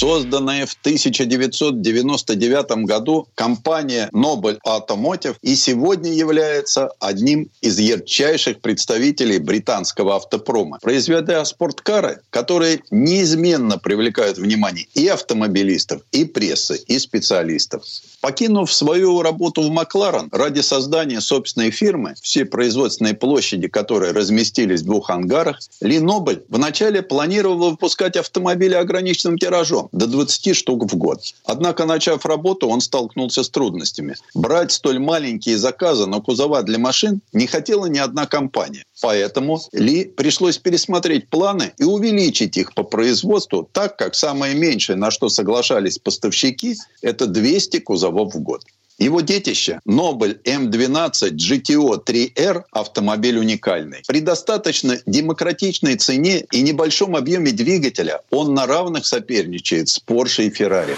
Созданная 0.00 0.64
в 0.64 0.78
1999 0.80 2.86
году 2.86 3.28
компания 3.34 4.08
Nobel 4.14 4.58
Automotive 4.66 5.36
и 5.42 5.54
сегодня 5.54 6.10
является 6.10 6.88
одним 7.00 7.50
из 7.60 7.78
ярчайших 7.78 8.62
представителей 8.62 9.38
британского 9.38 10.16
автопрома, 10.16 10.78
произведя 10.80 11.44
спорткары, 11.44 12.22
которые 12.30 12.80
неизменно 12.90 13.76
привлекают 13.76 14.38
внимание 14.38 14.86
и 14.94 15.06
автомобилистов, 15.06 16.00
и 16.12 16.24
прессы, 16.24 16.80
и 16.86 16.98
специалистов. 16.98 17.84
Покинув 18.22 18.72
свою 18.72 19.20
работу 19.20 19.60
в 19.60 19.68
Макларен 19.68 20.30
ради 20.32 20.60
создания 20.60 21.20
собственной 21.20 21.70
фирмы, 21.70 22.14
все 22.22 22.46
производственные 22.46 23.12
площади, 23.12 23.68
которые 23.68 24.12
разместились 24.12 24.80
в 24.80 24.86
двух 24.86 25.10
ангарах, 25.10 25.58
Ли 25.82 25.98
Нобель 25.98 26.42
вначале 26.48 27.02
планировал 27.02 27.72
выпускать 27.72 28.16
автомобили 28.16 28.72
ограниченным 28.72 29.36
тиражом 29.36 29.89
до 29.92 30.06
20 30.06 30.56
штук 30.56 30.90
в 30.90 30.96
год. 30.96 31.20
Однако, 31.44 31.84
начав 31.84 32.26
работу, 32.26 32.68
он 32.68 32.80
столкнулся 32.80 33.42
с 33.42 33.50
трудностями. 33.50 34.16
Брать 34.34 34.72
столь 34.72 34.98
маленькие 34.98 35.58
заказы 35.58 36.06
на 36.06 36.20
кузова 36.20 36.62
для 36.62 36.78
машин 36.78 37.20
не 37.32 37.46
хотела 37.46 37.86
ни 37.86 37.98
одна 37.98 38.26
компания. 38.26 38.84
Поэтому 39.00 39.60
Ли 39.72 40.04
пришлось 40.04 40.58
пересмотреть 40.58 41.28
планы 41.28 41.72
и 41.78 41.84
увеличить 41.84 42.56
их 42.56 42.74
по 42.74 42.82
производству 42.82 43.68
так, 43.72 43.96
как 43.96 44.14
самое 44.14 44.54
меньшее, 44.54 44.96
на 44.96 45.10
что 45.10 45.28
соглашались 45.28 45.98
поставщики, 45.98 46.76
это 47.02 47.26
200 47.26 47.80
кузовов 47.80 48.34
в 48.34 48.40
год. 48.40 48.62
Его 49.00 49.22
детище 49.22 49.80
Nobel 49.88 50.42
M12 50.44 51.30
GTO 51.30 52.04
3R 52.04 52.64
автомобиль 52.70 53.38
уникальный. 53.38 54.02
При 54.06 54.20
достаточно 54.20 54.98
демократичной 55.06 55.96
цене 55.96 56.44
и 56.52 56.60
небольшом 56.60 57.16
объеме 57.16 57.50
двигателя 57.52 58.20
он 58.30 58.52
на 58.52 58.66
равных 58.66 59.06
соперничает 59.06 59.88
с 59.88 59.98
Porsche 59.98 60.44
и 60.44 60.50
Ferrari. 60.50 60.96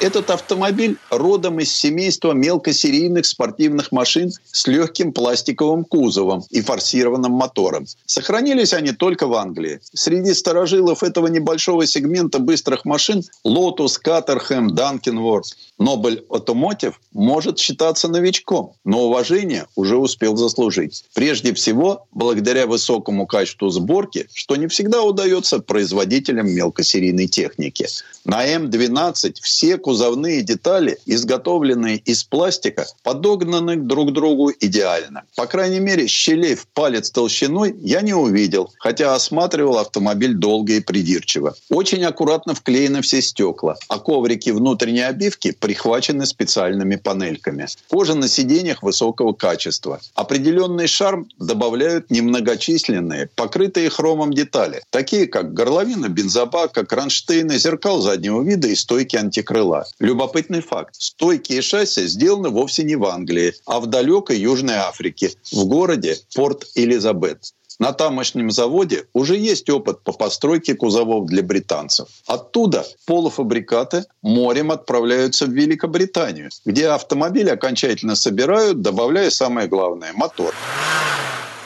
Этот 0.00 0.30
автомобиль 0.30 0.96
родом 1.10 1.60
из 1.60 1.72
семейства 1.72 2.32
мелкосерийных 2.32 3.26
спортивных 3.26 3.92
машин 3.92 4.32
с 4.50 4.66
легким 4.66 5.12
пластиковым 5.12 5.84
кузовом 5.84 6.44
и 6.50 6.60
форсированным 6.60 7.32
мотором. 7.32 7.86
Сохранились 8.06 8.72
они 8.72 8.92
только 8.92 9.26
в 9.26 9.34
Англии. 9.34 9.80
Среди 9.94 10.34
старожилов 10.34 11.02
этого 11.02 11.26
небольшого 11.28 11.86
сегмента 11.86 12.38
быстрых 12.38 12.84
машин 12.84 13.22
Lotus, 13.44 13.98
Caterham, 14.04 14.68
Dunkinworth, 14.70 15.54
Nobel 15.78 16.24
Automotive 16.28 16.94
может 17.12 17.58
считаться 17.58 18.08
новичком, 18.08 18.74
но 18.84 19.04
уважение 19.04 19.66
уже 19.74 19.96
успел 19.96 20.36
заслужить. 20.36 21.04
Прежде 21.14 21.52
всего, 21.54 22.06
благодаря 22.12 22.66
высокому 22.66 23.26
качеству 23.26 23.70
сборки, 23.70 24.28
что 24.32 24.56
не 24.56 24.66
всегда 24.68 25.02
удается 25.02 25.58
производителям 25.58 26.48
мелкосерийной 26.48 27.26
техники. 27.26 27.86
На 28.24 28.46
М12 28.46 29.34
все 29.42 29.76
кузовные 29.92 30.40
детали, 30.40 30.96
изготовленные 31.04 31.98
из 31.98 32.24
пластика, 32.24 32.86
подогнаны 33.02 33.76
друг 33.76 34.08
к 34.08 34.12
другу 34.12 34.50
идеально. 34.58 35.24
По 35.36 35.46
крайней 35.46 35.80
мере, 35.80 36.06
щелей 36.06 36.54
в 36.54 36.66
палец 36.66 37.10
толщиной 37.10 37.76
я 37.82 38.00
не 38.00 38.14
увидел, 38.14 38.70
хотя 38.78 39.14
осматривал 39.14 39.76
автомобиль 39.76 40.32
долго 40.32 40.72
и 40.72 40.80
придирчиво. 40.80 41.54
Очень 41.68 42.04
аккуратно 42.04 42.54
вклеены 42.54 43.02
все 43.02 43.20
стекла, 43.20 43.76
а 43.88 43.98
коврики 43.98 44.48
внутренней 44.48 45.02
обивки 45.02 45.50
прихвачены 45.52 46.24
специальными 46.24 46.96
панельками. 46.96 47.66
Кожа 47.90 48.14
на 48.14 48.28
сиденьях 48.28 48.82
высокого 48.82 49.34
качества. 49.34 50.00
Определенный 50.14 50.86
шарм 50.86 51.28
добавляют 51.38 52.10
немногочисленные, 52.10 53.28
покрытые 53.36 53.90
хромом 53.90 54.32
детали, 54.32 54.80
такие 54.88 55.26
как 55.26 55.52
горловина 55.52 56.08
бензобака, 56.08 56.86
кронштейны, 56.86 57.58
зеркал 57.58 58.00
заднего 58.00 58.40
вида 58.42 58.68
и 58.68 58.74
стойки 58.74 59.16
антикрыла. 59.16 59.71
Любопытный 59.98 60.60
факт. 60.60 60.94
Стойки 60.98 61.54
и 61.54 61.60
шасси 61.60 62.06
сделаны 62.06 62.50
вовсе 62.50 62.82
не 62.84 62.96
в 62.96 63.04
Англии, 63.04 63.54
а 63.66 63.80
в 63.80 63.86
далекой 63.86 64.38
Южной 64.38 64.76
Африке, 64.76 65.32
в 65.52 65.64
городе 65.64 66.16
Порт-Элизабет. 66.34 67.52
На 67.78 67.92
тамошнем 67.92 68.50
заводе 68.50 69.06
уже 69.12 69.36
есть 69.36 69.68
опыт 69.70 70.02
по 70.04 70.12
постройке 70.12 70.74
кузовов 70.74 71.26
для 71.26 71.42
британцев. 71.42 72.08
Оттуда 72.26 72.86
полуфабрикаты 73.06 74.04
морем 74.22 74.70
отправляются 74.70 75.46
в 75.46 75.50
Великобританию, 75.50 76.50
где 76.64 76.88
автомобиль 76.88 77.50
окончательно 77.50 78.14
собирают, 78.14 78.82
добавляя 78.82 79.30
самое 79.30 79.66
главное– 79.68 80.12
мотор. 80.14 80.54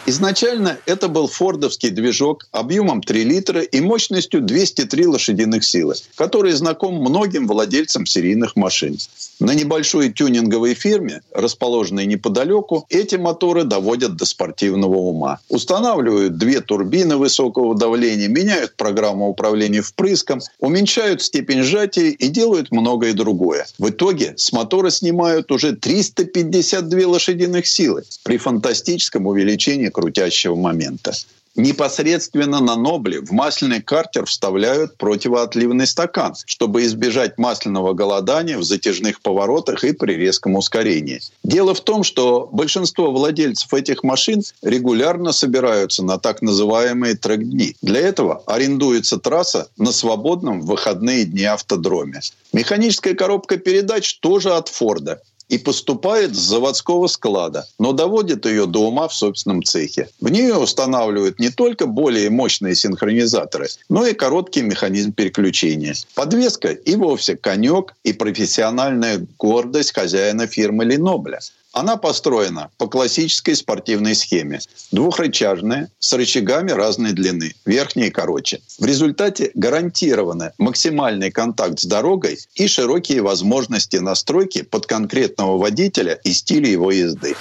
Изначально 0.08 0.78
это 0.86 1.08
был 1.08 1.26
фордовский 1.26 1.90
движок 1.90 2.46
объемом 2.52 3.02
3 3.02 3.24
литра 3.24 3.60
и 3.60 3.80
мощностью 3.80 4.40
203 4.40 5.06
лошадиных 5.06 5.64
силы, 5.64 5.96
который 6.14 6.52
знаком 6.52 6.94
многим 6.94 7.48
владельцам 7.48 8.06
серийных 8.06 8.54
машин. 8.54 8.98
На 9.38 9.52
небольшой 9.54 10.10
тюнинговой 10.10 10.72
фирме, 10.72 11.20
расположенной 11.30 12.06
неподалеку, 12.06 12.86
эти 12.88 13.16
моторы 13.16 13.64
доводят 13.64 14.16
до 14.16 14.24
спортивного 14.24 14.96
ума. 14.96 15.40
Устанавливают 15.50 16.38
две 16.38 16.62
турбины 16.62 17.18
высокого 17.18 17.74
давления, 17.74 18.28
меняют 18.28 18.76
программу 18.76 19.28
управления 19.28 19.82
впрыском, 19.82 20.40
уменьшают 20.58 21.20
степень 21.20 21.62
сжатия 21.62 22.10
и 22.10 22.28
делают 22.28 22.72
многое 22.72 23.12
другое. 23.12 23.66
В 23.78 23.90
итоге 23.90 24.32
с 24.38 24.52
мотора 24.52 24.88
снимают 24.88 25.52
уже 25.52 25.76
352 25.76 27.06
лошадиных 27.06 27.66
силы 27.66 28.04
при 28.22 28.38
фантастическом 28.38 29.26
увеличении 29.26 29.88
крутящего 29.88 30.54
момента. 30.54 31.12
Непосредственно 31.56 32.60
на 32.60 32.76
Нобле 32.76 33.20
в 33.20 33.32
масляный 33.32 33.80
картер 33.80 34.26
вставляют 34.26 34.98
противоотливный 34.98 35.86
стакан, 35.86 36.34
чтобы 36.44 36.84
избежать 36.84 37.38
масляного 37.38 37.94
голодания 37.94 38.58
в 38.58 38.62
затяжных 38.62 39.22
поворотах 39.22 39.82
и 39.82 39.92
при 39.92 40.12
резком 40.12 40.56
ускорении. 40.56 41.22
Дело 41.42 41.74
в 41.74 41.80
том, 41.80 42.04
что 42.04 42.46
большинство 42.52 43.10
владельцев 43.10 43.72
этих 43.72 44.04
машин 44.04 44.42
регулярно 44.60 45.32
собираются 45.32 46.04
на 46.04 46.18
так 46.18 46.42
называемые 46.42 47.14
трек-дни. 47.14 47.74
Для 47.80 48.00
этого 48.00 48.42
арендуется 48.46 49.16
трасса 49.16 49.68
на 49.78 49.92
свободном 49.92 50.60
в 50.60 50.66
выходные 50.66 51.24
дни 51.24 51.44
автодроме. 51.44 52.20
Механическая 52.52 53.14
коробка 53.14 53.56
передач 53.56 54.18
тоже 54.18 54.52
от 54.52 54.68
Форда 54.68 55.22
и 55.48 55.58
поступает 55.58 56.34
с 56.34 56.38
заводского 56.38 57.06
склада, 57.06 57.66
но 57.78 57.92
доводит 57.92 58.46
ее 58.46 58.66
до 58.66 58.88
ума 58.88 59.08
в 59.08 59.14
собственном 59.14 59.62
цехе. 59.62 60.08
В 60.20 60.28
нее 60.28 60.56
устанавливают 60.56 61.38
не 61.38 61.50
только 61.50 61.86
более 61.86 62.30
мощные 62.30 62.74
синхронизаторы, 62.74 63.68
но 63.88 64.06
и 64.06 64.12
короткий 64.12 64.62
механизм 64.62 65.12
переключения. 65.12 65.94
Подвеска 66.14 66.70
и 66.70 66.96
вовсе 66.96 67.36
конек 67.36 67.94
и 68.02 68.12
профессиональная 68.12 69.24
гордость 69.38 69.92
хозяина 69.92 70.46
фирмы 70.46 70.84
Ленобля. 70.84 71.40
Она 71.76 71.98
построена 71.98 72.70
по 72.78 72.86
классической 72.86 73.54
спортивной 73.54 74.14
схеме. 74.14 74.60
Двухрычажная, 74.92 75.90
с 75.98 76.10
рычагами 76.14 76.70
разной 76.70 77.12
длины, 77.12 77.52
верхней 77.66 78.06
и 78.06 78.10
короче. 78.10 78.62
В 78.78 78.86
результате 78.86 79.50
гарантированы 79.52 80.52
максимальный 80.56 81.30
контакт 81.30 81.78
с 81.78 81.84
дорогой 81.84 82.38
и 82.54 82.66
широкие 82.66 83.20
возможности 83.20 83.98
настройки 83.98 84.62
под 84.62 84.86
конкретного 84.86 85.58
водителя 85.58 86.18
и 86.24 86.32
стиля 86.32 86.70
его 86.70 86.90
езды. 86.90 87.36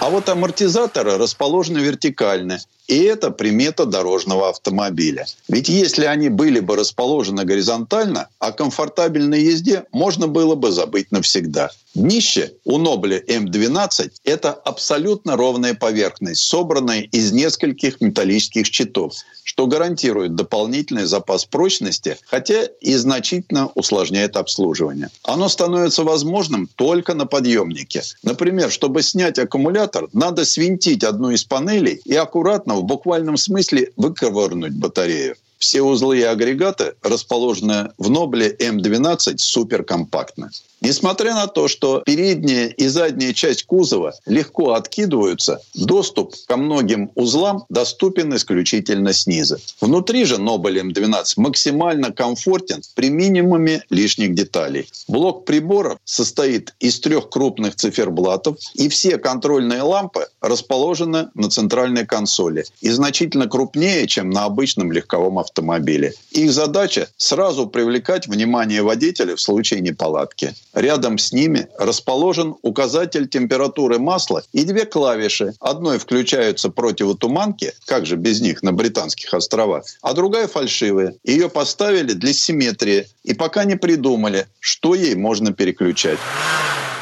А 0.00 0.08
вот 0.08 0.26
амортизаторы 0.30 1.18
расположены 1.18 1.80
вертикально, 1.80 2.60
и 2.88 2.98
это 3.02 3.30
примета 3.30 3.84
дорожного 3.84 4.48
автомобиля. 4.48 5.26
Ведь 5.48 5.68
если 5.68 6.06
они 6.06 6.30
были 6.30 6.60
бы 6.60 6.76
расположены 6.76 7.44
горизонтально, 7.44 8.28
о 8.38 8.52
комфортабельной 8.52 9.42
езде 9.42 9.84
можно 9.92 10.28
было 10.28 10.54
бы 10.54 10.72
забыть 10.72 11.12
навсегда. 11.12 11.70
Днище 11.94 12.54
у 12.64 12.78
Нобля 12.78 13.20
М12– 13.20 14.10
это 14.24 14.52
абсолютно 14.52 15.36
ровная 15.36 15.74
поверхность, 15.74 16.42
собранная 16.42 17.02
из 17.02 17.30
нескольких 17.30 18.00
металлических 18.00 18.66
щитов, 18.66 19.14
что 19.44 19.68
гарантирует 19.68 20.34
дополнительный 20.34 21.04
запас 21.04 21.44
прочности, 21.44 22.16
хотя 22.26 22.64
и 22.80 22.96
значительно 22.96 23.70
усложняет 23.76 24.36
обслуживание. 24.36 25.08
Оно 25.22 25.48
становится 25.48 26.02
возможным 26.02 26.68
только 26.74 27.14
на 27.14 27.26
подъемнике. 27.26 28.02
Например, 28.24 28.72
чтобы 28.72 29.02
снять 29.02 29.38
аккумулятор, 29.38 30.08
надо 30.12 30.44
свинтить 30.44 31.04
одну 31.04 31.30
из 31.30 31.44
панелей 31.44 32.00
и 32.04 32.16
аккуратно, 32.16 32.74
в 32.74 32.82
буквальном 32.82 33.36
смысле, 33.36 33.92
выковырнуть 33.96 34.72
батарею. 34.72 35.36
Все 35.58 35.80
узлы 35.80 36.18
и 36.18 36.22
агрегаты 36.22 36.94
расположены 37.02 37.92
в 37.96 38.10
Нобле 38.10 38.54
М12 38.58 39.38
суперкомпактно. 39.38 40.50
Несмотря 40.84 41.34
на 41.34 41.46
то, 41.46 41.66
что 41.66 42.02
передняя 42.04 42.68
и 42.68 42.88
задняя 42.88 43.32
часть 43.32 43.64
кузова 43.64 44.12
легко 44.26 44.74
откидываются, 44.74 45.62
доступ 45.74 46.34
ко 46.46 46.58
многим 46.58 47.10
узлам 47.14 47.64
доступен 47.70 48.36
исключительно 48.36 49.14
снизу. 49.14 49.56
Внутри 49.80 50.26
же 50.26 50.36
Nobel 50.36 50.82
M12 50.82 51.24
максимально 51.38 52.12
комфортен 52.12 52.82
при 52.94 53.08
минимуме 53.08 53.82
лишних 53.88 54.34
деталей. 54.34 54.86
Блок 55.08 55.46
приборов 55.46 55.96
состоит 56.04 56.74
из 56.80 57.00
трех 57.00 57.30
крупных 57.30 57.76
циферблатов, 57.76 58.58
и 58.74 58.90
все 58.90 59.16
контрольные 59.16 59.80
лампы 59.80 60.26
расположены 60.42 61.30
на 61.34 61.48
центральной 61.48 62.04
консоли 62.04 62.66
и 62.82 62.90
значительно 62.90 63.46
крупнее, 63.46 64.06
чем 64.06 64.28
на 64.28 64.44
обычном 64.44 64.92
легковом 64.92 65.38
автомобиле. 65.38 66.12
Их 66.32 66.52
задача– 66.52 67.08
сразу 67.16 67.66
привлекать 67.66 68.26
внимание 68.26 68.82
водителя 68.82 69.34
в 69.34 69.40
случае 69.40 69.80
неполадки. 69.80 70.54
Рядом 70.74 71.18
с 71.18 71.32
ними 71.32 71.68
расположен 71.78 72.56
указатель 72.62 73.28
температуры 73.28 73.98
масла 73.98 74.42
и 74.52 74.64
две 74.64 74.84
клавиши. 74.84 75.54
Одной 75.60 75.98
включаются 75.98 76.68
противотуманки, 76.68 77.72
как 77.86 78.06
же 78.06 78.16
без 78.16 78.40
них 78.40 78.62
на 78.62 78.72
Британских 78.72 79.32
островах, 79.34 79.84
а 80.02 80.12
другая 80.14 80.48
фальшивая. 80.48 81.14
Ее 81.22 81.48
поставили 81.48 82.12
для 82.12 82.32
симметрии 82.32 83.06
и 83.22 83.34
пока 83.34 83.64
не 83.64 83.76
придумали, 83.76 84.48
что 84.58 84.94
ей 84.94 85.14
можно 85.14 85.52
переключать. 85.52 86.18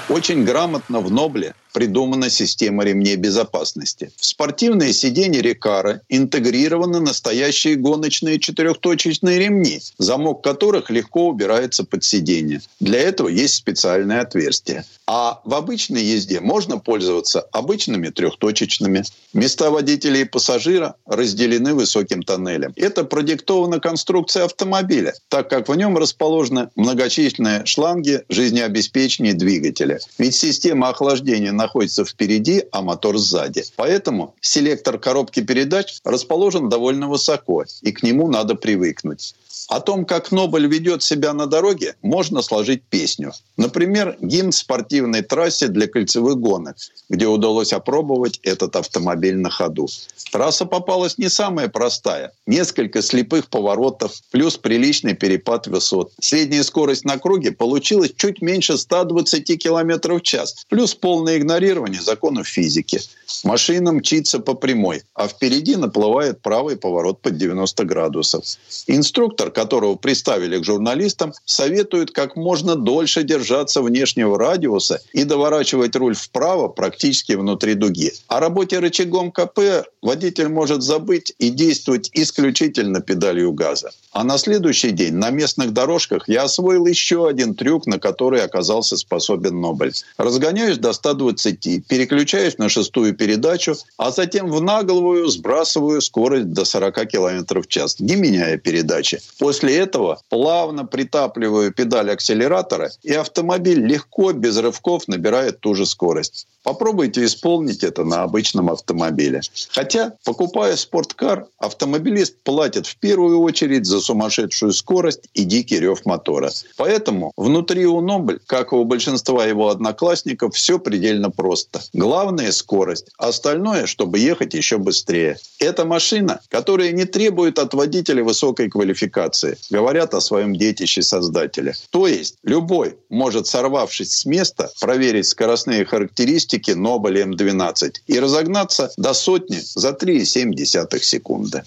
Очень 0.09 0.45
грамотно 0.45 1.01
в 1.01 1.11
Нобле 1.11 1.55
придумана 1.73 2.31
система 2.31 2.85
ремней 2.85 3.17
безопасности. 3.17 4.11
В 4.17 4.25
спортивные 4.25 4.93
сиденья 4.93 5.41
Рекара 5.41 6.03
интегрированы 6.09 7.01
настоящие 7.01 7.77
гоночные 7.77 8.39
четырехточечные 8.39 9.39
ремни, 9.39 9.81
замок 9.99 10.43
которых 10.43 10.91
легко 10.91 11.29
убирается 11.29 11.85
под 11.85 12.05
сиденье. 12.05 12.61
Для 12.81 13.01
этого 13.01 13.29
есть 13.29 13.55
специальное 13.55 14.21
отверстие. 14.21 14.85
А 15.07 15.41
в 15.45 15.55
обычной 15.55 16.03
езде 16.03 16.41
можно 16.41 16.79
пользоваться 16.79 17.41
обычными 17.53 18.09
трехточечными. 18.09 19.03
Места 19.33 19.71
водителя 19.71 20.21
и 20.21 20.25
пассажира 20.25 20.95
разделены 21.07 21.75
высоким 21.75 22.23
тоннелем. 22.23 22.73
Это 22.77 23.05
продиктовано 23.05 23.81
конструкцией 23.81 24.47
автомобиля, 24.47 25.15
так 25.29 25.51
как 25.51 25.69
в 25.69 25.75
нем 25.75 25.99
расположены 25.99 26.69
многочисленные 26.77 27.67
шланги 27.67 28.23
жизнеобеспечения 28.29 29.35
двигателя. 29.35 29.99
Ведь 30.19 30.35
система 30.35 30.89
охлаждения 30.89 31.53
находится 31.63 32.05
впереди, 32.05 32.65
а 32.73 32.83
мотор 32.83 33.19
сзади. 33.19 33.65
Поэтому 33.77 34.35
селектор 34.41 34.99
коробки 34.99 35.41
передач 35.41 36.01
расположен 36.05 36.69
довольно 36.69 37.09
высоко, 37.09 37.65
и 37.81 37.93
к 37.93 38.03
нему 38.03 38.29
надо 38.29 38.55
привыкнуть. 38.55 39.35
О 39.73 39.81
том, 39.81 40.05
как 40.05 40.33
Нобель 40.33 40.67
ведет 40.67 41.03
себя 41.03 41.33
на 41.33 41.47
дороге, 41.47 41.95
можно 42.03 42.43
сложить 42.43 42.83
песню. 42.83 43.33
Например, 43.57 44.19
гимн 44.21 44.53
спортивной 44.53 45.23
трассе 45.23 45.69
для 45.69 45.87
кольцевых 45.87 46.39
гонок, 46.39 46.77
где 47.09 47.27
удалось 47.27 47.73
опробовать 47.73 48.39
этот 48.43 48.77
автомобиль 48.77 49.39
на 49.39 49.49
ходу. 49.49 49.89
Трасса 50.31 50.67
попалась 50.67 51.17
не 51.17 51.31
самая 51.31 51.69
простая. 51.69 52.33
Несколько 52.47 53.01
слепых 53.01 53.49
поворотов, 53.49 54.13
плюс 54.31 54.59
приличный 54.59 55.15
перепад 55.15 55.67
высот. 55.67 56.13
Средняя 56.21 56.65
скорость 56.65 57.07
на 57.07 57.17
круге 57.17 57.53
получилась 57.53 58.13
чуть 58.15 58.43
меньше 58.43 58.77
120 58.77 59.59
км 59.59 60.15
в 60.15 60.21
час, 60.21 60.67
плюс 60.69 60.95
полное 60.95 61.39
игнорирование 61.39 62.03
законов 62.03 62.47
физики. 62.47 63.01
Машина 63.45 63.93
мчится 63.93 64.39
по 64.39 64.53
прямой, 64.53 65.03
а 65.15 65.29
впереди 65.29 65.77
наплывает 65.77 66.43
правый 66.43 66.77
поворот 66.77 67.23
под 67.23 67.39
90 67.39 67.85
градусов. 67.85 68.45
Инструктор, 68.87 69.51
которого 69.63 69.95
представили 69.95 70.59
к 70.59 70.65
журналистам, 70.65 71.33
советует 71.45 72.11
как 72.11 72.37
можно 72.37 72.75
дольше 72.75 73.23
держаться 73.23 73.81
внешнего 73.81 74.37
радиуса 74.39 75.01
и 75.13 75.25
доворачивать 75.25 75.95
руль 75.95 76.15
вправо 76.15 76.69
практически 76.69 77.35
внутри 77.35 77.75
дуги. 77.75 78.13
О 78.27 78.41
работе 78.41 78.81
рычагом 78.81 79.31
КП 79.31 79.87
водитель 80.03 80.49
может 80.49 80.83
забыть 80.83 81.33
и 81.39 81.51
действовать 81.51 82.11
исключительно 82.13 83.01
педалью 83.01 83.53
газа. 83.53 83.91
А 84.13 84.25
на 84.25 84.37
следующий 84.37 84.91
день 84.91 85.15
на 85.15 85.31
местных 85.31 85.73
дорожках 85.73 86.29
я 86.29 86.43
освоил 86.43 86.87
еще 86.87 87.29
один 87.29 87.55
трюк, 87.55 87.87
на 87.87 87.99
который 87.99 88.43
оказался 88.43 88.97
способен 88.97 89.61
Нобель. 89.61 89.95
Разгоняюсь 90.19 90.79
до 90.79 90.93
120 90.93 91.53
30, 91.63 91.87
переключаюсь 91.87 92.59
на 92.59 92.69
шестую 92.69 93.15
передачу, 93.15 93.77
а 93.97 94.11
затем 94.11 94.51
в 94.51 94.61
наглую 94.61 95.29
сбрасываю 95.29 96.01
скорость 96.01 96.53
до 96.53 96.65
40 96.65 97.07
км 97.07 97.61
в 97.61 97.67
час, 97.67 98.01
не 98.01 98.17
меняя 98.17 98.57
передачи. 98.59 99.21
После 99.39 99.77
этого 99.77 100.21
плавно 100.29 100.85
притапливаю 100.85 101.73
педаль 101.73 102.11
акселератора, 102.11 102.91
и 103.03 103.13
автомобиль 103.13 103.81
легко, 103.81 104.33
без 104.33 104.57
рывков, 104.57 105.09
набирает 105.09 105.61
ту 105.61 105.75
же 105.75 105.87
скорость. 105.87 106.47
Попробуйте 106.63 107.25
исполнить 107.25 107.83
это 107.83 108.05
на 108.05 108.23
обычном 108.23 108.71
автомобиле. 108.71 109.41
Хотя, 109.71 109.92
покупая 110.25 110.77
спорткар, 110.77 111.47
автомобилист 111.59 112.43
платит 112.43 112.87
в 112.87 112.97
первую 112.97 113.41
очередь 113.41 113.87
за 113.87 114.01
сумасшедшую 114.01 114.73
скорость 114.73 115.29
и 115.35 115.45
дикий 115.45 115.79
рев 115.81 116.05
мотора. 116.05 116.51
Поэтому 116.77 117.33
внутри 117.37 117.87
у 117.87 118.01
Нобль, 118.01 118.39
как 118.47 118.73
и 118.73 118.77
у 118.77 118.85
большинства 118.85 119.45
его 119.45 119.69
одноклассников, 119.69 120.55
все 120.55 120.79
предельно 120.79 121.31
просто. 121.31 121.81
Главное– 121.93 122.53
скорость. 122.53 123.09
Остальное, 123.19 123.87
чтобы 123.87 124.19
ехать 124.19 124.55
еще 124.55 124.79
быстрее. 124.79 125.39
Это 125.59 125.85
машина, 125.85 126.41
которая 126.49 126.93
не 126.93 127.05
требует 127.05 127.59
от 127.59 127.75
водителя 127.75 128.25
высокой 128.25 128.69
квалификации. 128.69 129.57
Говорят 129.71 130.15
о 130.15 130.21
своем 130.21 130.57
детище 130.57 131.03
создателя. 131.03 131.75
То 131.91 132.07
есть, 132.07 132.37
любой 132.43 132.97
может, 133.09 133.47
сорвавшись 133.47 134.13
с 134.13 134.27
места, 134.27 134.71
проверить 134.81 135.29
скоростные 135.29 135.85
характеристики 135.85 136.73
Нобель 136.73 137.23
М12 137.23 137.93
и 138.07 138.19
разогнаться 138.19 138.91
до 138.97 139.15
сотни 139.15 139.59
за 139.83 139.91
3,7 139.91 141.03
секунды. 141.03 141.65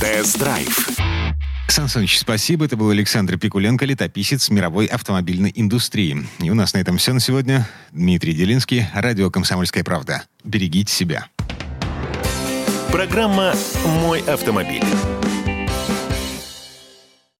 Тест-драйв. 0.00 0.88
Сан 1.68 1.88
Саныч, 1.88 2.18
спасибо. 2.18 2.64
Это 2.64 2.78
был 2.78 2.88
Александр 2.88 3.36
Пикуленко, 3.36 3.84
летописец 3.84 4.48
мировой 4.48 4.86
автомобильной 4.86 5.52
индустрии. 5.54 6.26
И 6.40 6.48
у 6.48 6.54
нас 6.54 6.72
на 6.72 6.78
этом 6.78 6.96
все 6.96 7.12
на 7.12 7.20
сегодня. 7.20 7.68
Дмитрий 7.92 8.32
Делинский, 8.32 8.86
радио 8.94 9.30
«Комсомольская 9.30 9.84
правда». 9.84 10.22
Берегите 10.42 10.90
себя. 10.90 11.26
Программа 12.90 13.54
«Мой 13.84 14.20
автомобиль». 14.22 14.82